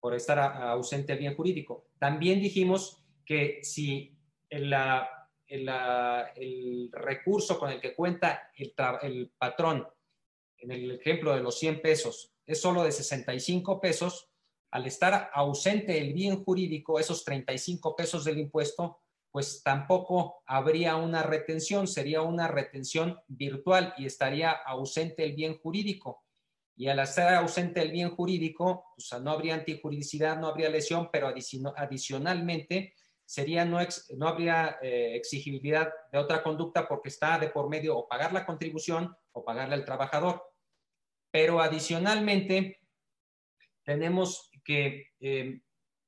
por 0.00 0.14
estar 0.14 0.38
ausente 0.38 1.12
el 1.12 1.18
bien 1.18 1.36
jurídico. 1.36 1.86
También 1.98 2.40
dijimos 2.40 3.04
que 3.24 3.60
si 3.62 4.16
el, 4.48 4.74
el 5.46 6.90
recurso 6.92 7.58
con 7.58 7.70
el 7.70 7.80
que 7.80 7.94
cuenta 7.94 8.50
el, 8.56 8.74
el 9.02 9.32
patrón, 9.38 9.86
en 10.58 10.70
el 10.72 10.90
ejemplo 10.92 11.34
de 11.34 11.40
los 11.42 11.58
100 11.58 11.80
pesos, 11.80 12.32
es 12.46 12.60
solo 12.60 12.82
de 12.82 12.92
65 12.92 13.80
pesos, 13.80 14.31
al 14.72 14.86
estar 14.86 15.30
ausente 15.34 15.98
el 15.98 16.14
bien 16.14 16.42
jurídico, 16.42 16.98
esos 16.98 17.24
35 17.24 17.94
pesos 17.94 18.24
del 18.24 18.38
impuesto, 18.38 19.00
pues 19.30 19.62
tampoco 19.62 20.42
habría 20.46 20.96
una 20.96 21.22
retención, 21.22 21.86
sería 21.86 22.22
una 22.22 22.48
retención 22.48 23.20
virtual 23.28 23.94
y 23.98 24.06
estaría 24.06 24.50
ausente 24.50 25.24
el 25.24 25.34
bien 25.34 25.58
jurídico. 25.58 26.24
Y 26.74 26.88
al 26.88 27.00
estar 27.00 27.34
ausente 27.34 27.82
el 27.82 27.92
bien 27.92 28.16
jurídico, 28.16 28.86
pues 28.96 29.20
no 29.22 29.32
habría 29.32 29.54
antijuridicidad, 29.54 30.38
no 30.38 30.48
habría 30.48 30.70
lesión, 30.70 31.10
pero 31.12 31.32
adicionalmente 31.76 32.94
sería 33.26 33.66
no, 33.66 33.78
no 34.16 34.28
habría 34.28 34.78
eh, 34.80 35.16
exigibilidad 35.16 35.92
de 36.10 36.18
otra 36.18 36.42
conducta 36.42 36.88
porque 36.88 37.10
está 37.10 37.38
de 37.38 37.48
por 37.48 37.68
medio 37.68 37.96
o 37.96 38.08
pagar 38.08 38.32
la 38.32 38.46
contribución 38.46 39.14
o 39.32 39.44
pagarle 39.44 39.74
al 39.74 39.84
trabajador. 39.84 40.42
Pero 41.30 41.60
adicionalmente 41.60 42.80
tenemos 43.84 44.51
que 44.64 45.12
eh, 45.20 45.60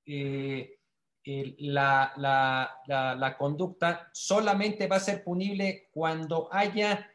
eh, 0.06 1.54
la, 1.58 2.12
la, 2.16 3.36
conducta 3.38 4.10
solamente 4.12 4.86
va 4.86 4.96
a 4.96 5.00
ser 5.00 5.24
punible 5.24 5.88
cuando 5.92 6.48
haya, 6.52 7.10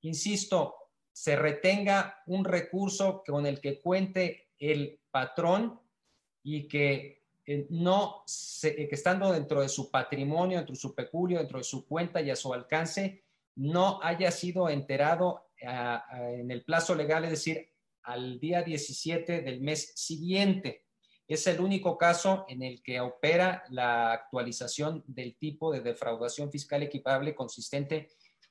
insisto, 0.00 0.74
se 1.12 1.36
retenga 1.36 2.22
un 2.26 2.44
recurso 2.44 3.22
con 3.24 3.46
el 3.46 3.60
que 3.60 3.80
cuente 3.80 4.48
el 4.58 5.00
patrón 5.10 5.80
y 6.42 6.66
que 6.66 7.22
eh, 7.46 7.66
no, 7.70 8.24
que 8.60 8.88
estando 8.90 9.32
dentro 9.32 9.60
de 9.60 9.68
su 9.68 9.90
patrimonio, 9.90 10.58
dentro 10.58 10.74
de 10.74 10.80
su 10.80 10.94
peculio, 10.94 11.38
dentro 11.38 11.58
de 11.58 11.64
su 11.64 11.86
cuenta 11.86 12.20
y 12.20 12.30
a 12.30 12.36
su 12.36 12.52
alcance, 12.52 13.22
no 13.54 14.00
haya 14.02 14.30
sido 14.30 14.68
enterado 14.68 15.50
en 15.58 16.50
el 16.50 16.64
plazo 16.64 16.94
legal, 16.96 17.24
es 17.24 17.30
decir, 17.30 17.71
al 18.04 18.38
día 18.40 18.62
17 18.62 19.42
del 19.42 19.60
mes 19.60 19.92
siguiente. 19.94 20.86
Es 21.28 21.46
el 21.46 21.60
único 21.60 21.96
caso 21.96 22.44
en 22.48 22.62
el 22.62 22.82
que 22.82 23.00
opera 23.00 23.64
la 23.70 24.12
actualización 24.12 25.02
del 25.06 25.36
tipo 25.36 25.72
de 25.72 25.80
defraudación 25.80 26.50
fiscal 26.50 26.82
equipable 26.82 27.34
consistente 27.34 28.10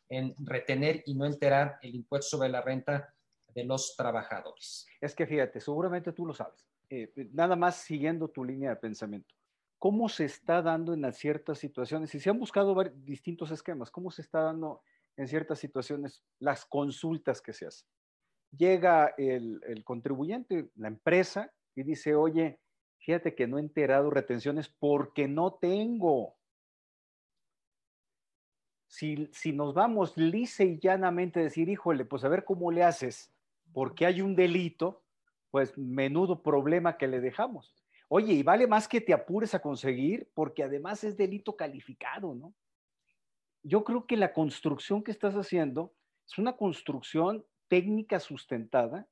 en 0.10 0.34
retener 0.40 1.04
y 1.06 1.14
no 1.14 1.26
enterar 1.26 1.78
el 1.82 1.96
impuesto 1.96 2.38
sobre 2.38 2.50
la 2.50 2.62
renta 2.62 3.14
de 3.54 3.64
los 3.64 3.96
trabajadores. 3.96 4.86
Es 5.00 5.16
que 5.16 5.28
fíjate, 5.28 5.60
seguramente 5.60 6.12
tú 6.12 6.26
lo 6.26 6.34
sabes. 6.34 6.66
Eh, 6.90 7.12
nada 7.32 7.56
más 7.56 7.78
siguiendo 7.78 8.28
tu 8.30 8.44
línea 8.44 8.72
de 8.72 8.76
pensamiento. 8.76 9.34
¿Cómo 9.78 10.10
se 10.10 10.26
está 10.26 10.62
dando 10.62 10.94
en 10.94 11.14
ciertas 11.14 11.58
situaciones? 11.58 12.14
Y 12.14 12.20
se 12.20 12.30
han 12.30 12.40
buscado 12.40 12.76
distintos 12.96 13.52
esquemas. 13.52 13.90
¿Cómo 13.90 14.12
se 14.12 14.22
está 14.22 14.42
dando 14.42 14.84
en 15.18 15.28
ciertas 15.28 15.60
situaciones 15.60 16.24
las 16.40 16.66
consultas 16.66 17.42
que 17.42 17.54
se 17.54 17.68
hacen? 17.68 17.88
Llega 18.56 19.14
el, 19.18 19.84
contribuyente, 19.84 20.70
la 20.76 20.88
empresa, 20.88 21.52
y 21.76 21.84
dice, 21.84 22.16
oye, 22.16 22.60
fíjate 23.00 23.34
que 23.34 23.48
no 23.48 23.58
he 23.58 23.62
enterado 23.62 24.10
retenciones 24.10 24.70
porque 24.70 25.28
no 25.28 25.54
tengo. 25.54 26.36
Si, 28.88 29.30
si, 29.32 29.54
nos 29.54 29.74
vamos 29.74 30.18
lisa 30.18 30.64
y 30.64 30.78
llanamente 30.80 31.40
a 31.40 31.44
decir, 31.44 31.70
híjole, 31.70 32.04
pues 32.04 32.26
a 32.26 32.30
ver 32.30 32.44
cómo 32.44 32.72
le 32.72 32.84
haces, 32.84 33.34
porque 33.72 34.06
hay 34.06 34.22
un 34.22 34.36
delito, 34.36 35.04
pues 35.50 35.78
menudo 35.78 36.44
problema 36.44 36.98
que 36.98 37.08
le 37.08 37.22
dejamos. 37.22 37.74
Oye, 38.10 38.34
y 38.34 38.44
vale 38.44 38.68
más 38.68 38.90
que 38.90 39.00
te 39.00 39.14
apures 39.14 39.56
a 39.56 39.62
conseguir, 39.62 40.30
porque 40.34 40.64
además 40.64 41.06
es 41.06 41.16
delito 41.16 41.56
calificado, 41.56 42.36
¿no? 42.36 42.54
Yo 43.64 43.86
creo 43.86 44.06
que 44.06 44.18
la 44.18 44.34
construcción 44.34 45.02
que 45.02 45.12
estás 45.12 45.36
haciendo 45.36 45.94
es 46.28 46.38
una 46.38 46.58
construcción 46.58 47.46
técnica 47.72 48.20
sustentada 48.20 49.08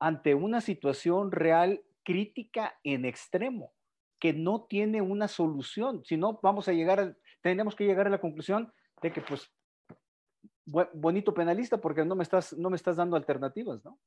ante 0.00 0.34
una 0.34 0.60
situación 0.60 1.30
real 1.30 1.84
crítica 2.02 2.76
en 2.82 3.04
extremo, 3.04 3.72
que 4.18 4.32
no 4.32 4.64
tiene 4.68 5.00
una 5.00 5.28
solución. 5.28 6.04
Si 6.04 6.16
no, 6.16 6.40
vamos 6.42 6.66
a 6.66 6.72
llegar, 6.72 7.16
tenemos 7.40 7.76
que 7.76 7.84
llegar 7.84 8.08
a 8.08 8.10
la 8.10 8.20
conclusión 8.20 8.72
de 9.00 9.12
que, 9.12 9.20
pues, 9.20 9.48
bonito 10.66 11.32
penalista, 11.32 11.80
porque 11.80 12.04
no 12.04 12.16
me 12.16 12.24
estás, 12.24 12.52
no 12.54 12.68
me 12.68 12.74
estás 12.74 12.96
dando 12.96 13.14
alternativas, 13.16 13.84
¿no? 13.84 14.00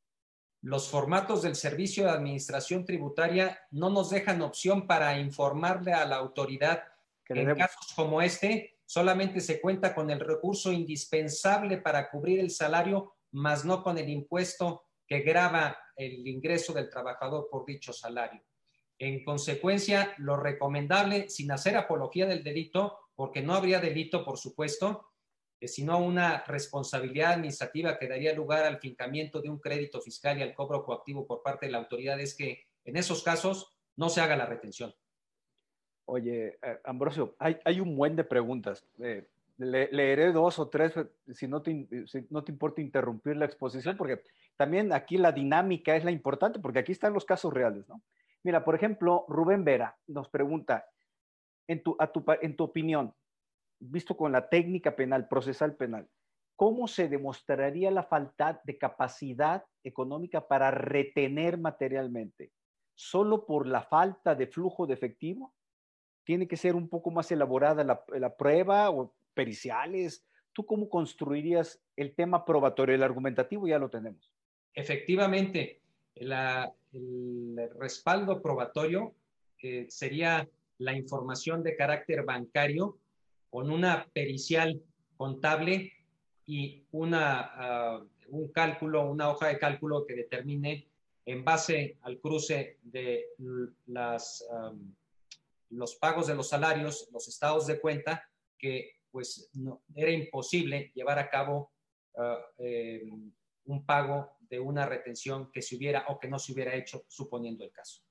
Los 0.62 0.90
formatos 0.90 1.44
del 1.44 1.56
Servicio 1.56 2.04
de 2.04 2.10
Administración 2.10 2.84
Tributaria 2.84 3.58
no 3.72 3.90
nos 3.90 4.10
dejan 4.10 4.42
opción 4.42 4.86
para 4.86 5.18
informarle 5.18 5.94
a 5.94 6.06
la 6.06 6.18
autoridad 6.18 6.84
que 7.24 7.40
en 7.40 7.56
casos 7.56 7.94
como 7.96 8.22
este 8.22 8.80
solamente 8.86 9.40
se 9.40 9.62
cuenta 9.62 9.96
con 9.96 10.10
el 10.10 10.20
recurso 10.20 10.74
indispensable 10.74 11.78
para 11.78 12.10
cubrir 12.10 12.40
el 12.40 12.50
salario 12.50 13.17
más 13.32 13.66
no 13.66 13.84
con 13.84 13.98
el 13.98 14.10
impuesto 14.10 14.84
que 15.08 15.22
grava 15.22 15.78
el 15.96 16.28
ingreso 16.28 16.74
del 16.74 16.90
trabajador 16.90 17.48
por 17.50 17.66
dicho 17.66 17.94
salario. 17.94 18.42
En 19.00 19.24
consecuencia, 19.24 20.14
lo 20.18 20.38
recomendable, 20.38 21.30
sin 21.30 21.52
hacer 21.52 21.78
apología 21.78 22.26
del 22.26 22.44
delito, 22.44 22.98
porque 23.16 23.42
no 23.42 23.54
habría 23.54 23.80
delito, 23.80 24.26
por 24.26 24.38
supuesto, 24.38 25.12
eh, 25.60 25.68
sino 25.68 26.00
una 26.00 26.44
responsabilidad 26.46 27.34
administrativa 27.34 27.98
que 27.98 28.08
daría 28.08 28.34
lugar 28.34 28.66
al 28.66 28.80
fincamiento 28.80 29.42
de 29.42 29.50
un 29.50 29.60
crédito 29.60 30.02
fiscal 30.02 30.38
y 30.38 30.44
al 30.44 30.54
cobro 30.54 30.84
coactivo 30.84 31.26
por 31.26 31.42
parte 31.42 31.66
de 31.66 31.72
la 31.72 31.80
autoridad, 31.80 32.20
es 32.20 32.36
que 32.36 32.66
en 32.86 32.98
esos 32.98 33.24
casos 33.24 33.76
no 33.96 34.10
se 34.10 34.22
haga 34.22 34.36
la 34.36 34.46
retención. 34.46 34.94
Oye, 36.06 36.58
eh, 36.62 36.80
Ambrosio, 36.86 37.36
hay, 37.40 37.80
un 37.80 37.98
buen 37.98 38.16
de 38.16 38.24
preguntas. 38.24 38.86
Eh, 39.00 39.28
leeré 39.58 40.32
dos 40.32 40.60
o 40.60 40.70
tres, 40.70 40.96
eh, 40.96 41.08
si 41.34 41.48
no, 41.48 41.62
te, 41.62 41.88
no 42.30 42.44
te 42.44 42.52
importa 42.52 42.82
interrumpir 42.82 43.36
la 43.38 43.46
exposición, 43.46 43.98
porque 43.98 44.22
también 44.56 44.94
aquí 44.94 45.18
la 45.18 45.32
dinámica 45.32 45.96
es 45.96 46.04
la 46.04 46.12
importante, 46.12 46.60
porque 46.60 46.80
aquí 46.80 46.92
están 46.92 47.14
los 47.14 47.26
casos 47.26 47.54
reales, 47.54 47.88
¿no? 47.88 48.02
Mira, 48.44 48.64
por 48.64 48.76
ejemplo, 48.76 49.26
Rubén 49.28 49.64
Vera 49.66 49.98
nos 50.08 50.30
pregunta, 50.30 50.86
en 51.68 51.84
tu, 51.84 51.98
en 52.42 52.56
tu 52.56 52.64
opinión, 52.64 53.14
visto 53.80 54.16
con 54.16 54.32
la 54.32 54.48
técnica 54.48 54.96
penal, 54.96 55.28
procesal 55.28 55.76
penal, 55.76 56.08
¿cómo 56.56 56.88
se 56.88 57.10
demostraría 57.10 57.92
la 57.92 58.04
falta 58.04 58.62
de 58.64 58.78
capacidad 58.78 59.66
económica 59.84 60.48
para 60.48 60.72
retener 60.72 61.58
materialmente? 61.58 62.52
¿Solo 62.96 63.46
por 63.46 63.68
la 63.68 63.82
falta 63.82 64.34
de 64.34 64.48
flujo 64.48 64.88
de 64.88 64.94
efectivo? 64.94 65.54
¿Tiene 66.24 66.48
que 66.48 66.58
ser 66.58 66.76
un 66.76 66.90
poco 66.90 67.12
más 67.12 67.32
elaborada 67.32 67.84
la, 67.84 68.04
la 68.18 68.36
prueba 68.36 68.90
o 68.92 69.14
periciales? 69.38 70.26
¿Tú 70.52 70.66
cómo 70.66 70.90
construirías 70.90 71.80
el 71.96 72.16
tema 72.16 72.44
probatorio? 72.44 72.96
El 72.96 73.04
argumentativo 73.04 73.68
ya 73.68 73.78
lo 73.78 73.90
tenemos. 73.90 74.34
Efectivamente, 74.74 75.82
el 76.16 77.70
respaldo 77.80 78.42
probatorio 78.42 79.14
eh, 79.62 79.86
sería 79.90 80.50
la 80.80 80.94
información 80.94 81.62
de 81.62 81.76
carácter 81.76 82.24
bancario 82.24 82.98
con 83.52 83.70
una 83.70 84.08
pericial 84.12 84.82
contable 85.16 85.94
y 86.48 86.84
una, 86.92 87.52
ah, 87.54 88.04
un 88.30 88.48
cálculo, 88.52 89.10
una 89.10 89.30
hoja 89.30 89.50
de 89.50 89.60
cálculo 89.60 90.06
que 90.08 90.16
determine 90.16 90.88
en 91.26 91.44
base 91.44 91.98
al 92.02 92.20
cruce 92.20 92.78
de 92.82 93.26
las, 93.88 94.46
los 95.70 95.96
pagos 95.96 96.28
de 96.28 96.36
los 96.36 96.48
salarios, 96.48 97.10
los 97.12 97.28
estados 97.28 97.68
de 97.68 97.82
cuenta, 97.82 98.30
que 98.58 98.97
pues 99.12 99.50
no, 99.54 99.84
era 99.96 100.12
imposible 100.12 100.92
llevar 100.94 101.20
a 101.20 101.30
cabo 101.30 101.72
ah, 102.18 102.40
eh, 102.60 103.04
un 103.66 103.86
pago 103.86 104.38
de 104.40 104.60
una 104.60 104.86
retención 104.86 105.52
que 105.52 105.62
se 105.62 105.76
hubiera 105.76 106.06
o 106.08 106.20
que 106.20 106.28
no 106.28 106.40
se 106.40 106.54
hubiera 106.54 106.74
hecho, 106.76 107.04
suponiendo 107.08 107.64
el 107.64 107.72
caso. 107.72 108.02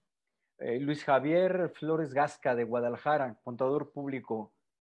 Eh, 0.59 0.81
Luis 0.81 1.05
Javier 1.05 1.71
Flores 1.75 2.15
Gasca 2.15 2.55
de 2.55 2.65
Guadalajara, 2.65 3.39
contador 3.43 3.93
público, 3.93 4.55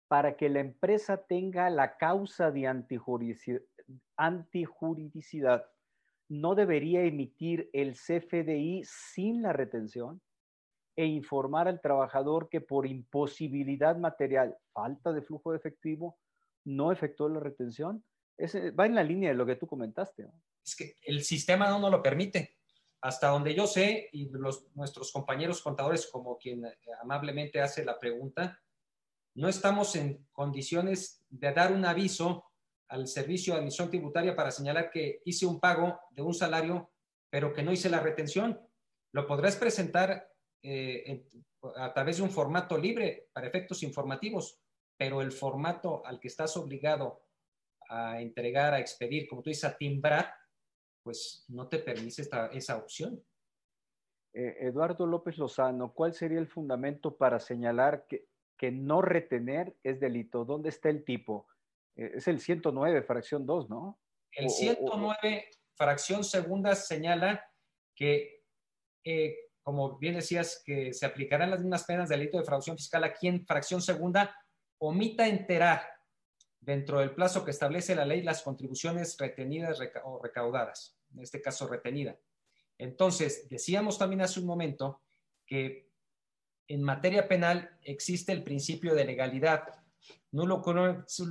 para 0.07 0.37
que 0.37 0.49
la 0.49 0.59
empresa 0.59 1.25
tenga 1.25 1.69
la 1.69 1.97
causa 1.97 2.51
de 2.51 2.67
antijuridicidad, 2.67 5.65
¿no 6.29 6.55
debería 6.55 7.03
emitir 7.03 7.69
el 7.73 7.93
CFDI 7.93 8.83
sin 8.85 9.41
la 9.41 9.53
retención? 9.53 10.21
E 10.99 11.05
informar 11.05 11.69
al 11.69 11.79
trabajador 11.79 12.49
que 12.49 12.59
por 12.59 12.85
imposibilidad 12.85 13.95
material, 13.95 14.57
falta 14.73 15.13
de 15.13 15.21
flujo 15.21 15.51
de 15.51 15.57
efectivo, 15.57 16.19
no 16.65 16.91
efectuó 16.91 17.29
la 17.29 17.39
retención. 17.39 18.03
Ese, 18.37 18.71
va 18.71 18.85
en 18.85 18.95
la 18.95 19.03
línea 19.03 19.29
de 19.29 19.35
lo 19.35 19.45
que 19.45 19.55
tú 19.55 19.65
comentaste. 19.65 20.27
Es 20.61 20.75
que 20.75 20.95
el 21.03 21.23
sistema 21.23 21.69
no 21.69 21.79
nos 21.79 21.89
lo 21.89 22.03
permite. 22.03 22.57
Hasta 22.99 23.29
donde 23.29 23.55
yo 23.55 23.65
sé, 23.65 24.09
y 24.11 24.29
los, 24.29 24.75
nuestros 24.75 25.13
compañeros 25.13 25.61
contadores, 25.61 26.05
como 26.11 26.37
quien 26.37 26.65
eh, 26.65 26.77
amablemente 27.01 27.61
hace 27.61 27.85
la 27.85 27.97
pregunta, 27.97 28.59
no 29.35 29.47
estamos 29.47 29.95
en 29.95 30.27
condiciones 30.33 31.23
de 31.29 31.53
dar 31.53 31.71
un 31.71 31.85
aviso 31.85 32.43
al 32.89 33.07
servicio 33.07 33.53
de 33.53 33.61
admisión 33.61 33.89
tributaria 33.89 34.35
para 34.35 34.51
señalar 34.51 34.91
que 34.91 35.21
hice 35.23 35.45
un 35.45 35.61
pago 35.61 35.97
de 36.11 36.23
un 36.23 36.33
salario, 36.33 36.91
pero 37.29 37.53
que 37.53 37.63
no 37.63 37.71
hice 37.71 37.89
la 37.89 38.01
retención. 38.01 38.59
Lo 39.13 39.25
podrás 39.25 39.55
presentar 39.55 40.29
eh, 40.61 41.25
a 41.75 41.93
través 41.93 42.17
de 42.17 42.23
un 42.23 42.31
formato 42.31 42.77
libre 42.77 43.29
para 43.33 43.47
efectos 43.47 43.83
informativos, 43.83 44.59
pero 44.97 45.21
el 45.21 45.31
formato 45.31 46.05
al 46.05 46.19
que 46.19 46.27
estás 46.27 46.55
obligado 46.57 47.23
a 47.89 48.21
entregar, 48.21 48.73
a 48.73 48.79
expedir, 48.79 49.27
como 49.27 49.41
tú 49.41 49.49
dices, 49.49 49.65
a 49.65 49.77
timbrar, 49.77 50.33
pues 51.03 51.45
no 51.47 51.67
te 51.67 51.79
permite 51.79 52.23
esa 52.53 52.77
opción. 52.77 53.23
Eh, 54.33 54.57
Eduardo 54.59 55.07
López 55.07 55.37
Lozano, 55.37 55.93
¿cuál 55.93 56.13
sería 56.13 56.39
el 56.39 56.47
fundamento 56.47 57.17
para 57.17 57.39
señalar 57.39 58.05
que, 58.07 58.27
que 58.57 58.71
no 58.71 59.01
retener 59.01 59.75
es 59.83 59.99
delito? 59.99 60.45
¿Dónde 60.45 60.69
está 60.69 60.89
el 60.89 61.03
tipo? 61.03 61.47
Eh, 61.95 62.11
es 62.15 62.27
el 62.27 62.39
109, 62.39 63.01
fracción 63.03 63.45
2, 63.45 63.69
¿no? 63.69 63.99
El 64.31 64.49
109, 64.49 65.49
fracción 65.75 66.23
segunda, 66.23 66.75
señala 66.75 67.43
que, 67.95 68.43
eh, 69.03 69.48
como 69.69 69.99
bien 69.99 70.15
decías, 70.15 70.63
que 70.65 70.95
se 70.95 71.05
aplicarán 71.05 71.51
las 71.51 71.59
mismas 71.59 71.83
penas 71.83 72.09
de 72.09 72.17
delito 72.17 72.39
de 72.39 72.43
fraude 72.43 72.75
fiscal 72.75 73.03
aquí 73.03 73.27
en 73.27 73.45
fracción 73.45 73.83
segunda, 73.83 74.35
omita 74.79 75.27
enterar 75.27 75.83
dentro 76.59 77.01
del 77.01 77.13
plazo 77.13 77.45
que 77.45 77.51
establece 77.51 77.93
la 77.93 78.03
ley 78.03 78.23
las 78.23 78.41
contribuciones 78.41 79.15
retenidas 79.19 79.79
o 80.05 80.19
recaudadas, 80.23 80.97
en 81.13 81.21
este 81.21 81.39
caso 81.39 81.67
retenida. 81.67 82.17
Entonces, 82.79 83.47
decíamos 83.47 83.99
también 83.99 84.21
hace 84.21 84.39
un 84.39 84.47
momento 84.47 85.03
que 85.45 85.91
en 86.67 86.81
materia 86.81 87.27
penal 87.27 87.77
existe 87.83 88.31
el 88.31 88.43
principio 88.43 88.95
de 88.95 89.05
legalidad, 89.05 89.65
nulo, 90.31 90.63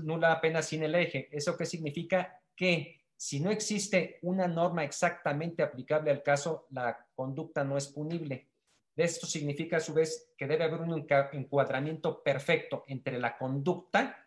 nula 0.04 0.40
pena 0.40 0.62
sin 0.62 0.84
el 0.84 0.94
eje. 0.94 1.28
¿Eso 1.32 1.56
qué 1.56 1.66
significa? 1.66 2.40
Que 2.54 3.00
si 3.18 3.40
no 3.40 3.50
existe 3.50 4.20
una 4.22 4.46
norma 4.46 4.84
exactamente 4.84 5.64
aplicable 5.64 6.12
al 6.12 6.22
caso, 6.22 6.68
la 6.70 7.04
conducta 7.16 7.64
no 7.64 7.76
es 7.76 7.88
punible. 7.88 8.48
Esto 8.94 9.26
significa 9.26 9.78
a 9.78 9.80
su 9.80 9.92
vez 9.92 10.32
que 10.36 10.46
debe 10.46 10.62
haber 10.62 10.82
un 10.82 11.04
encuadramiento 11.32 12.22
perfecto 12.22 12.84
entre 12.86 13.18
la 13.18 13.36
conducta 13.36 14.24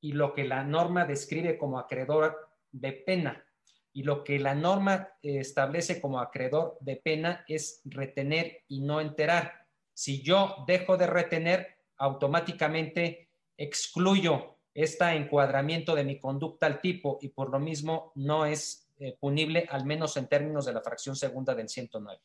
y 0.00 0.12
lo 0.12 0.32
que 0.32 0.44
la 0.44 0.64
norma 0.64 1.04
describe 1.04 1.58
como 1.58 1.78
acreedor 1.78 2.48
de 2.72 2.92
pena 2.92 3.44
y 3.92 4.04
lo 4.04 4.24
que 4.24 4.38
la 4.38 4.54
norma 4.54 5.10
eh, 5.22 5.40
establece 5.40 6.00
como 6.00 6.18
acreedor 6.18 6.78
de 6.80 6.96
pena 6.96 7.44
es 7.46 7.82
retener 7.84 8.64
y 8.68 8.80
no 8.80 9.02
enterar. 9.02 9.66
Si 9.92 10.22
yo 10.22 10.64
dejo 10.66 10.96
de 10.96 11.08
retener, 11.08 11.76
automáticamente 11.98 13.28
excluyo 13.58 14.55
este 14.76 15.06
encuadramiento 15.06 15.94
de 15.94 16.04
mi 16.04 16.20
conducta 16.20 16.66
al 16.66 16.82
tipo 16.82 17.18
y 17.22 17.30
por 17.30 17.50
lo 17.50 17.58
mismo 17.58 18.12
no 18.14 18.44
es 18.44 18.90
eh, 18.98 19.16
punible, 19.18 19.66
al 19.70 19.86
menos 19.86 20.16
en 20.18 20.28
términos 20.28 20.66
de 20.66 20.74
la 20.74 20.82
fracción 20.82 21.16
segunda 21.16 21.54
del 21.54 21.68
109. 21.68 22.20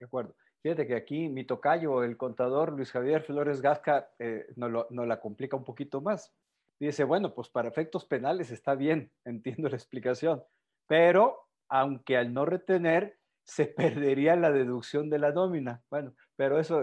De 0.00 0.06
acuerdo. 0.06 0.34
Fíjate 0.60 0.88
que 0.88 0.96
aquí 0.96 1.28
mi 1.28 1.44
tocayo, 1.44 2.02
el 2.02 2.16
contador 2.16 2.72
Luis 2.72 2.90
Javier 2.90 3.22
Flores 3.22 3.60
Gasca, 3.60 4.10
eh, 4.18 4.46
nos, 4.56 4.90
no 4.90 5.06
la 5.06 5.20
complica 5.20 5.56
un 5.56 5.64
poquito 5.64 6.00
más. 6.00 6.34
Dice, 6.80 7.04
bueno, 7.04 7.32
pues 7.32 7.48
para 7.48 7.68
efectos 7.68 8.04
penales 8.06 8.50
está 8.50 8.74
bien, 8.74 9.12
entiendo 9.24 9.68
la 9.68 9.76
explicación, 9.76 10.42
pero 10.88 11.48
aunque 11.68 12.16
al 12.16 12.34
no 12.34 12.44
retener 12.44 13.18
se 13.44 13.66
perdería 14.08 14.34
la 14.34 14.50
deducción 14.50 15.10
de 15.10 15.20
la 15.20 15.30
nómina. 15.30 15.80
Bueno, 15.90 16.12
pero 16.34 16.58
eso 16.58 16.82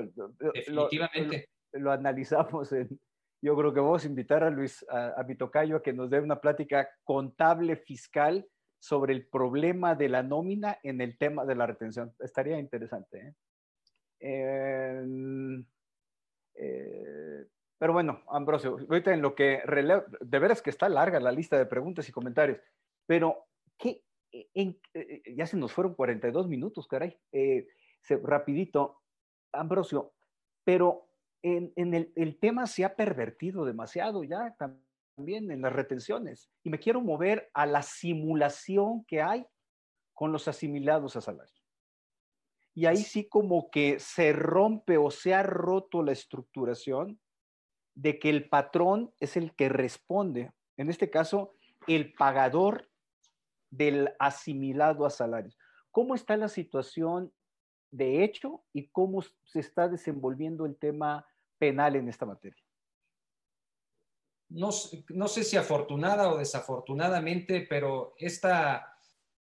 Definitivamente. 0.53 1.49
Lo, 1.73 1.91
analizamos 1.91 2.71
en, 2.71 2.99
yo 3.41 3.55
creo 3.55 3.73
que 3.73 3.79
vamos 3.79 4.03
a 4.03 4.07
invitar 4.07 4.43
a 4.43 4.49
Luis, 4.49 4.85
a, 4.89 5.15
a 5.17 5.21
a 5.21 5.81
que 5.81 5.93
nos 5.93 6.09
dé 6.09 6.19
una 6.19 6.39
plática 6.39 6.89
contable 7.03 7.75
fiscal 7.75 8.47
sobre 8.79 9.13
el 9.13 9.27
problema 9.27 9.95
de 9.95 10.09
la 10.09 10.23
nómina 10.23 10.79
en 10.83 11.01
el 11.01 11.17
tema 11.17 11.45
de 11.45 11.55
la 11.55 11.67
retención. 11.67 12.13
Estaría 12.19 12.59
interesante. 12.59 13.19
¿eh? 13.19 13.35
Eh, 16.55 17.45
pero 17.77 17.93
bueno, 17.93 18.21
Ambrosio, 18.27 18.77
ahorita 18.77 19.13
en 19.13 19.21
lo 19.21 19.33
que 19.33 19.61
de 20.19 20.39
veras 20.39 20.61
que 20.61 20.69
está 20.69 20.87
larga 20.89 21.19
la 21.19 21.31
lista 21.31 21.57
de 21.57 21.65
preguntas 21.65 22.07
y 22.07 22.11
comentarios, 22.11 22.59
pero 23.07 23.45
¿qué, 23.77 24.03
en, 24.31 24.79
e, 24.93 25.21
e, 25.25 25.35
ya 25.35 25.45
se 25.47 25.57
nos 25.57 25.71
fueron 25.71 25.95
42 25.95 26.47
minutos, 26.47 26.87
caray. 26.87 27.17
Eh, 27.31 27.67
rapidito, 28.23 29.01
Ambrosio, 29.51 30.13
pero 30.63 31.10
en, 31.43 31.93
el, 31.93 32.11
el, 32.15 32.37
tema 32.37 32.67
se 32.67 32.85
ha 32.85 32.95
pervertido 32.95 33.65
demasiado 33.65 34.23
ya 34.23 34.55
también 34.57 35.51
en 35.51 35.61
las 35.61 35.73
retenciones. 35.73 36.49
Y 36.63 36.69
me 36.69 36.79
quiero 36.79 37.01
mover 37.01 37.49
a 37.53 37.65
la 37.65 37.81
simulación 37.81 39.03
que 39.05 39.21
hay 39.21 39.45
con 40.13 40.31
los 40.31 40.47
asimilados 40.47 41.15
a 41.15 41.21
salario. 41.21 41.53
Y 42.73 42.85
ahí 42.85 42.97
sí 42.97 43.27
como 43.27 43.69
que 43.69 43.99
se 43.99 44.33
rompe 44.33 44.97
o 44.97 45.11
se 45.11 45.33
ha 45.33 45.43
roto 45.43 46.03
la 46.03 46.11
estructuración 46.11 47.19
de 47.95 48.19
que 48.19 48.29
el 48.29 48.47
patrón 48.47 49.13
es 49.19 49.35
el 49.35 49.53
que 49.55 49.67
responde. 49.67 50.51
En 50.77 50.89
este 50.89 51.09
caso, 51.09 51.55
el 51.87 52.13
pagador 52.13 52.89
del 53.69 54.13
asimilado 54.19 55.05
a 55.05 55.09
salarios. 55.09 55.57
¿Cómo 55.91 56.15
está 56.15 56.37
la 56.37 56.47
situación 56.47 57.33
de 57.91 58.23
hecho 58.23 58.63
y 58.73 58.87
cómo 58.87 59.21
se 59.21 59.59
está 59.59 59.89
desenvolviendo 59.89 60.65
el 60.65 60.77
tema 60.77 61.25
penal 61.61 61.95
en 61.95 62.09
esta 62.09 62.25
materia? 62.25 62.63
No, 64.49 64.71
sé 64.71 65.43
si 65.43 65.55
afortunada 65.55 66.33
o 66.33 66.39
desafortunadamente, 66.39 67.67
pero 67.69 68.15
esta 68.17 68.97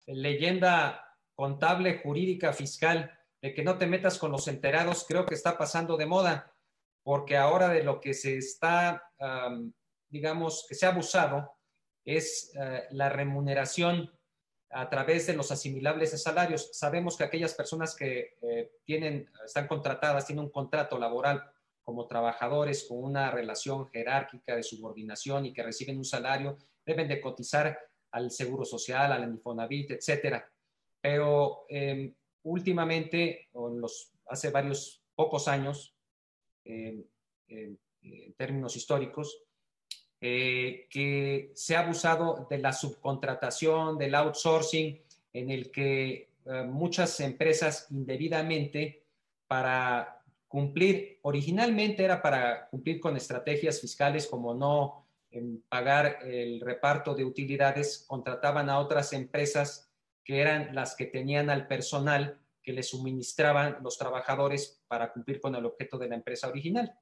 leyenda 0.07 1.05
contable, 1.35 2.01
jurídica, 2.03 2.55
fiscal, 2.55 3.13
de 3.43 3.53
que 3.53 3.63
no 3.63 3.77
te 3.77 3.87
metas 3.87 4.19
con 4.19 4.33
los 4.33 4.49
enterados, 4.49 5.05
creo 5.07 5.27
que 5.27 5.35
está 5.35 5.59
pasando 5.59 5.99
de 5.99 6.07
moda, 6.07 6.53
porque 7.03 7.37
ahora 7.37 7.69
de 7.69 7.85
lo 7.85 8.01
que 8.01 8.15
se 8.15 8.39
está, 8.39 9.13
digamos, 10.09 10.65
que 10.67 10.75
se 10.75 10.87
ha 10.87 10.89
abusado 10.89 11.53
es 12.03 12.53
eh, 12.59 12.85
la 12.93 13.11
remuneración 13.11 14.11
a 14.71 14.89
través 14.89 15.27
de 15.27 15.35
los 15.35 15.53
asimilables 15.53 16.13
de 16.13 16.19
salarios. 16.19 16.71
Sabemos 16.73 17.17
que 17.17 17.25
aquellas 17.25 17.55
personas 17.55 17.95
que 17.95 18.37
eh, 18.41 18.73
tienen, 18.85 19.31
están 19.45 19.67
contratadas, 19.67 20.27
tienen 20.27 20.45
un 20.47 20.51
contrato 20.51 20.99
laboral 20.99 21.43
como 21.87 22.09
trabajadores 22.09 22.85
con 22.89 23.05
una 23.05 23.31
relación 23.31 23.87
jerárquica 23.87 24.57
de 24.57 24.65
subordinación 24.65 25.47
y 25.47 25.53
que 25.53 25.63
reciben 25.63 25.97
un 25.97 26.05
salario, 26.05 26.59
deben 26.85 27.07
de 27.07 27.21
cotizar 27.21 27.79
al 28.11 28.33
Seguro 28.33 28.65
Social, 28.65 29.13
al 29.13 29.23
Infonavit, 29.23 29.93
etcétera. 29.93 30.51
Pero 31.01 31.65
em, 31.69 32.13
últimamente, 32.43 33.51
o 33.53 33.71
en 33.71 33.81
los, 33.81 34.11
hace 34.27 34.51
varios 34.51 35.01
pocos 35.15 35.47
años, 35.47 35.95
em, 36.65 37.05
em, 37.47 37.77
en 38.03 38.33
términos 38.35 38.75
históricos, 38.75 39.45
eh, 40.21 40.89
que 40.91 41.53
se 41.55 41.77
ha 41.77 41.81
abusado 41.81 42.49
de 42.51 42.59
la 42.59 42.73
subcontratación, 42.73 43.97
del 43.97 44.17
outsourcing, 44.17 45.01
en 45.33 45.51
el 45.51 45.71
que 45.71 46.31
eh, 46.47 46.63
muchas 46.65 47.21
empresas 47.21 47.87
indebidamente 47.91 49.05
para 49.47 50.17
cumplir, 50.57 51.19
originalmente 51.21 52.03
era 52.03 52.23
para 52.23 52.69
cumplir 52.71 52.99
con 52.99 53.15
estrategias 53.15 53.79
fiscales 53.79 54.27
como 54.27 54.55
no 54.55 55.07
pagar 55.69 56.21
el 56.23 56.63
reparto 56.63 57.15
de 57.15 57.25
utilidades, 57.25 58.07
contrataban 58.09 58.71
a 58.71 58.79
otras 58.79 59.13
empresas 59.13 59.93
que 60.25 60.41
eran 60.41 60.75
las 60.75 60.97
que 60.97 61.05
tenían 61.05 61.51
al 61.51 61.67
personal 61.67 62.41
que 62.63 62.73
les 62.73 62.89
suministraban 62.89 63.77
los 63.83 63.99
trabajadores 63.99 64.83
para 64.89 65.13
cumplir 65.13 65.41
con 65.41 65.55
el 65.55 65.67
objeto 65.67 65.99
de 65.99 66.09
la 66.09 66.15
empresa 66.15 66.49
original. 66.49 66.99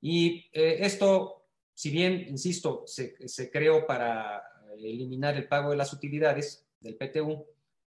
Y 0.00 0.48
eh, 0.52 0.78
esto 0.80 1.46
si 1.76 1.90
bien, 1.90 2.24
insisto, 2.30 2.84
se, 2.86 3.50
creó 3.50 3.86
para 3.86 4.42
eliminar 4.78 5.36
el 5.36 5.46
pago 5.46 5.70
de 5.70 5.76
las 5.76 5.92
utilidades 5.92 6.66
del 6.80 6.96
PTU, 6.96 7.44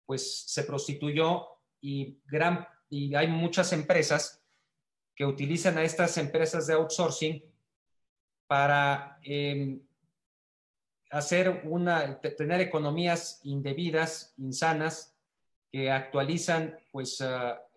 pues 0.05 0.41
se 0.41 0.63
prostituyó 0.63 1.47
y, 1.79 2.19
gran, 2.25 2.67
y 2.89 3.15
hay 3.15 3.27
muchas 3.27 3.73
empresas 3.73 4.43
que 5.15 5.25
utilizan 5.25 5.77
a 5.77 5.83
estas 5.83 6.17
empresas 6.17 6.67
de 6.67 6.73
outsourcing 6.73 7.43
para 8.47 9.19
em, 9.23 9.81
hacer 11.09 11.61
una, 11.65 12.19
tener 12.19 12.61
economías 12.61 13.39
indebidas, 13.43 14.33
insanas, 14.37 15.15
que 15.71 15.91
actualizan 15.91 16.79
pues 16.91 17.21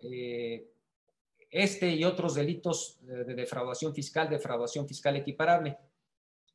eh, 0.02 0.70
este 1.50 1.88
y 1.88 2.04
otros 2.04 2.34
delitos 2.34 2.98
de 3.02 3.34
defraudación 3.34 3.92
fiscal, 3.94 4.28
defraudación 4.30 4.86
fiscal 4.86 5.16
equiparable. 5.16 5.76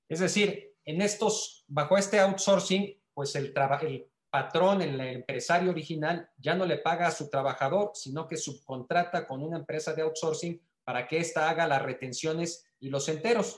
Es 0.07 0.19
decir, 0.19 0.75
en 0.85 1.01
estos, 1.01 1.65
bajo 1.67 1.97
este 1.97 2.19
outsourcing, 2.19 2.95
pues 3.13 3.35
el, 3.35 3.53
el 3.81 4.07
patrón, 4.35 4.81
el 4.81 4.99
empresario 4.99 5.71
original, 5.71 6.29
ya 6.37 6.55
no 6.55 6.65
le 6.65 6.79
paga 6.79 7.07
a 7.07 7.11
su 7.11 7.29
trabajador, 7.29 7.91
sino 7.93 8.27
que 8.27 8.35
subcontrata 8.35 9.25
con 9.25 9.41
una 9.41 9.55
empresa 9.55 9.93
de 9.93 10.01
outsourcing 10.01 10.61
para 10.83 11.07
que 11.07 11.19
ésta 11.19 11.49
haga 11.49 11.65
las 11.65 11.81
retenciones 11.81 12.65
y 12.81 12.89
los 12.89 13.07
enteros. 13.07 13.57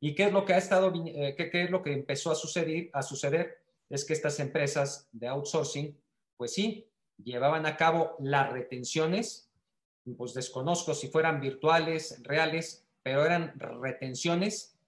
¿Y 0.00 0.14
qué 0.14 0.24
es 0.24 0.32
lo 0.32 0.44
que 0.44 0.52
ha 0.52 0.58
estado, 0.58 0.92
eh, 1.06 1.34
qué, 1.34 1.62
es 1.62 1.70
lo 1.70 1.82
que 1.82 1.94
empezó 1.94 2.30
a 2.30 2.34
suceder, 2.34 2.90
a 2.92 3.00
suceder? 3.00 3.56
Es 3.88 4.04
que 4.04 4.12
estas 4.12 4.38
empresas 4.38 5.08
de 5.12 5.28
outsourcing, 5.28 5.98
pues 6.36 6.52
sí, 6.52 6.86
llevaban 7.16 7.64
a 7.64 7.78
cabo 7.78 8.16
las 8.18 8.52
retenciones, 8.52 9.50
pues 10.18 10.34
desconozco 10.34 10.92
si 10.92 11.08
fueran 11.08 11.40
virtuales, 11.40 12.20
reales, 12.22 12.86
pero 13.02 13.24
eran 13.24 13.58
retenciones 13.58 14.78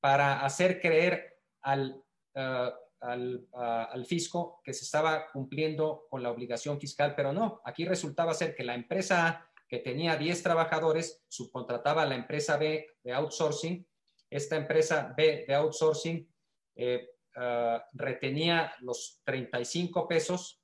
para 0.00 0.44
hacer 0.44 0.80
creer 0.80 1.38
al, 1.62 2.02
eh, 2.34 2.70
al, 3.06 3.46
al, 3.52 4.04
fisco 4.06 4.60
que 4.64 4.72
se 4.72 4.84
estaba 4.84 5.30
cumpliendo 5.32 6.06
con 6.10 6.22
la 6.22 6.30
obligación 6.30 6.80
fiscal, 6.80 7.14
pero 7.14 7.32
no, 7.32 7.60
aquí 7.64 7.84
resultaba 7.84 8.34
ser 8.34 8.54
que 8.54 8.64
la 8.64 8.74
empresa 8.74 9.26
A, 9.26 9.50
que 9.68 9.78
tenía 9.78 10.16
10 10.16 10.42
trabajadores, 10.42 11.22
subcontrataba 11.28 12.02
a 12.02 12.06
la 12.06 12.16
empresa 12.16 12.56
B 12.56 12.96
de 13.02 13.12
outsourcing, 13.12 13.86
esta 14.30 14.56
empresa 14.56 15.14
B 15.16 15.44
de 15.46 15.54
outsourcing 15.54 16.28
eh, 16.74 17.10
eh, 17.36 17.80
retenía 17.92 18.74
los 18.80 19.20
35 19.24 20.08
pesos 20.08 20.60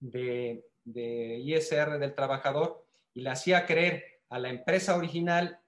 de, 0.00 0.66
de 0.84 1.38
ISR 1.38 1.98
del 1.98 2.14
trabajador 2.14 2.86
y 3.14 3.22
le 3.22 3.30
hacía 3.30 3.64
creer 3.64 4.04
a 4.28 4.38
la 4.38 4.50
empresa 4.50 4.96
original 4.96 5.60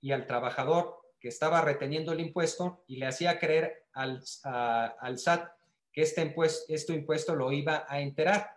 y 0.00 0.12
al 0.12 0.26
trabajador 0.26 1.01
que 1.22 1.28
estaba 1.28 1.60
reteniendo 1.60 2.12
el 2.12 2.18
impuesto 2.18 2.82
y 2.88 2.96
le 2.96 3.06
hacía 3.06 3.38
creer 3.38 3.84
al, 3.92 4.24
al 4.42 5.18
SAT 5.18 5.52
que 5.92 6.02
este 6.02 6.20
impuesto, 6.20 6.74
este 6.74 6.94
impuesto 6.94 7.36
lo 7.36 7.52
iba 7.52 7.86
a 7.88 8.00
enterar. 8.00 8.56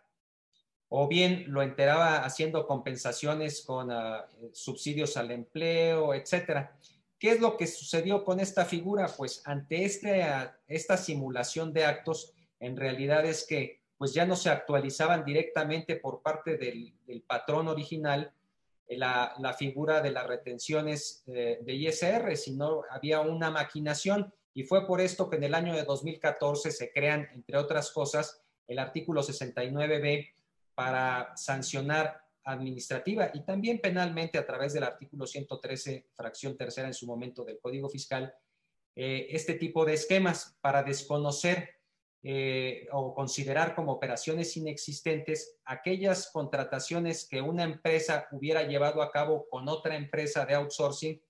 O 0.90 1.08
bien 1.08 1.46
lo 1.48 1.62
enteraba 1.62 2.26
haciendo 2.26 2.66
compensaciones 2.66 3.62
con 3.62 3.92
ah, 3.92 4.26
subsidios 4.52 5.16
al 5.16 5.30
empleo, 5.30 6.16
etcétera. 6.16 6.76
¿Qué 7.20 7.32
es 7.32 7.40
lo 7.40 7.56
que 7.56 7.68
sucedió 7.68 8.24
con 8.24 8.40
esta 8.40 8.66
figura? 8.66 9.08
Pues 9.16 9.44
ante 9.46 9.86
este, 9.86 10.24
ah, 10.24 10.58
esta 10.68 10.98
simulación 10.98 11.72
de 11.72 11.86
actos, 11.86 12.34
en 12.60 12.78
realidad 12.78 13.26
es 13.26 13.46
que 13.46 13.82
pues 13.98 14.14
ya 14.14 14.26
no 14.26 14.36
se 14.36 14.50
actualizaban 14.50 15.24
directamente 15.24 15.98
por 15.98 16.22
parte 16.22 16.58
del 16.58 17.24
patrón 17.28 17.68
original, 17.68 18.34
la, 18.90 19.56
figura 19.58 20.02
de 20.02 20.12
las 20.12 20.28
retenciones 20.28 21.24
eh, 21.28 21.60
de 21.62 21.74
ISR, 21.74 22.36
sino 22.36 22.84
había 22.90 23.22
una 23.22 23.50
maquinación. 23.50 24.34
Y 24.54 24.64
fue 24.64 24.86
por 24.88 25.02
esto 25.02 25.30
que 25.30 25.38
en 25.38 25.44
el 25.44 25.56
año 25.56 25.76
de 25.76 25.84
2014 25.84 26.72
se 26.72 26.92
crean, 26.92 27.28
entre 27.34 27.58
otras 27.58 27.92
cosas, 27.92 28.42
el 28.68 28.80
artículo 28.80 29.22
69b 29.22 30.34
para 30.74 31.36
sancionar 31.36 32.22
administrativa 32.44 33.32
y 33.34 33.44
también 33.44 33.80
penalmente 33.80 34.38
a 34.38 34.46
través 34.46 34.74
del 34.74 34.84
artículo 34.84 35.26
113, 35.26 36.08
fracción 36.14 36.56
tercera 36.56 36.88
en 36.88 36.94
su 36.94 37.08
momento 37.08 37.44
del 37.44 37.60
Código 37.60 37.90
Fiscal, 37.90 38.34
eh, 38.96 39.28
este 39.32 39.56
tipo 39.56 39.84
de 39.84 39.94
esquemas 39.94 40.56
para 40.62 40.84
desconocer 40.84 41.75
eh, 42.28 42.88
o 42.92 43.14
considerar 43.14 43.76
como 43.76 43.92
operaciones 43.92 44.58
inexistentes 44.58 45.60
aquellas 45.64 46.32
contrataciones 46.32 47.28
que 47.30 47.40
una 47.40 47.62
empresa 47.62 48.28
hubiera 48.32 48.64
llevado 48.64 49.04
a 49.04 49.12
cabo 49.12 49.48
con 49.48 49.70
otra 49.70 49.96
empresa 49.96 50.44
de 50.44 50.56
outsourcing 50.56 51.22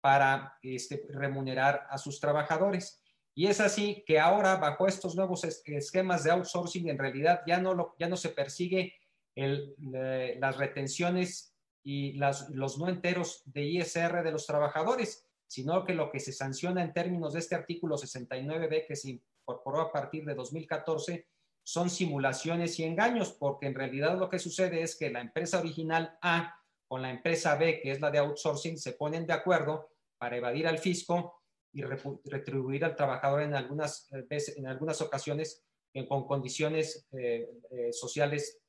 para 0.00 0.58
este, 0.60 1.06
remunerar 1.08 1.86
a 1.88 1.98
sus 1.98 2.18
trabajadores. 2.18 3.00
Y 3.32 3.46
es 3.46 3.60
así 3.60 4.02
que 4.08 4.18
ahora, 4.18 4.56
bajo 4.56 4.88
estos 4.88 5.14
nuevos 5.14 5.44
esquemas 5.44 6.24
de 6.24 6.32
outsourcing, 6.32 6.88
en 6.88 6.98
realidad 6.98 7.42
ya 7.46 7.60
no, 7.60 7.94
ya 7.96 8.08
no 8.08 8.16
se 8.16 8.30
persigue 8.30 8.92
las 9.36 10.56
retenciones 10.56 11.54
y 11.84 12.14
los 12.14 12.76
no 12.76 12.88
enteros 12.88 13.44
de 13.44 13.62
ISR 13.62 14.24
de 14.24 14.32
los 14.32 14.46
trabajadores, 14.48 15.28
sino 15.46 15.84
que 15.84 15.94
lo 15.94 16.10
que 16.10 16.18
se 16.18 16.32
sanciona 16.32 16.82
en 16.82 16.92
términos 16.92 17.34
de 17.34 17.38
este 17.38 17.54
artículo 17.54 17.96
69b 17.96 18.88
que 18.88 18.96
se 18.96 19.20
incorporó 19.44 19.80
a 19.80 19.92
partir 19.92 20.24
de 20.24 20.34
2014 20.34 21.28
son 21.62 21.88
simulaciones 21.88 22.78
y 22.78 22.84
engaños, 22.84 23.32
porque 23.32 23.66
en 23.66 23.74
realidad 23.74 24.18
lo 24.18 24.28
que 24.28 24.38
sucede 24.38 24.82
es 24.82 24.96
que 24.96 25.10
la 25.10 25.20
empresa 25.20 25.58
original 25.58 26.18
A 26.20 26.54
con 26.86 27.00
la 27.00 27.10
empresa 27.10 27.56
B, 27.56 27.80
que 27.80 27.90
es 27.90 28.00
la 28.00 28.10
de 28.10 28.18
outsourcing, 28.18 28.76
se 28.76 28.92
ponen 28.92 29.26
de 29.26 29.32
acuerdo 29.32 29.88
para 30.18 30.36
evadir 30.36 30.66
al 30.66 30.78
fisco 30.78 31.42
y 31.72 31.82
retribuir 31.82 32.84
al 32.84 32.94
trabajador 32.94 33.42
en 33.42 33.54
algunas, 33.54 34.12
eh, 34.12 34.24
veces, 34.28 34.56
en 34.58 34.66
algunas 34.66 35.00
ocasiones 35.00 35.64
con 36.08 36.26
condiciones 36.26 37.06
eh, 37.12 37.48
eh, 37.70 37.92
sociales 37.92 38.60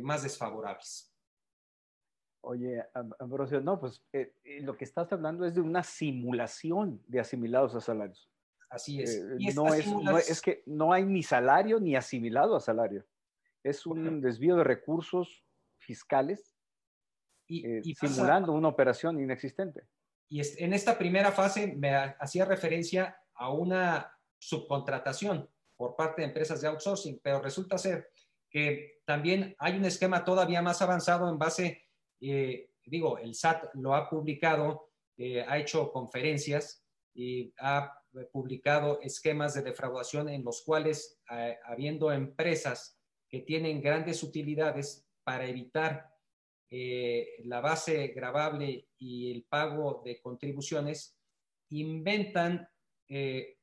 más 0.00 0.22
desfavorables. 0.22 1.14
Oye, 2.40 2.82
Ambrosio, 3.20 3.60
no, 3.60 3.78
pues 3.78 4.02
lo 4.60 4.76
que 4.76 4.84
estás 4.84 5.12
hablando 5.12 5.44
es 5.44 5.54
de 5.54 5.60
una 5.60 5.82
simulación 5.82 7.02
de 7.06 7.20
asimilados 7.20 7.74
a 7.74 7.80
salarios. 7.80 8.33
Así 8.70 9.00
es. 9.00 9.16
Eh, 9.16 9.52
no, 9.54 9.72
es, 9.74 10.30
es 10.30 10.40
que 10.40 10.62
no 10.66 10.92
hay 10.92 11.04
ni 11.04 11.22
salario 11.22 11.80
ni 11.80 11.96
asimilado 11.96 12.56
a 12.56 12.60
salario. 12.60 13.04
Es 13.62 13.86
un 13.86 14.20
desvío 14.20 14.56
de 14.56 14.64
recursos 14.64 15.44
fiscales 15.78 16.54
y, 17.46 17.66
eh, 17.66 17.82
simulando 17.94 18.52
una 18.52 18.68
operación 18.68 19.20
inexistente. 19.20 19.86
Y 20.28 20.42
en 20.62 20.72
esta 20.72 20.98
primera 20.98 21.32
fase 21.32 21.74
me 21.76 21.94
hacía 21.94 22.44
referencia 22.44 23.16
a 23.34 23.52
una 23.52 24.12
subcontratación 24.38 25.48
por 25.76 25.96
parte 25.96 26.22
de 26.22 26.28
empresas 26.28 26.60
de 26.60 26.68
outsourcing, 26.68 27.20
pero 27.22 27.40
resulta 27.40 27.78
ser 27.78 28.10
que 28.50 29.00
también 29.04 29.54
hay 29.58 29.76
un 29.76 29.84
esquema 29.84 30.24
todavía 30.24 30.62
más 30.62 30.80
avanzado 30.82 31.28
en 31.28 31.38
base, 31.38 31.88
eh, 32.20 32.70
digo, 32.84 33.18
el 33.18 33.34
SAT 33.34 33.74
lo 33.74 33.94
ha 33.94 34.08
publicado, 34.08 34.90
ha 35.46 35.58
hecho 35.58 35.92
conferencias 35.92 36.84
y 37.14 37.52
ha 37.58 38.03
publicado 38.32 39.00
esquemas 39.00 39.54
de 39.54 39.62
defraudación 39.62 40.28
en 40.28 40.44
los 40.44 40.62
cuales, 40.62 41.20
eh, 41.30 41.58
habiendo 41.64 42.12
empresas 42.12 42.98
que 43.28 43.40
tienen 43.40 43.80
grandes 43.80 44.22
utilidades 44.22 45.06
para 45.24 45.46
evitar 45.46 46.12
eh, 46.70 47.42
la 47.44 47.60
base 47.60 48.08
grabable 48.08 48.88
y 48.98 49.32
el 49.32 49.44
pago 49.44 50.02
de 50.04 50.20
contribuciones, 50.20 51.16
inventan 51.70 52.68
eh, 53.08 53.58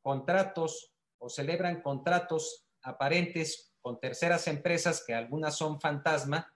contratos 0.00 0.94
o 1.18 1.28
celebran 1.28 1.82
contratos 1.82 2.66
aparentes 2.82 3.74
con 3.80 4.00
terceras 4.00 4.48
empresas, 4.48 5.04
que 5.06 5.14
algunas 5.14 5.56
son 5.56 5.80
fantasma, 5.80 6.52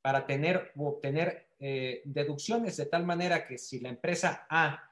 para 0.00 0.26
tener, 0.26 0.72
obtener 0.76 1.48
deducciones 1.58 2.76
de 2.76 2.86
tal 2.86 3.04
manera 3.04 3.46
que 3.46 3.58
si 3.58 3.80
la 3.80 3.88
empresa 3.88 4.46
A 4.48 4.87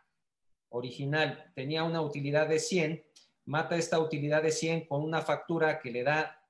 original 0.71 1.53
tenía 1.55 1.85
una 1.85 2.01
utilidad 2.01 2.49
de 2.49 2.59
100, 2.59 3.05
mata 3.47 3.77
esta 3.77 3.99
utilidad 3.99 4.43
de 4.43 4.51
100 4.51 4.87
con 4.87 5.03
una 5.03 5.23
factura 5.23 5.79
que 5.79 5.91
le 5.91 6.03
da 6.03 6.43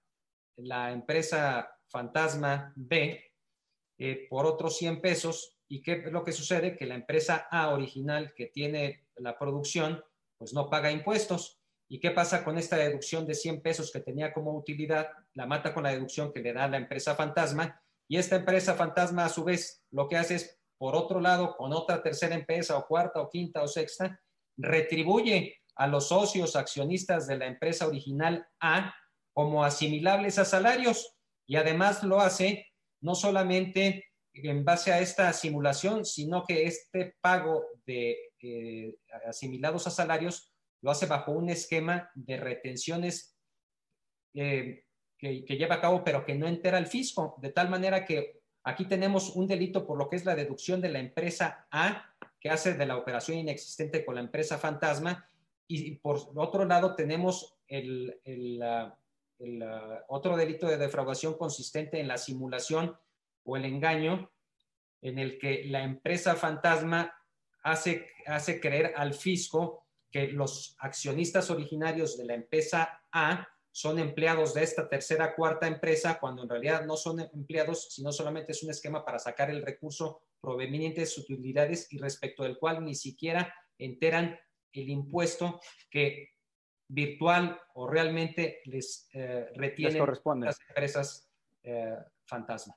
la 0.56 0.92
empresa 0.92 1.70
fantasma 1.88 2.72
B 2.76 3.22
eh, 3.98 4.26
por 4.28 4.46
otros 4.46 4.76
100 4.76 5.00
pesos. 5.00 5.58
¿Y 5.68 5.82
qué 5.82 6.04
es 6.06 6.12
lo 6.12 6.24
que 6.24 6.32
sucede? 6.32 6.76
Que 6.76 6.86
la 6.86 6.94
empresa 6.94 7.48
A 7.50 7.70
original 7.70 8.32
que 8.34 8.46
tiene 8.46 9.08
la 9.16 9.38
producción, 9.38 10.02
pues 10.38 10.52
no 10.52 10.70
paga 10.70 10.90
impuestos. 10.90 11.60
¿Y 11.88 12.00
qué 12.00 12.10
pasa 12.10 12.44
con 12.44 12.58
esta 12.58 12.76
deducción 12.76 13.26
de 13.26 13.34
100 13.34 13.62
pesos 13.62 13.92
que 13.92 14.00
tenía 14.00 14.32
como 14.32 14.56
utilidad? 14.56 15.10
La 15.34 15.46
mata 15.46 15.72
con 15.72 15.84
la 15.84 15.92
deducción 15.92 16.32
que 16.32 16.40
le 16.40 16.52
da 16.52 16.68
la 16.68 16.78
empresa 16.78 17.14
fantasma. 17.14 17.80
Y 18.08 18.16
esta 18.18 18.36
empresa 18.36 18.74
fantasma, 18.74 19.24
a 19.24 19.28
su 19.28 19.44
vez, 19.44 19.84
lo 19.90 20.08
que 20.08 20.16
hace 20.16 20.36
es 20.36 20.55
por 20.78 20.94
otro 20.94 21.20
lado, 21.20 21.56
con 21.56 21.72
otra 21.72 22.02
tercera 22.02 22.34
empresa 22.34 22.76
o 22.76 22.86
cuarta 22.86 23.20
o 23.20 23.30
quinta 23.30 23.62
o 23.62 23.68
sexta, 23.68 24.20
retribuye 24.56 25.60
a 25.76 25.86
los 25.86 26.08
socios 26.08 26.56
accionistas 26.56 27.26
de 27.26 27.38
la 27.38 27.46
empresa 27.46 27.86
original 27.86 28.46
A 28.60 28.94
como 29.32 29.64
asimilables 29.64 30.38
a 30.38 30.44
salarios. 30.44 31.14
Y 31.46 31.56
además 31.56 32.02
lo 32.02 32.20
hace 32.20 32.66
no 33.00 33.14
solamente 33.14 34.04
en 34.32 34.64
base 34.64 34.92
a 34.92 35.00
esta 35.00 35.32
simulación, 35.32 36.04
sino 36.04 36.44
que 36.44 36.64
este 36.64 37.16
pago 37.20 37.64
de 37.86 38.16
eh, 38.42 38.94
asimilados 39.26 39.86
a 39.86 39.90
salarios 39.90 40.52
lo 40.82 40.90
hace 40.90 41.06
bajo 41.06 41.32
un 41.32 41.48
esquema 41.48 42.10
de 42.14 42.36
retenciones 42.36 43.36
eh, 44.34 44.84
que, 45.18 45.44
que, 45.44 45.56
lleva 45.56 45.76
a 45.76 45.80
cabo, 45.80 46.04
pero 46.04 46.24
que 46.24 46.34
no 46.34 46.46
entera 46.46 46.78
el 46.78 46.86
fisco, 46.86 47.36
de 47.40 47.50
tal 47.50 47.70
manera 47.70 48.04
que 48.04 48.40
Aquí 48.66 48.84
tenemos 48.84 49.36
un 49.36 49.46
delito 49.46 49.86
por 49.86 49.96
lo 49.96 50.08
que 50.08 50.16
es 50.16 50.24
la 50.24 50.34
deducción 50.34 50.80
de 50.80 50.88
la 50.88 50.98
empresa 50.98 51.68
A, 51.70 52.12
que 52.40 52.50
hace 52.50 52.74
de 52.74 52.84
la 52.84 52.96
operación 52.96 53.38
inexistente 53.38 54.04
con 54.04 54.16
la 54.16 54.20
empresa 54.20 54.58
fantasma, 54.58 55.30
y 55.68 55.94
por 55.94 56.18
otro 56.34 56.64
lado 56.64 56.96
tenemos 56.96 57.56
el, 57.68 58.18
otro 60.08 60.36
delito 60.36 60.66
de 60.66 60.78
defraudación 60.78 61.38
consistente 61.38 62.00
en 62.00 62.08
la 62.08 62.18
simulación 62.18 62.96
o 63.44 63.56
el 63.56 63.66
engaño, 63.66 64.32
en 65.00 65.20
el 65.20 65.38
que 65.38 65.66
la 65.66 65.84
empresa 65.84 66.34
fantasma 66.34 67.14
hace, 67.62 68.08
hace 68.26 68.60
creer 68.60 68.94
al 68.96 69.14
fisco 69.14 69.86
que 70.10 70.26
los 70.26 70.74
accionistas 70.80 71.50
originarios 71.50 72.18
de 72.18 72.24
la 72.24 72.34
empresa 72.34 73.00
A 73.12 73.46
son 73.76 73.98
empleados 73.98 74.54
de 74.54 74.62
esta 74.62 74.88
tercera, 74.88 75.34
cuarta 75.34 75.66
empresa, 75.66 76.18
cuando 76.18 76.42
en 76.42 76.48
realidad 76.48 76.86
no 76.86 76.96
son 76.96 77.20
empleados, 77.20 77.88
sino 77.90 78.10
solamente 78.10 78.52
es 78.52 78.62
un 78.62 78.70
esquema 78.70 79.04
para 79.04 79.18
sacar 79.18 79.50
el 79.50 79.60
recurso 79.60 80.22
proveniente 80.40 81.02
de 81.02 81.06
sus 81.06 81.24
utilidades 81.24 81.92
y 81.92 81.98
respecto 81.98 82.42
del 82.42 82.56
cual 82.56 82.82
ni 82.82 82.94
siquiera 82.94 83.52
enteran 83.76 84.40
el 84.72 84.88
impuesto 84.88 85.60
que 85.90 86.30
virtual 86.88 87.60
o 87.74 87.86
realmente 87.86 88.62
les 88.64 89.10
eh, 89.12 89.50
retienen 89.54 90.02
las 90.40 90.58
empresas 90.70 91.30
eh, 91.62 91.98
fantasma. 92.24 92.74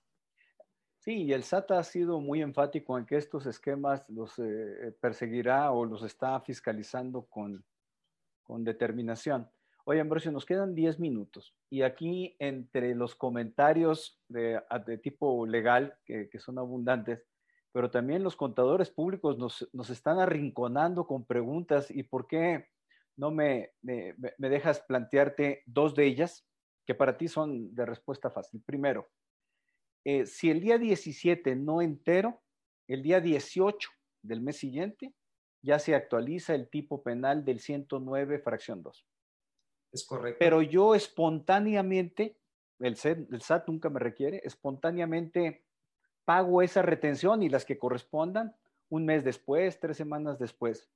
Sí, 0.97 1.23
y 1.23 1.31
el 1.31 1.45
SAT 1.45 1.71
ha 1.71 1.83
sido 1.85 2.19
muy 2.19 2.41
enfático 2.41 2.97
en 2.97 3.05
que 3.05 3.15
estos 3.15 3.45
esquemas 3.45 4.03
los 4.09 4.37
eh, 4.37 4.93
perseguirá 4.99 5.71
o 5.71 5.85
los 5.85 6.03
está 6.03 6.41
fiscalizando 6.41 7.23
con, 7.23 7.63
con 8.43 8.65
determinación. 8.65 9.49
Oye, 9.89 10.01
Ambrosio, 10.01 10.31
nos 10.31 10.45
quedan 10.45 10.75
10 10.75 10.99
minutos 10.99 11.55
y 11.67 11.81
aquí 11.81 12.35
entre 12.37 12.93
los 12.93 13.15
comentarios 13.15 14.21
de, 14.27 14.61
tipo 15.01 15.47
legal, 15.47 15.97
que, 16.05 16.29
son 16.37 16.59
abundantes, 16.59 17.25
pero 17.71 17.89
también 17.89 18.21
los 18.21 18.35
contadores 18.35 18.91
públicos 18.91 19.39
nos, 19.39 19.89
están 19.89 20.19
arrinconando 20.19 21.07
con 21.07 21.25
preguntas 21.25 21.89
y 21.89 22.03
por 22.03 22.27
qué 22.27 22.67
no 23.17 23.31
me, 23.31 23.71
me, 23.81 24.13
me 24.37 24.49
dejas 24.49 24.79
plantearte 24.81 25.63
dos 25.65 25.95
de 25.95 26.05
ellas 26.05 26.47
que 26.85 26.93
para 26.93 27.17
ti 27.17 27.27
son 27.27 27.73
de 27.73 27.87
respuesta 27.87 28.29
fácil. 28.29 28.61
Primero, 28.63 29.09
eh, 30.05 30.27
si 30.27 30.51
el 30.51 30.61
día 30.61 30.77
17 30.77 31.55
no 31.55 31.81
entero, 31.81 32.43
el 32.87 33.01
día 33.01 33.21
18 33.21 33.89
del 34.21 34.41
mes 34.41 34.57
siguiente 34.57 35.15
ya 35.63 35.79
se 35.79 35.95
actualiza 35.95 36.53
el 36.53 36.69
tipo 36.69 37.01
penal 37.01 37.43
del 37.43 37.59
109 37.59 38.37
fracción 38.37 38.83
2. 38.83 39.09
Es 39.91 40.05
correcto. 40.05 40.37
Pero 40.39 40.61
yo 40.61 40.95
espontáneamente, 40.95 42.37
el 42.79 42.95
SAT, 42.95 43.67
nunca 43.67 43.89
me 43.89 43.99
requiere, 43.99 44.41
espontáneamente 44.43 45.65
pago 46.25 46.61
esa 46.61 46.81
retención 46.81 47.41
y 47.41 47.49
las 47.49 47.65
que 47.65 47.79
correspondan 47.79 48.55
un 48.89 49.05
mes 49.05 49.23
después, 49.23 49.79
tres 49.79 49.97
semanas 49.97 50.39
después. 50.39 50.89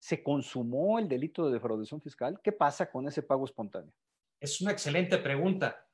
¿Se 0.00 0.22
consumó 0.22 0.98
el 0.98 1.08
delito 1.08 1.46
de 1.46 1.52
defraudación 1.52 2.00
fiscal? 2.00 2.40
¿Qué 2.42 2.50
pasa 2.50 2.90
con 2.90 3.06
ese 3.06 3.22
pago 3.22 3.44
espontáneo? 3.44 3.92
Es 4.40 4.60
una 4.60 4.72
excelente 4.72 5.18
pregunta. 5.18 5.88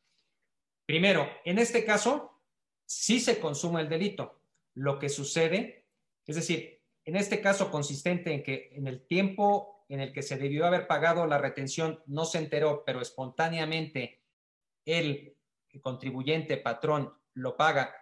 Primero, 0.87 1.29
en 1.45 1.59
este 1.59 1.85
caso, 1.85 2.41
sí 2.87 3.21
se 3.21 3.39
consuma 3.39 3.83
el 3.83 3.91
delito. 3.91 4.41
Lo 4.75 4.99
que 4.99 5.11
sucede, 5.11 5.85
es 6.27 6.37
decir, 6.37 6.81
en 7.05 7.17
este 7.17 7.43
caso 7.43 7.71
consistente 7.71 8.33
en 8.33 8.43
que 8.43 8.71
en 8.73 8.87
el 8.87 9.07
tiempo 9.07 9.78
en 9.89 10.01
el 10.01 10.13
que 10.13 10.23
se 10.23 10.37
debió 10.37 10.67
haber 10.67 10.87
pagado 10.87 11.27
la 11.27 11.39
retención 11.39 12.03
no 12.07 12.25
se 12.25 12.39
enteró, 12.39 12.85
pero 12.85 13.01
espontáneamente 13.01 14.21
el 14.85 15.37
contribuyente, 15.83 16.57
patrón, 16.57 17.13
lo 17.35 17.57
paga. 17.57 17.95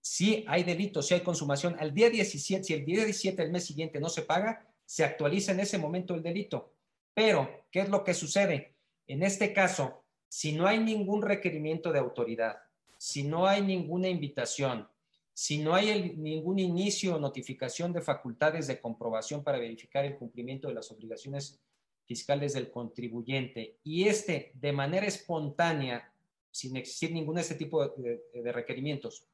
Si 0.00 0.44
hay 0.48 0.64
delito, 0.64 1.02
si 1.02 1.14
hay 1.14 1.20
consumación, 1.20 1.76
al 1.78 1.94
día 1.94 2.10
17, 2.10 2.64
si 2.64 2.74
el 2.74 2.84
día 2.84 3.04
17 3.04 3.42
del 3.42 3.52
mes 3.52 3.64
siguiente 3.64 4.00
no 4.00 4.08
se 4.08 4.22
paga, 4.22 4.66
se 4.84 5.04
actualiza 5.04 5.52
en 5.52 5.60
ese 5.60 5.78
momento 5.78 6.14
el 6.14 6.22
delito. 6.22 6.72
Pero, 7.14 7.66
¿qué 7.70 7.80
es 7.80 7.88
lo 7.88 8.02
que 8.02 8.14
sucede? 8.14 8.74
En 9.06 9.22
este 9.22 9.52
caso, 9.52 10.04
si 10.28 10.52
no 10.52 10.66
hay 10.66 10.78
ningún 10.78 11.22
requerimiento 11.22 11.92
de 11.92 11.98
autoridad, 11.98 12.58
si 12.96 13.22
no 13.22 13.46
hay 13.46 13.62
ninguna 13.62 14.08
invitación, 14.08 14.88
si 15.34 15.58
no 15.58 15.74
hay 15.74 16.14
ningún 16.16 16.58
inicio 16.58 17.16
o 17.16 17.18
notificación 17.18 17.92
de 17.92 18.02
facultades 18.02 18.66
de 18.66 18.80
comprobación 18.80 19.42
para 19.42 19.58
verificar 19.58 20.04
el 20.04 20.16
cumplimiento 20.16 20.68
de 20.68 20.74
las 20.74 20.90
obligaciones 20.90 21.60
fiscales 22.04 22.52
del 22.52 22.70
contribuyente 22.70 23.78
y 23.82 24.08
este 24.08 24.52
de 24.54 24.72
manera 24.72 25.06
espontánea, 25.06 26.12
sin 26.50 26.76
existir 26.76 27.12
ningún 27.12 27.38
este 27.38 27.54
tipo 27.54 27.88
de, 27.88 28.52
requerimientos, 28.52 29.26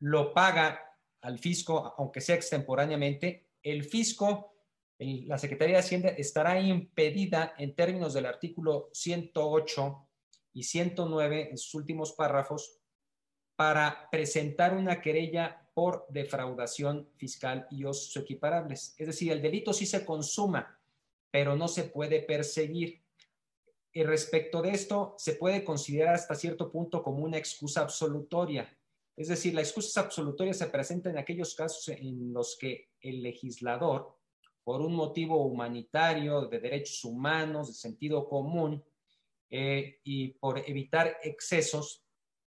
lo 0.00 0.34
paga 0.34 0.98
al 1.22 1.38
fisco, 1.38 1.94
aunque 1.96 2.20
sea 2.20 2.36
extemporáneamente, 2.36 3.46
el 3.62 3.84
fisco, 3.84 4.54
la 4.98 5.38
Secretaría 5.38 5.76
de 5.76 5.80
Hacienda 5.80 6.08
estará 6.10 6.60
impedida 6.60 7.54
en 7.56 7.74
términos 7.74 8.12
del 8.12 8.26
artículo 8.26 8.90
108 8.92 10.08
y 10.52 10.62
109 10.62 11.48
en 11.50 11.56
sus 11.56 11.74
últimos 11.74 12.12
párrafos 12.12 12.83
para 13.56 14.08
presentar 14.10 14.74
una 14.74 15.00
querella 15.00 15.68
por 15.74 16.06
defraudación 16.08 17.08
fiscal 17.16 17.66
y 17.70 17.84
os 17.84 18.16
equiparables. 18.16 18.94
Es 18.96 19.08
decir, 19.08 19.32
el 19.32 19.42
delito 19.42 19.72
sí 19.72 19.86
se 19.86 20.04
consuma, 20.04 20.78
pero 21.30 21.56
no 21.56 21.68
se 21.68 21.84
puede 21.84 22.20
perseguir. 22.20 23.02
Y 23.92 24.02
respecto 24.02 24.62
de 24.62 24.70
esto, 24.70 25.14
se 25.18 25.34
puede 25.34 25.64
considerar 25.64 26.14
hasta 26.14 26.34
cierto 26.34 26.70
punto 26.70 27.02
como 27.02 27.24
una 27.24 27.38
excusa 27.38 27.82
absolutoria. 27.82 28.76
Es 29.16 29.28
decir, 29.28 29.54
la 29.54 29.60
excusa 29.60 30.00
absolutoria 30.00 30.54
se 30.54 30.66
presenta 30.66 31.10
en 31.10 31.18
aquellos 31.18 31.54
casos 31.54 31.88
en 31.88 32.32
los 32.32 32.56
que 32.58 32.90
el 33.00 33.22
legislador, 33.22 34.16
por 34.64 34.80
un 34.80 34.94
motivo 34.94 35.44
humanitario, 35.44 36.46
de 36.46 36.58
derechos 36.58 37.04
humanos, 37.04 37.68
de 37.68 37.74
sentido 37.74 38.28
común, 38.28 38.82
eh, 39.50 40.00
y 40.02 40.28
por 40.32 40.58
evitar 40.58 41.18
excesos 41.22 42.03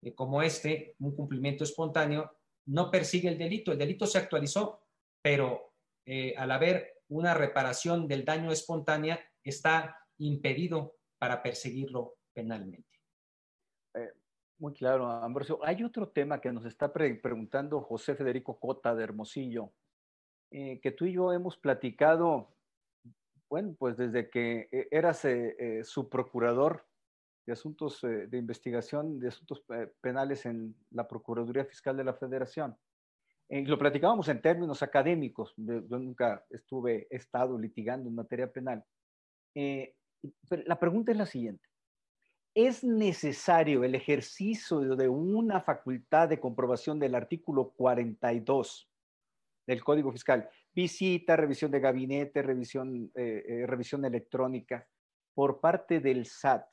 eh, 0.02 0.14
como 0.14 0.42
este, 0.42 0.94
un 0.98 1.14
cumplimiento 1.14 1.64
espontáneo, 1.64 2.32
no 2.66 2.90
persigue 2.90 3.28
el 3.28 3.38
delito. 3.38 3.72
El 3.72 3.78
delito 3.78 4.06
se 4.06 4.18
actualizó, 4.18 4.80
pero 5.22 5.72
eh, 6.04 6.34
al 6.36 6.50
haber 6.50 7.02
una 7.08 7.34
reparación 7.34 8.08
del 8.08 8.24
daño 8.24 8.50
espontánea, 8.50 9.20
está 9.42 9.96
impedido 10.18 10.96
para 11.18 11.42
perseguirlo 11.42 12.16
penalmente. 12.32 12.84
muy 14.58 14.72
claro, 14.74 15.08
Ambrosio. 15.08 15.60
Hay 15.62 15.84
otro 15.84 16.08
tema 16.08 16.40
que 16.40 16.52
nos 16.52 16.64
está 16.64 16.92
preguntando 16.92 17.80
José 17.80 18.14
Federico 18.14 18.58
Cota 18.58 18.94
de 18.94 19.04
Hermosillo, 19.04 19.72
que 20.50 20.94
tú 20.96 21.04
y 21.04 21.12
yo 21.12 21.32
hemos 21.32 21.56
platicado 21.56 22.56
bueno, 23.48 23.74
pues 23.78 23.96
desde 23.96 24.28
que 24.28 24.68
eh, 24.72 24.88
eras 24.90 25.24
eh, 25.24 25.56
eh, 25.58 25.84
su 25.84 26.08
procurador 26.08 26.85
de 27.46 27.52
asuntos 27.52 28.00
de 28.02 28.36
investigación 28.36 29.20
de 29.20 29.28
asuntos 29.28 29.62
penales 30.00 30.44
en 30.46 30.74
la 30.90 31.06
Procuraduría 31.06 31.64
Fiscal 31.64 31.96
de 31.96 32.04
la 32.04 32.14
Federación. 32.14 32.76
lo 33.48 33.78
platicábamos 33.78 34.28
en 34.28 34.42
términos 34.42 34.82
académicos, 34.82 35.54
yo 35.56 35.98
nunca 35.98 36.44
estuve, 36.50 37.06
he 37.10 37.16
estado 37.16 37.56
litigando 37.58 38.08
en 38.08 38.16
materia 38.16 38.50
penal. 38.50 38.84
la 39.54 40.78
pregunta 40.78 41.12
es 41.12 41.18
la 41.18 41.26
siguiente. 41.26 41.64
¿Es 42.52 42.82
necesario 42.82 43.84
el 43.84 43.94
ejercicio 43.94 44.80
de 44.80 45.08
una 45.08 45.60
facultad 45.60 46.28
de 46.28 46.40
comprobación 46.40 46.98
del 46.98 47.14
artículo 47.14 47.70
42 47.70 48.90
del 49.66 49.84
Código 49.84 50.10
Fiscal 50.10 50.48
visita, 50.76 51.36
revisión 51.36 51.70
de 51.70 51.80
gabinete, 51.80 52.42
revisión, 52.42 53.10
eh, 53.14 53.44
eh, 53.48 53.66
revisión 53.66 54.04
electrónica 54.04 54.86
por 55.34 55.58
parte 55.58 56.00
del 56.00 56.26
SAT 56.26 56.66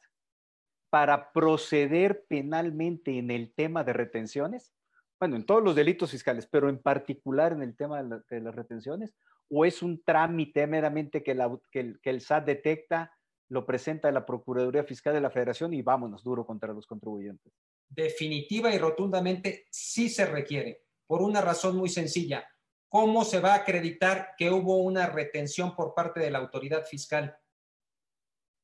para 0.93 1.31
proceder 1.31 2.23
penalmente 2.27 3.17
en 3.17 3.31
el 3.31 3.51
tema 3.51 3.83
de 3.83 3.93
retenciones? 3.93 4.75
Bueno, 5.19 5.37
en 5.37 5.43
todos 5.43 5.63
los 5.63 5.73
delitos 5.73 6.11
fiscales, 6.11 6.45
pero 6.45 6.69
en 6.69 6.77
particular 6.77 7.51
en 7.51 7.63
el 7.63 7.75
tema 7.75 8.03
de, 8.03 8.41
las 8.41 8.53
retenciones, 8.53 9.15
o 9.49 9.65
es 9.65 9.81
un 9.81 10.03
trámite 10.03 10.67
meramente 10.67 11.23
que, 11.23 11.35
que, 11.71 11.97
el, 12.03 12.21
SAT 12.21 12.45
detecta, 12.45 13.11
lo 13.49 13.65
presenta 13.65 14.09
a 14.09 14.11
la 14.11 14.23
Procuraduría 14.23 14.83
Fiscal 14.83 15.15
de 15.15 15.21
la 15.21 15.31
Federación 15.31 15.73
y 15.73 15.81
vámonos 15.81 16.23
duro 16.23 16.45
contra 16.45 16.71
los 16.73 16.85
contribuyentes? 16.85 17.51
Definitiva 17.89 18.71
y 18.71 18.77
rotundamente 18.77 19.65
sí 19.71 20.09
se 20.09 20.27
requiere, 20.27 20.83
por 21.07 21.23
una 21.23 21.41
razón 21.41 21.75
muy 21.75 21.89
sencilla 21.89 22.47
¿Cómo 22.93 23.25
se 23.25 23.39
va 23.39 23.53
a 23.53 23.57
acreditar 23.61 24.35
que 24.37 24.51
hubo 24.51 24.77
una 24.77 25.07
retención 25.07 25.75
por 25.75 25.95
parte 25.95 26.19
de 26.19 26.29
la 26.29 26.37
autoridad 26.37 26.85
fiscal? 26.85 27.35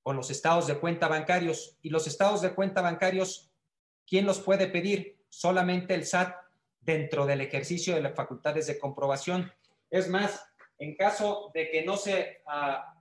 Con 0.01 0.15
los 0.15 0.29
estados 0.29 0.67
de 0.67 0.77
cuenta 0.79 1.07
bancarios. 1.07 1.77
Y 1.81 1.89
los 1.89 2.07
estados 2.07 2.41
de 2.41 2.53
cuenta 2.53 2.81
bancarios, 2.81 3.51
¿quién 4.07 4.25
los 4.25 4.39
puede 4.39 4.67
pedir? 4.67 5.19
Solamente 5.29 5.93
el 5.93 6.05
SAT 6.05 6.35
dentro 6.81 7.25
del 7.25 7.41
ejercicio 7.41 7.95
de 7.95 8.01
las 8.01 8.15
facultades 8.15 8.67
de 8.67 8.79
comprobación. 8.79 9.51
Es 9.89 10.07
más, 10.07 10.43
en 10.77 10.95
caso 10.95 11.51
de 11.53 11.69
que 11.69 11.83
no 11.83 11.97
se, 11.97 12.41
ah, 12.47 12.95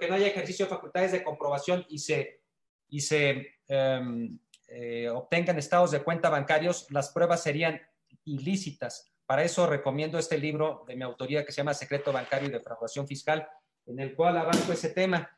que 0.00 0.08
no 0.08 0.14
haya 0.14 0.26
ejercicio 0.26 0.66
de 0.66 0.70
facultades 0.70 1.12
de 1.12 1.22
comprobación 1.22 1.84
y 1.88 1.98
se, 1.98 2.40
y 2.88 3.00
se 3.00 3.58
em, 3.68 4.38
eh, 4.68 5.08
obtengan 5.08 5.58
estados 5.58 5.90
de 5.90 6.02
cuenta 6.02 6.30
bancarios, 6.30 6.86
las 6.90 7.10
pruebas 7.10 7.42
serían 7.42 7.80
ilícitas. 8.24 9.12
Para 9.26 9.44
eso 9.44 9.66
recomiendo 9.66 10.18
este 10.18 10.38
libro 10.38 10.84
de 10.88 10.96
mi 10.96 11.02
autoría 11.02 11.44
que 11.44 11.52
se 11.52 11.58
llama 11.58 11.74
Secreto 11.74 12.12
Bancario 12.12 12.48
y 12.48 12.52
Defraudación 12.52 13.06
Fiscal, 13.06 13.48
en 13.86 14.00
el 14.00 14.14
cual 14.14 14.36
avanzo 14.38 14.72
ese 14.72 14.90
tema 14.90 15.30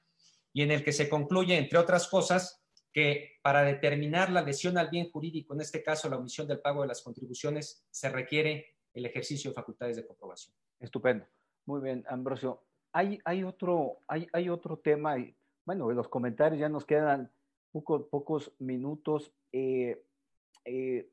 y 0.52 0.62
en 0.62 0.70
el 0.70 0.84
que 0.84 0.92
se 0.92 1.08
concluye, 1.08 1.56
entre 1.56 1.78
otras 1.78 2.08
cosas, 2.08 2.62
que 2.92 3.38
para 3.42 3.62
determinar 3.62 4.30
la 4.30 4.42
lesión 4.42 4.76
al 4.76 4.90
bien 4.90 5.10
jurídico, 5.10 5.54
en 5.54 5.62
este 5.62 5.82
caso 5.82 6.08
la 6.08 6.18
omisión 6.18 6.46
del 6.46 6.60
pago 6.60 6.82
de 6.82 6.88
las 6.88 7.02
contribuciones, 7.02 7.86
se 7.90 8.10
requiere 8.10 8.76
el 8.92 9.06
ejercicio 9.06 9.50
de 9.50 9.54
facultades 9.54 9.96
de 9.96 10.06
comprobación. 10.06 10.54
Estupendo. 10.78 11.26
Muy 11.64 11.80
bien, 11.80 12.04
Ambrosio. 12.08 12.62
Hay, 12.92 13.18
hay, 13.24 13.44
otro, 13.44 14.00
hay, 14.06 14.26
hay 14.32 14.50
otro 14.50 14.78
tema, 14.78 15.16
bueno, 15.64 15.90
en 15.90 15.96
los 15.96 16.08
comentarios 16.08 16.60
ya 16.60 16.68
nos 16.68 16.84
quedan 16.84 17.32
pocos 17.72 18.52
minutos. 18.58 19.32
Eh, 19.52 20.04
eh, 20.64 21.08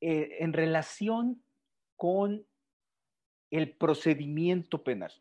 eh, 0.00 0.36
en 0.40 0.52
relación 0.52 1.42
con 1.96 2.44
el 3.50 3.72
procedimiento 3.76 4.82
penal 4.82 5.12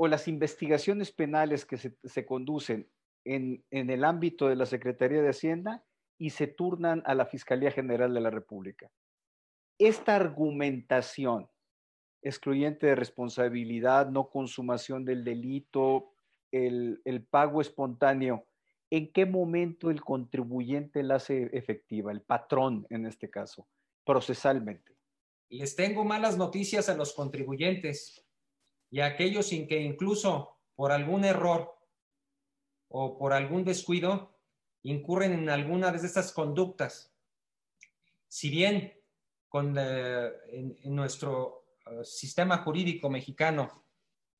o 0.00 0.06
las 0.06 0.28
investigaciones 0.28 1.10
penales 1.10 1.64
que 1.64 1.76
se, 1.76 2.24
conducen 2.24 2.88
en, 3.24 3.64
en, 3.72 3.90
el 3.90 4.04
ámbito 4.04 4.48
de 4.48 4.54
la 4.54 4.64
Secretaría 4.64 5.20
de 5.20 5.30
Hacienda 5.30 5.84
y 6.16 6.30
se 6.30 6.46
turnan 6.46 7.02
a 7.04 7.16
la 7.16 7.26
Fiscalía 7.26 7.72
General 7.72 8.14
de 8.14 8.20
la 8.20 8.30
República. 8.30 8.88
Esta 9.76 10.14
argumentación 10.14 11.50
excluyente 12.22 12.86
de 12.86 12.94
responsabilidad, 12.94 14.08
no 14.08 14.30
consumación 14.30 15.04
del 15.04 15.24
delito, 15.24 16.12
el, 16.52 17.02
el 17.04 17.24
pago 17.24 17.60
espontáneo, 17.60 18.46
¿en 18.90 19.10
qué 19.10 19.26
momento 19.26 19.90
el 19.90 20.00
contribuyente 20.00 21.02
la 21.02 21.16
hace 21.16 21.50
efectiva, 21.52 22.12
el 22.12 22.22
patrón 22.22 22.86
en 22.90 23.04
este 23.04 23.30
caso, 23.30 23.66
procesalmente? 24.04 24.96
Les 25.50 25.74
tengo 25.74 26.04
malas 26.04 26.38
noticias 26.38 26.88
a 26.88 26.94
los 26.94 27.12
contribuyentes 27.14 28.27
y 28.90 29.00
aquellos 29.00 29.46
sin 29.46 29.66
que 29.66 29.80
incluso 29.80 30.56
por 30.74 30.92
algún 30.92 31.24
error 31.24 31.76
o 32.88 33.18
por 33.18 33.32
algún 33.32 33.64
descuido 33.64 34.38
incurren 34.82 35.32
en 35.32 35.50
alguna 35.50 35.90
de 35.90 35.98
estas 35.98 36.32
conductas. 36.32 37.12
Si 38.28 38.48
bien 38.50 38.94
con, 39.48 39.76
eh, 39.78 40.30
en, 40.48 40.94
nuestro 40.94 41.66
eh, 41.86 42.04
sistema 42.04 42.58
jurídico 42.58 43.10
mexicano 43.10 43.84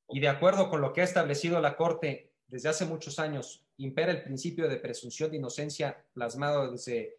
y 0.08 0.20
de 0.20 0.28
acuerdo 0.28 0.70
con 0.70 0.80
lo 0.80 0.92
que 0.92 1.00
ha 1.00 1.04
establecido 1.04 1.60
la 1.60 1.76
Corte 1.76 2.32
desde 2.46 2.68
hace 2.68 2.86
muchos 2.86 3.18
años, 3.18 3.66
impera 3.76 4.12
el 4.12 4.22
principio 4.22 4.68
de 4.68 4.76
presunción 4.76 5.30
de 5.30 5.36
inocencia 5.36 6.06
plasmado 6.12 6.70
desde 6.72 7.16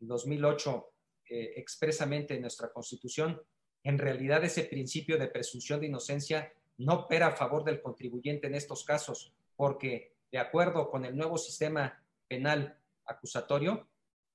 2008 0.00 0.92
eh, 1.28 1.52
expresamente 1.56 2.34
en 2.34 2.42
nuestra 2.42 2.72
Constitución, 2.72 3.40
en 3.82 3.98
realidad 3.98 4.44
ese 4.44 4.64
principio 4.64 5.18
de 5.18 5.28
presunción 5.28 5.80
de 5.80 5.86
inocencia 5.86 6.52
no 6.80 6.94
opera 6.94 7.28
a 7.28 7.32
favor 7.32 7.64
del 7.64 7.82
contribuyente 7.82 8.46
en 8.46 8.54
estos 8.54 8.84
casos, 8.84 9.32
porque 9.56 10.14
de 10.32 10.38
acuerdo 10.38 10.90
con 10.90 11.04
el 11.04 11.16
nuevo 11.16 11.36
sistema 11.36 12.02
penal 12.26 12.78
acusatorio, 13.04 13.88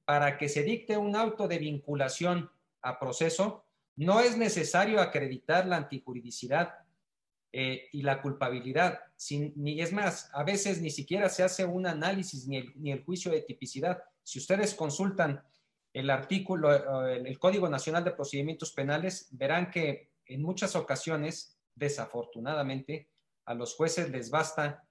para 0.06 0.38
que 0.38 0.50
se 0.50 0.64
dicte 0.64 0.98
un 0.98 1.16
auto 1.16 1.48
de 1.48 1.58
vinculación 1.58 2.52
a 2.82 3.00
proceso, 3.00 3.66
no 3.96 4.20
es 4.20 4.38
necesario 4.38 5.02
acreditar 5.02 5.66
la 5.66 5.78
antijuridicidad 5.78 6.76
eh, 7.52 7.88
y 7.92 8.04
la 8.04 8.22
culpabilidad. 8.22 9.00
Ni 9.56 9.82
es 9.82 9.92
más, 9.92 10.30
a 10.34 10.44
veces 10.44 10.82
ni 10.82 10.92
siquiera 10.92 11.30
se 11.30 11.44
hace 11.44 11.66
un 11.66 11.88
análisis 11.88 12.48
ni 12.48 12.58
el, 12.58 12.74
ni 12.76 12.92
el 12.92 13.04
juicio 13.04 13.32
de 13.32 13.42
tipicidad. 13.42 14.04
Si 14.22 14.38
ustedes 14.38 14.76
consultan 14.76 15.44
el 15.94 16.10
artículo, 16.10 17.08
eh, 17.08 17.24
el 17.26 17.40
Código 17.40 17.70
Nacional 17.70 18.04
de 18.04 18.12
Procedimientos 18.12 18.72
Penales, 18.72 19.30
verán 19.32 19.72
que 19.72 20.12
en 20.26 20.42
muchas 20.42 20.76
ocasiones, 20.76 21.55
desafortunadamente, 21.76 23.10
a 23.46 23.54
los 23.54 23.76
jueces 23.76 24.10
les 24.10 24.30
basta 24.30 24.88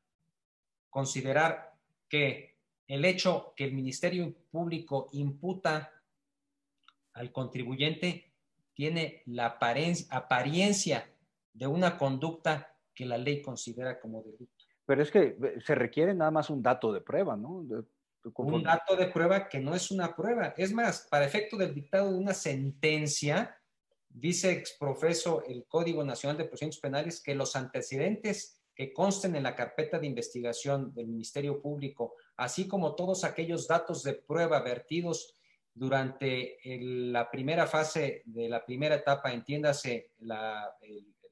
considerar 0.90 1.74
que 2.08 2.58
el 2.86 3.04
hecho 3.04 3.54
que 3.56 3.64
el 3.64 3.72
Ministerio 3.72 4.32
Público 4.50 5.08
imputa 5.12 5.90
al 7.14 7.32
contribuyente 7.32 8.32
tiene 8.74 9.22
la 9.26 9.46
apariencia 9.46 11.10
de 11.52 11.66
una 11.66 11.96
conducta 11.96 12.76
que 12.94 13.06
la 13.06 13.18
ley 13.18 13.40
considera 13.40 14.00
como 14.00 14.22
delito. 14.22 14.52
Pero 14.86 15.02
es 15.02 15.10
que 15.10 15.36
se 15.64 15.74
requiere 15.74 16.14
nada 16.14 16.30
más 16.30 16.50
un 16.50 16.62
dato 16.62 16.92
de 16.92 17.00
prueba, 17.00 17.36
¿no? 17.36 17.64
un 18.36 18.62
dato 18.62 18.96
de 18.96 19.06
prueba 19.06 19.48
que 19.48 19.60
no 19.60 19.74
es 19.74 19.90
una 19.90 20.14
prueba. 20.14 20.54
Es 20.56 20.72
más, 20.72 21.06
para 21.10 21.24
efecto 21.24 21.56
del 21.56 21.74
dictado 21.74 22.12
de 22.12 22.18
una 22.18 22.34
sentencia, 22.34 23.56
dice 24.14 24.52
exprofeso 24.52 25.44
el 25.44 25.66
Código 25.66 26.04
Nacional 26.04 26.38
de 26.38 26.44
Procedimientos 26.44 26.80
Penales 26.80 27.22
que 27.22 27.34
los 27.34 27.56
antecedentes 27.56 28.62
que 28.74 28.92
consten 28.92 29.36
en 29.36 29.42
la 29.42 29.54
carpeta 29.54 29.98
de 29.98 30.06
investigación 30.06 30.94
del 30.94 31.08
Ministerio 31.08 31.60
Público, 31.60 32.14
así 32.36 32.66
como 32.66 32.94
todos 32.94 33.24
aquellos 33.24 33.68
datos 33.68 34.02
de 34.02 34.14
prueba 34.14 34.60
vertidos 34.62 35.36
durante 35.74 36.58
la 36.64 37.30
primera 37.30 37.66
fase 37.66 38.22
de 38.24 38.48
la 38.48 38.64
primera 38.64 38.94
etapa, 38.94 39.32
entiéndase 39.32 40.12
la, 40.18 40.72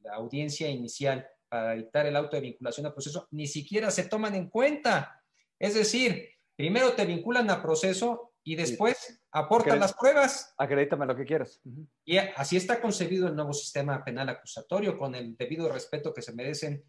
la 0.00 0.14
audiencia 0.14 0.68
inicial 0.68 1.26
para 1.48 1.74
dictar 1.74 2.06
el 2.06 2.16
auto 2.16 2.36
de 2.36 2.42
vinculación 2.42 2.86
a 2.86 2.92
proceso, 2.92 3.28
ni 3.30 3.46
siquiera 3.46 3.90
se 3.90 4.04
toman 4.04 4.34
en 4.34 4.48
cuenta. 4.48 5.22
Es 5.58 5.74
decir, 5.74 6.32
Primero 6.56 6.92
te 6.92 7.06
vinculan 7.06 7.50
a 7.50 7.62
proceso 7.62 8.31
y 8.44 8.56
después 8.56 9.22
aportan 9.30 9.78
las 9.78 9.94
pruebas. 9.94 10.54
Acredítame 10.58 11.06
lo 11.06 11.16
que 11.16 11.24
quieras. 11.24 11.60
Y 12.04 12.18
así 12.18 12.56
está 12.56 12.80
concebido 12.80 13.28
el 13.28 13.36
nuevo 13.36 13.52
sistema 13.52 14.04
penal 14.04 14.28
acusatorio, 14.28 14.98
con 14.98 15.14
el 15.14 15.36
debido 15.36 15.70
respeto 15.70 16.12
que 16.12 16.22
se 16.22 16.32
merecen 16.32 16.84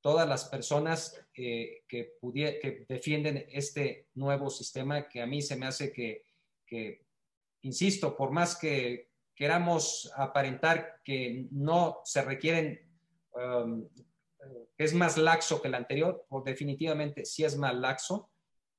todas 0.00 0.28
las 0.28 0.44
personas 0.44 1.20
eh, 1.34 1.82
que, 1.88 2.14
que 2.60 2.86
defienden 2.88 3.46
este 3.50 4.08
nuevo 4.14 4.50
sistema, 4.50 5.08
que 5.08 5.22
a 5.22 5.26
mí 5.26 5.42
se 5.42 5.56
me 5.56 5.66
hace 5.66 5.92
que, 5.92 7.04
insisto, 7.62 8.16
por 8.16 8.30
más 8.30 8.56
que 8.56 9.10
queramos 9.34 10.12
aparentar 10.16 11.00
que 11.04 11.46
no 11.50 12.00
se 12.04 12.22
requieren, 12.22 12.80
um, 13.32 13.88
es 14.76 14.94
más 14.94 15.16
laxo 15.16 15.60
que 15.60 15.68
el 15.68 15.74
anterior, 15.74 16.26
o 16.28 16.42
definitivamente 16.42 17.24
sí 17.24 17.44
es 17.44 17.56
más 17.56 17.74
laxo, 17.74 18.30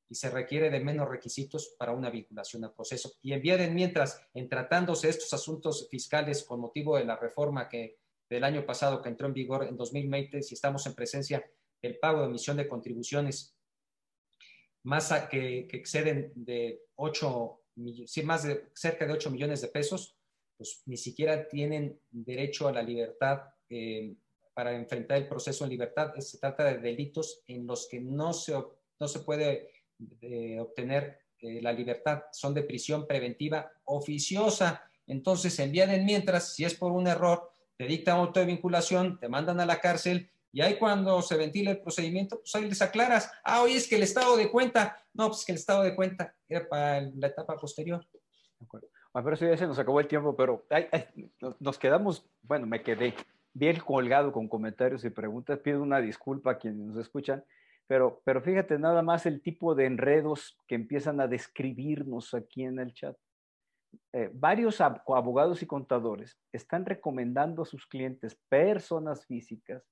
y 0.09 0.15
se 0.15 0.31
requiere 0.31 0.69
de 0.69 0.79
menos 0.79 1.07
requisitos 1.07 1.75
para 1.77 1.93
una 1.93 2.09
vinculación 2.09 2.63
al 2.63 2.73
proceso. 2.73 3.13
Y 3.21 3.33
envíen 3.33 3.75
mientras, 3.75 4.19
en 4.33 4.49
tratándose 4.49 5.07
estos 5.07 5.31
asuntos 5.33 5.87
fiscales 5.89 6.43
con 6.43 6.59
motivo 6.59 6.97
de 6.97 7.05
la 7.05 7.15
reforma 7.15 7.69
que 7.69 7.99
del 8.27 8.43
año 8.43 8.65
pasado 8.65 9.01
que 9.01 9.09
entró 9.09 9.27
en 9.27 9.33
vigor 9.33 9.65
en 9.65 9.77
2020, 9.77 10.41
si 10.41 10.53
estamos 10.55 10.85
en 10.85 10.95
presencia 10.95 11.43
del 11.81 11.97
pago 11.97 12.21
de 12.21 12.27
emisión 12.27 12.57
de 12.57 12.67
contribuciones 12.67 13.55
más 14.83 15.11
que, 15.29 15.67
exceden 15.71 16.31
de 16.35 16.81
8, 16.95 17.61
sí, 18.05 18.23
más 18.23 18.43
de 18.43 18.69
cerca 18.73 19.05
de 19.05 19.13
8 19.13 19.31
millones 19.31 19.61
de 19.61 19.67
pesos, 19.67 20.15
pues 20.57 20.83
ni 20.85 20.97
siquiera 20.97 21.47
tienen 21.47 21.99
derecho 22.09 22.67
a 22.67 22.73
la 22.73 22.81
libertad 22.81 23.41
eh, 23.69 24.15
para 24.53 24.75
enfrentar 24.75 25.17
el 25.17 25.27
proceso 25.27 25.63
en 25.63 25.71
libertad. 25.71 26.13
Se 26.17 26.37
trata 26.37 26.65
de 26.65 26.79
delitos 26.79 27.43
en 27.47 27.65
los 27.65 27.87
que 27.87 27.99
no 27.99 28.33
se, 28.33 28.53
no 28.99 29.07
se 29.07 29.19
puede 29.19 29.78
de 29.99 30.59
obtener 30.59 31.19
eh, 31.41 31.61
la 31.61 31.71
libertad, 31.71 32.23
son 32.31 32.53
de 32.53 32.63
prisión 32.63 33.05
preventiva 33.05 33.71
oficiosa. 33.85 34.83
Entonces 35.05 35.57
envían 35.59 36.05
mientras, 36.05 36.55
si 36.55 36.65
es 36.65 36.73
por 36.73 36.91
un 36.91 37.07
error, 37.07 37.51
te 37.77 37.85
dictan 37.85 38.17
auto 38.17 38.39
de 38.39 38.45
vinculación, 38.45 39.19
te 39.19 39.29
mandan 39.29 39.59
a 39.59 39.65
la 39.65 39.79
cárcel 39.79 40.29
y 40.51 40.61
ahí 40.61 40.77
cuando 40.77 41.21
se 41.21 41.37
ventila 41.37 41.71
el 41.71 41.79
procedimiento, 41.79 42.39
pues 42.39 42.55
ahí 42.55 42.67
les 42.67 42.81
aclaras, 42.81 43.31
ah, 43.43 43.61
oye, 43.61 43.75
es 43.75 43.87
que 43.87 43.95
el 43.95 44.03
estado 44.03 44.35
de 44.35 44.49
cuenta, 44.49 44.97
no, 45.13 45.27
pues 45.27 45.45
que 45.45 45.51
el 45.51 45.57
estado 45.57 45.83
de 45.83 45.95
cuenta 45.95 46.35
era 46.47 46.67
para 46.67 47.01
la 47.01 47.27
etapa 47.27 47.55
posterior. 47.55 48.05
De 48.59 48.65
acuerdo. 48.65 48.87
Bueno, 49.13 49.25
pero 49.25 49.35
eso 49.35 49.45
ya 49.45 49.57
se 49.57 49.67
nos 49.67 49.79
acabó 49.79 49.99
el 49.99 50.07
tiempo, 50.07 50.35
pero 50.35 50.65
nos 51.59 51.77
quedamos, 51.77 52.25
bueno, 52.41 52.65
me 52.65 52.81
quedé 52.81 53.13
bien 53.53 53.79
colgado 53.79 54.31
con 54.31 54.47
comentarios 54.47 55.03
y 55.03 55.09
preguntas. 55.09 55.59
Pido 55.59 55.81
una 55.81 55.99
disculpa 55.99 56.51
a 56.51 56.57
quienes 56.57 56.79
nos 56.79 56.97
escuchan. 56.97 57.43
Pero, 57.89 58.21
pero 58.23 58.39
fíjate 58.39 58.77
nada 58.77 59.01
más 59.01 59.25
el 59.25 59.41
tipo 59.41 59.73
de 59.73 59.87
enredos 59.87 60.55
que 60.67 60.75
empiezan 60.75 61.19
a 61.19 61.27
describirnos 61.27 62.35
aquí 62.35 62.63
en 62.63 62.77
el 62.77 62.93
chat. 62.93 63.17
Eh, 64.13 64.29
varios 64.31 64.79
abogados 64.79 65.63
y 65.63 65.65
contadores 65.65 66.39
están 66.51 66.85
recomendando 66.85 67.63
a 67.63 67.65
sus 67.65 67.87
clientes, 67.87 68.35
personas 68.47 69.25
físicas, 69.25 69.83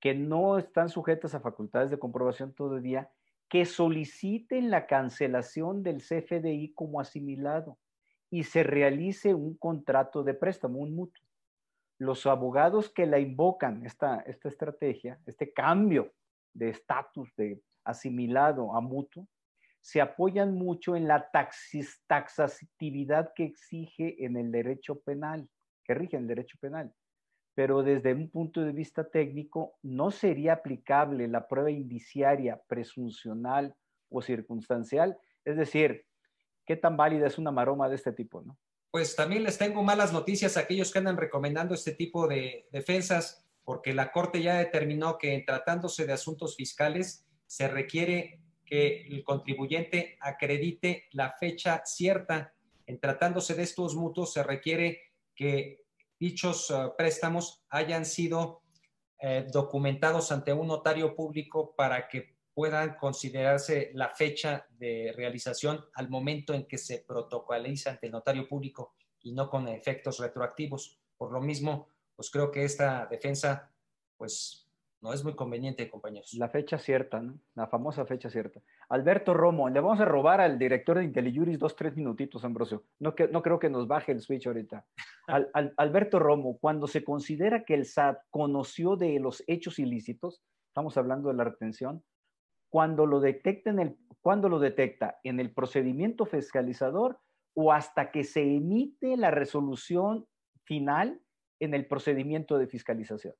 que 0.00 0.14
no 0.14 0.56
están 0.56 0.88
sujetas 0.88 1.34
a 1.34 1.40
facultades 1.40 1.90
de 1.90 1.98
comprobación 1.98 2.54
todavía, 2.54 3.10
que 3.50 3.66
soliciten 3.66 4.70
la 4.70 4.86
cancelación 4.86 5.82
del 5.82 5.98
CFDI 5.98 6.72
como 6.72 6.98
asimilado 6.98 7.76
y 8.30 8.44
se 8.44 8.62
realice 8.62 9.34
un 9.34 9.54
contrato 9.58 10.22
de 10.22 10.32
préstamo, 10.32 10.78
un 10.78 10.96
mutuo. 10.96 11.26
Los 11.98 12.24
abogados 12.24 12.88
que 12.88 13.04
la 13.04 13.18
invocan, 13.18 13.84
esta, 13.84 14.20
esta 14.20 14.48
estrategia, 14.48 15.20
este 15.26 15.52
cambio 15.52 16.14
de 16.56 16.70
estatus 16.70 17.34
de 17.36 17.60
asimilado 17.84 18.74
a 18.74 18.80
mutuo, 18.80 19.28
se 19.80 20.00
apoyan 20.00 20.52
mucho 20.52 20.96
en 20.96 21.06
la 21.06 21.30
taxis, 21.30 22.02
taxatividad 22.08 23.32
que 23.34 23.44
exige 23.44 24.24
en 24.24 24.36
el 24.36 24.50
derecho 24.50 24.98
penal, 25.00 25.48
que 25.84 25.94
rige 25.94 26.16
el 26.16 26.26
derecho 26.26 26.58
penal. 26.60 26.92
Pero 27.54 27.82
desde 27.82 28.12
un 28.12 28.28
punto 28.28 28.62
de 28.62 28.72
vista 28.72 29.08
técnico, 29.08 29.78
no 29.82 30.10
sería 30.10 30.54
aplicable 30.54 31.28
la 31.28 31.46
prueba 31.46 31.70
indiciaria, 31.70 32.60
presuncional 32.66 33.76
o 34.10 34.20
circunstancial. 34.20 35.16
Es 35.44 35.56
decir, 35.56 36.04
¿qué 36.66 36.76
tan 36.76 36.96
válida 36.96 37.28
es 37.28 37.38
una 37.38 37.52
maroma 37.52 37.88
de 37.88 37.94
este 37.94 38.12
tipo? 38.12 38.42
¿no? 38.42 38.58
Pues 38.90 39.14
también 39.14 39.44
les 39.44 39.56
tengo 39.56 39.84
malas 39.84 40.12
noticias 40.12 40.56
a 40.56 40.60
aquellos 40.60 40.92
que 40.92 40.98
andan 40.98 41.16
recomendando 41.16 41.74
este 41.74 41.92
tipo 41.92 42.26
de 42.26 42.66
defensas 42.72 43.45
porque 43.66 43.92
la 43.92 44.12
Corte 44.12 44.40
ya 44.40 44.58
determinó 44.58 45.18
que 45.18 45.34
en 45.34 45.44
tratándose 45.44 46.06
de 46.06 46.12
asuntos 46.12 46.54
fiscales 46.54 47.26
se 47.46 47.66
requiere 47.66 48.40
que 48.64 49.08
el 49.08 49.24
contribuyente 49.24 50.16
acredite 50.20 51.08
la 51.10 51.32
fecha 51.32 51.82
cierta. 51.84 52.54
En 52.86 53.00
tratándose 53.00 53.54
de 53.54 53.64
estos 53.64 53.96
mutuos 53.96 54.32
se 54.32 54.44
requiere 54.44 55.00
que 55.34 55.84
dichos 56.18 56.70
eh, 56.70 56.92
préstamos 56.96 57.64
hayan 57.68 58.06
sido 58.06 58.62
eh, 59.18 59.44
documentados 59.52 60.30
ante 60.30 60.52
un 60.52 60.68
notario 60.68 61.16
público 61.16 61.74
para 61.74 62.06
que 62.06 62.36
puedan 62.54 62.96
considerarse 62.96 63.90
la 63.94 64.10
fecha 64.10 64.64
de 64.78 65.12
realización 65.16 65.84
al 65.94 66.08
momento 66.08 66.54
en 66.54 66.68
que 66.68 66.78
se 66.78 67.04
protocoliza 67.06 67.90
ante 67.90 68.06
el 68.06 68.12
notario 68.12 68.46
público 68.46 68.94
y 69.22 69.32
no 69.32 69.50
con 69.50 69.66
efectos 69.66 70.20
retroactivos. 70.20 71.00
Por 71.16 71.32
lo 71.32 71.40
mismo, 71.40 71.88
pues 72.16 72.30
creo 72.30 72.50
que 72.50 72.64
esta 72.64 73.06
defensa, 73.06 73.70
pues 74.16 74.66
no 75.02 75.12
es 75.12 75.22
muy 75.22 75.36
conveniente, 75.36 75.88
compañeros. 75.90 76.32
La 76.34 76.48
fecha 76.48 76.78
cierta, 76.78 77.20
¿no? 77.20 77.38
La 77.54 77.66
famosa 77.66 78.06
fecha 78.06 78.30
cierta. 78.30 78.60
Alberto 78.88 79.34
Romo, 79.34 79.68
le 79.68 79.80
vamos 79.80 80.00
a 80.00 80.04
robar 80.04 80.40
al 80.40 80.58
director 80.58 80.98
de 80.98 81.04
IntelliJuris 81.04 81.58
dos, 81.58 81.76
tres 81.76 81.94
minutitos, 81.96 82.44
Ambrosio. 82.44 82.84
No, 82.98 83.14
que, 83.14 83.28
no 83.28 83.42
creo 83.42 83.58
que 83.58 83.68
nos 83.68 83.86
baje 83.86 84.12
el 84.12 84.20
switch 84.20 84.46
ahorita. 84.46 84.86
Alberto 85.76 86.18
Romo, 86.18 86.58
cuando 86.58 86.86
se 86.86 87.04
considera 87.04 87.64
que 87.64 87.74
el 87.74 87.84
SAT 87.84 88.18
conoció 88.30 88.96
de 88.96 89.20
los 89.20 89.44
hechos 89.46 89.78
ilícitos, 89.78 90.42
estamos 90.68 90.96
hablando 90.96 91.28
de 91.28 91.34
la 91.34 91.44
retención, 91.44 92.02
cuando 92.70 93.06
lo 93.06 93.20
detecta 93.20 93.70
en 93.70 93.78
el, 93.78 93.96
cuando 94.20 94.48
lo 94.48 94.58
detecta 94.58 95.20
en 95.24 95.40
el 95.40 95.52
procedimiento 95.52 96.26
fiscalizador 96.26 97.20
o 97.54 97.72
hasta 97.72 98.10
que 98.10 98.24
se 98.24 98.42
emite 98.42 99.16
la 99.16 99.30
resolución 99.30 100.26
final 100.64 101.20
en 101.60 101.74
el 101.74 101.86
procedimiento 101.86 102.58
de 102.58 102.66
fiscalización. 102.66 103.34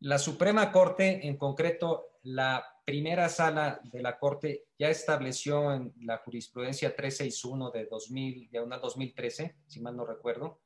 La 0.00 0.18
Suprema 0.18 0.72
Corte, 0.72 1.26
en 1.26 1.36
concreto, 1.36 2.18
la 2.22 2.64
primera 2.84 3.28
sala 3.28 3.80
de 3.84 4.00
la 4.00 4.18
Corte 4.18 4.64
ya 4.78 4.88
estableció 4.88 5.74
en 5.74 5.92
la 6.00 6.18
jurisprudencia 6.18 6.96
361 6.96 7.70
de 7.70 7.84
2000, 7.86 8.50
de 8.50 8.58
2013, 8.58 9.56
si 9.66 9.80
mal 9.80 9.96
no 9.96 10.06
recuerdo, 10.06 10.60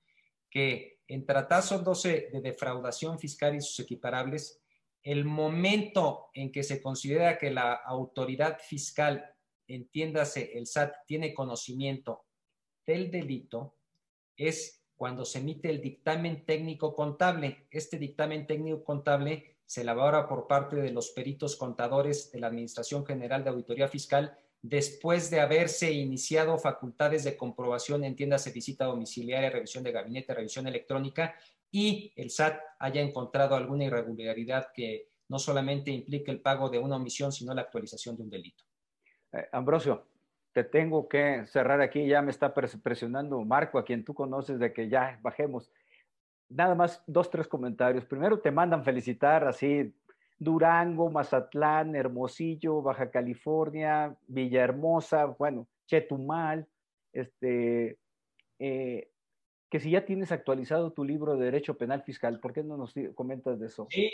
que 0.49 1.01
en 1.09 1.27
tratados 1.27 1.83
12 1.83 2.31
de 2.33 2.41
defraudación 2.41 3.19
fiscal 3.19 3.57
y 3.57 3.61
sus 3.61 3.81
equiparables, 3.81 4.63
el 5.03 5.25
momento 5.25 6.31
en 6.33 6.53
que 6.53 6.63
se 6.63 6.81
considera 6.81 7.37
que 7.37 7.51
la 7.51 7.75
autoridad 7.75 8.59
fiscal, 8.61 9.35
entiéndase 9.67 10.57
el 10.57 10.67
SAT, 10.67 10.95
tiene 11.07 11.35
conocimiento 11.35 12.25
del 12.87 13.11
delito, 13.11 13.77
es 14.37 14.84
cuando 15.05 15.27
se 15.27 15.41
emite 15.41 15.69
el 15.69 15.83
dictamen 15.83 16.47
técnico 16.47 16.95
contable. 16.95 17.67
Este 17.71 17.99
dictamen 17.99 18.47
técnico 18.47 18.83
contable 18.83 19.59
se 19.67 19.83
elabora 19.83 20.27
por 20.27 20.47
parte 20.47 20.77
de 20.77 20.93
los 20.93 21.11
peritos 21.11 21.57
contadores 21.57 22.33
de 22.33 22.41
la 22.41 22.47
Administración 22.47 23.05
General 23.05 23.45
de 23.45 23.51
Auditoría 23.51 23.87
Fiscal 23.87 24.35
después 24.63 25.29
de 25.31 25.41
haberse 25.41 25.93
iniciado 25.93 26.57
facultades 26.57 27.23
de 27.23 27.37
comprobación, 27.37 28.03
entiéndase 28.03 28.51
visita 28.51 28.87
domiciliaria, 28.87 29.51
revisión 29.51 29.85
de 29.85 29.93
gabinete, 29.93 30.33
revisión 30.33 30.67
electrónica 30.69 31.35
y 31.71 32.11
el 32.17 32.31
SAT 32.31 32.59
haya 32.79 33.03
encontrado 33.03 33.57
alguna 33.57 33.85
irregularidad 33.85 34.69
que 34.73 35.11
no 35.29 35.39
solamente 35.39 35.91
implique 35.91 36.31
el 36.31 36.41
pago 36.41 36.71
de 36.71 36.79
una 36.79 36.97
omisión, 36.97 37.31
sino 37.31 37.53
la 37.53 37.61
actualización 37.61 38.17
de 38.17 38.23
un 38.23 38.31
delito. 38.31 38.65
Eh, 39.35 39.49
Ambrosio, 39.53 40.07
te 40.55 40.63
tengo 40.63 41.09
que 41.09 41.45
cerrar 41.49 41.81
aquí, 41.81 42.07
ya 42.07 42.23
me 42.23 42.31
está 42.31 42.55
presionando 42.55 43.45
Marco, 43.45 43.77
a 43.77 43.85
quien 43.85 44.05
tú 44.05 44.15
conoces, 44.15 44.61
de 44.61 44.73
que 44.73 44.89
ya 44.89 45.19
bajemos. 45.21 45.71
Nada 46.49 46.77
más 46.77 47.03
dos, 47.09 47.29
tres 47.29 47.49
comentarios. 47.49 48.05
Primero 48.05 48.39
te 48.39 48.53
mandan 48.53 48.85
felicitar 48.85 49.47
así 49.49 49.93
Durango, 50.39 51.11
Mazatlán, 51.11 51.97
Hermosillo, 51.97 52.83
Baja 52.83 53.11
California, 53.11 54.17
Villahermosa, 54.29 55.25
bueno, 55.25 55.67
Chetumal, 55.87 56.69
este, 57.13 57.99
eh, 58.61 59.11
que 59.69 59.81
si 59.81 59.91
ya 59.91 60.05
tienes 60.05 60.31
actualizado 60.31 60.93
tu 60.93 61.03
libro 61.03 61.37
de 61.37 61.47
Derecho 61.47 61.77
Penal 61.77 62.05
Fiscal, 62.05 62.39
¿por 62.39 62.53
qué 62.53 62.63
no 62.63 62.77
nos 62.77 62.95
comentas 63.17 63.59
de 63.59 63.67
eso? 63.67 63.89
Sí, 63.91 64.05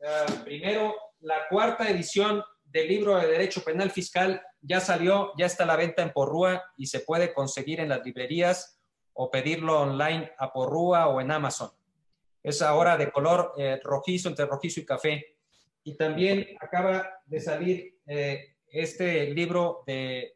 eh, 0.00 0.32
primero, 0.44 0.96
la 1.20 1.46
cuarta 1.48 1.88
edición 1.88 2.42
del 2.64 2.88
libro 2.88 3.16
de 3.16 3.28
Derecho 3.28 3.62
Penal 3.62 3.90
Fiscal 3.90 4.42
ya 4.66 4.80
salió, 4.80 5.32
ya 5.38 5.46
está 5.46 5.64
la 5.64 5.76
venta 5.76 6.02
en 6.02 6.12
Porrúa 6.12 6.62
y 6.76 6.86
se 6.86 7.00
puede 7.00 7.32
conseguir 7.32 7.80
en 7.80 7.88
las 7.88 8.04
librerías 8.04 8.80
o 9.12 9.30
pedirlo 9.30 9.80
online 9.80 10.32
a 10.38 10.52
Porrúa 10.52 11.08
o 11.08 11.20
en 11.20 11.30
Amazon. 11.30 11.70
Es 12.42 12.62
ahora 12.62 12.96
de 12.96 13.10
color 13.10 13.54
eh, 13.56 13.80
rojizo, 13.82 14.28
entre 14.28 14.46
rojizo 14.46 14.80
y 14.80 14.84
café. 14.84 15.36
Y 15.84 15.96
también 15.96 16.46
acaba 16.60 17.20
de 17.26 17.40
salir 17.40 17.98
eh, 18.06 18.56
este 18.68 19.30
libro 19.30 19.84
de 19.86 20.18
eh, 20.18 20.34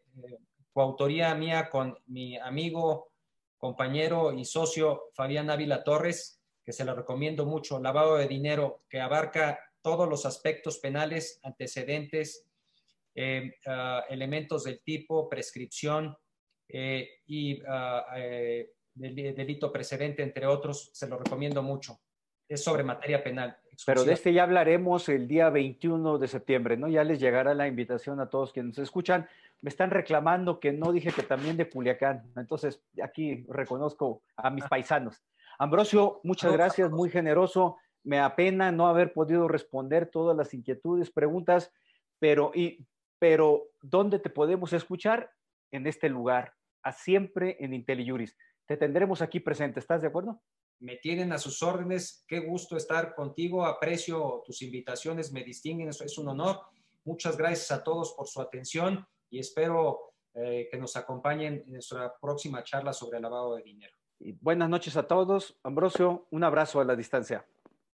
coautoría 0.72 1.34
mía 1.34 1.68
con 1.68 1.98
mi 2.06 2.38
amigo, 2.38 3.10
compañero 3.58 4.32
y 4.32 4.44
socio 4.44 5.10
Fabián 5.12 5.50
Ávila 5.50 5.82
Torres, 5.82 6.40
que 6.64 6.72
se 6.72 6.84
lo 6.84 6.94
recomiendo 6.94 7.46
mucho, 7.46 7.80
Lavado 7.80 8.16
de 8.16 8.28
Dinero, 8.28 8.84
que 8.88 9.00
abarca 9.00 9.58
todos 9.82 10.08
los 10.08 10.24
aspectos 10.24 10.78
penales, 10.78 11.40
antecedentes, 11.42 12.49
eh, 13.22 13.54
ah, 13.66 14.04
elementos 14.08 14.64
del 14.64 14.80
tipo, 14.82 15.28
prescripción 15.28 16.16
eh, 16.68 17.08
y 17.26 17.60
eh, 18.16 18.70
delito 18.94 19.70
precedente, 19.72 20.22
entre 20.22 20.46
otros, 20.46 20.90
se 20.92 21.08
lo 21.08 21.18
recomiendo 21.18 21.62
mucho. 21.62 21.98
Es 22.48 22.64
sobre 22.64 22.82
materia 22.82 23.22
penal. 23.22 23.56
Pero 23.86 24.04
de 24.04 24.14
este 24.14 24.32
ya 24.32 24.42
hablaremos 24.42 25.08
el 25.08 25.28
día 25.28 25.50
21 25.50 26.18
de 26.18 26.28
septiembre, 26.28 26.76
¿no? 26.76 26.88
Ya 26.88 27.04
les 27.04 27.20
llegará 27.20 27.54
la 27.54 27.68
invitación 27.68 28.20
a 28.20 28.28
todos 28.28 28.52
quienes 28.52 28.76
nos 28.76 28.84
escuchan. 28.84 29.28
Me 29.60 29.68
están 29.68 29.90
reclamando 29.90 30.58
que 30.58 30.72
no 30.72 30.90
dije 30.90 31.12
que 31.12 31.22
también 31.22 31.56
de 31.56 31.68
Culiacán. 31.68 32.32
Entonces, 32.36 32.82
aquí 33.02 33.46
reconozco 33.48 34.22
a 34.36 34.50
mis 34.50 34.64
ah. 34.64 34.68
paisanos. 34.68 35.22
Ambrosio, 35.58 36.20
muchas 36.24 36.52
gracias, 36.52 36.90
muy 36.90 37.10
generoso 37.10 37.76
me 38.02 38.18
apena 38.18 38.72
no 38.72 38.88
haber 38.88 39.12
podido 39.12 39.48
responder 39.48 40.06
todas 40.06 40.36
las 40.36 40.54
inquietudes, 40.54 41.10
preguntas, 41.10 41.72
pero, 42.18 42.52
y, 42.54 42.86
pero 43.20 43.68
¿dónde 43.82 44.18
te 44.18 44.30
podemos 44.30 44.72
escuchar? 44.72 45.30
En 45.70 45.86
este 45.86 46.08
lugar, 46.08 46.54
a 46.82 46.92
siempre 46.92 47.56
en 47.60 47.74
IntelliJuris. 47.74 48.36
Te 48.66 48.76
tendremos 48.76 49.22
aquí 49.22 49.38
presente, 49.38 49.78
¿estás 49.78 50.02
de 50.02 50.08
acuerdo? 50.08 50.42
Me 50.80 50.96
tienen 50.96 51.32
a 51.32 51.38
sus 51.38 51.62
órdenes, 51.62 52.24
qué 52.26 52.40
gusto 52.40 52.76
estar 52.76 53.14
contigo, 53.14 53.64
aprecio 53.66 54.42
tus 54.44 54.62
invitaciones, 54.62 55.32
me 55.32 55.44
distinguen, 55.44 55.90
es 55.90 56.18
un 56.18 56.28
honor. 56.28 56.60
Muchas 57.04 57.36
gracias 57.36 57.70
a 57.70 57.84
todos 57.84 58.14
por 58.14 58.26
su 58.26 58.40
atención 58.40 59.06
y 59.28 59.38
espero 59.38 60.14
eh, 60.34 60.68
que 60.70 60.78
nos 60.78 60.96
acompañen 60.96 61.62
en 61.66 61.72
nuestra 61.72 62.14
próxima 62.20 62.64
charla 62.64 62.92
sobre 62.92 63.18
el 63.18 63.22
lavado 63.22 63.56
de 63.56 63.62
dinero. 63.62 63.94
Y 64.18 64.32
buenas 64.32 64.68
noches 64.68 64.96
a 64.96 65.06
todos. 65.06 65.58
Ambrosio, 65.62 66.26
un 66.30 66.44
abrazo 66.44 66.80
a 66.80 66.84
la 66.84 66.96
distancia. 66.96 67.46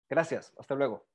Gracias, 0.08 0.52
hasta 0.58 0.74
luego. 0.74 1.06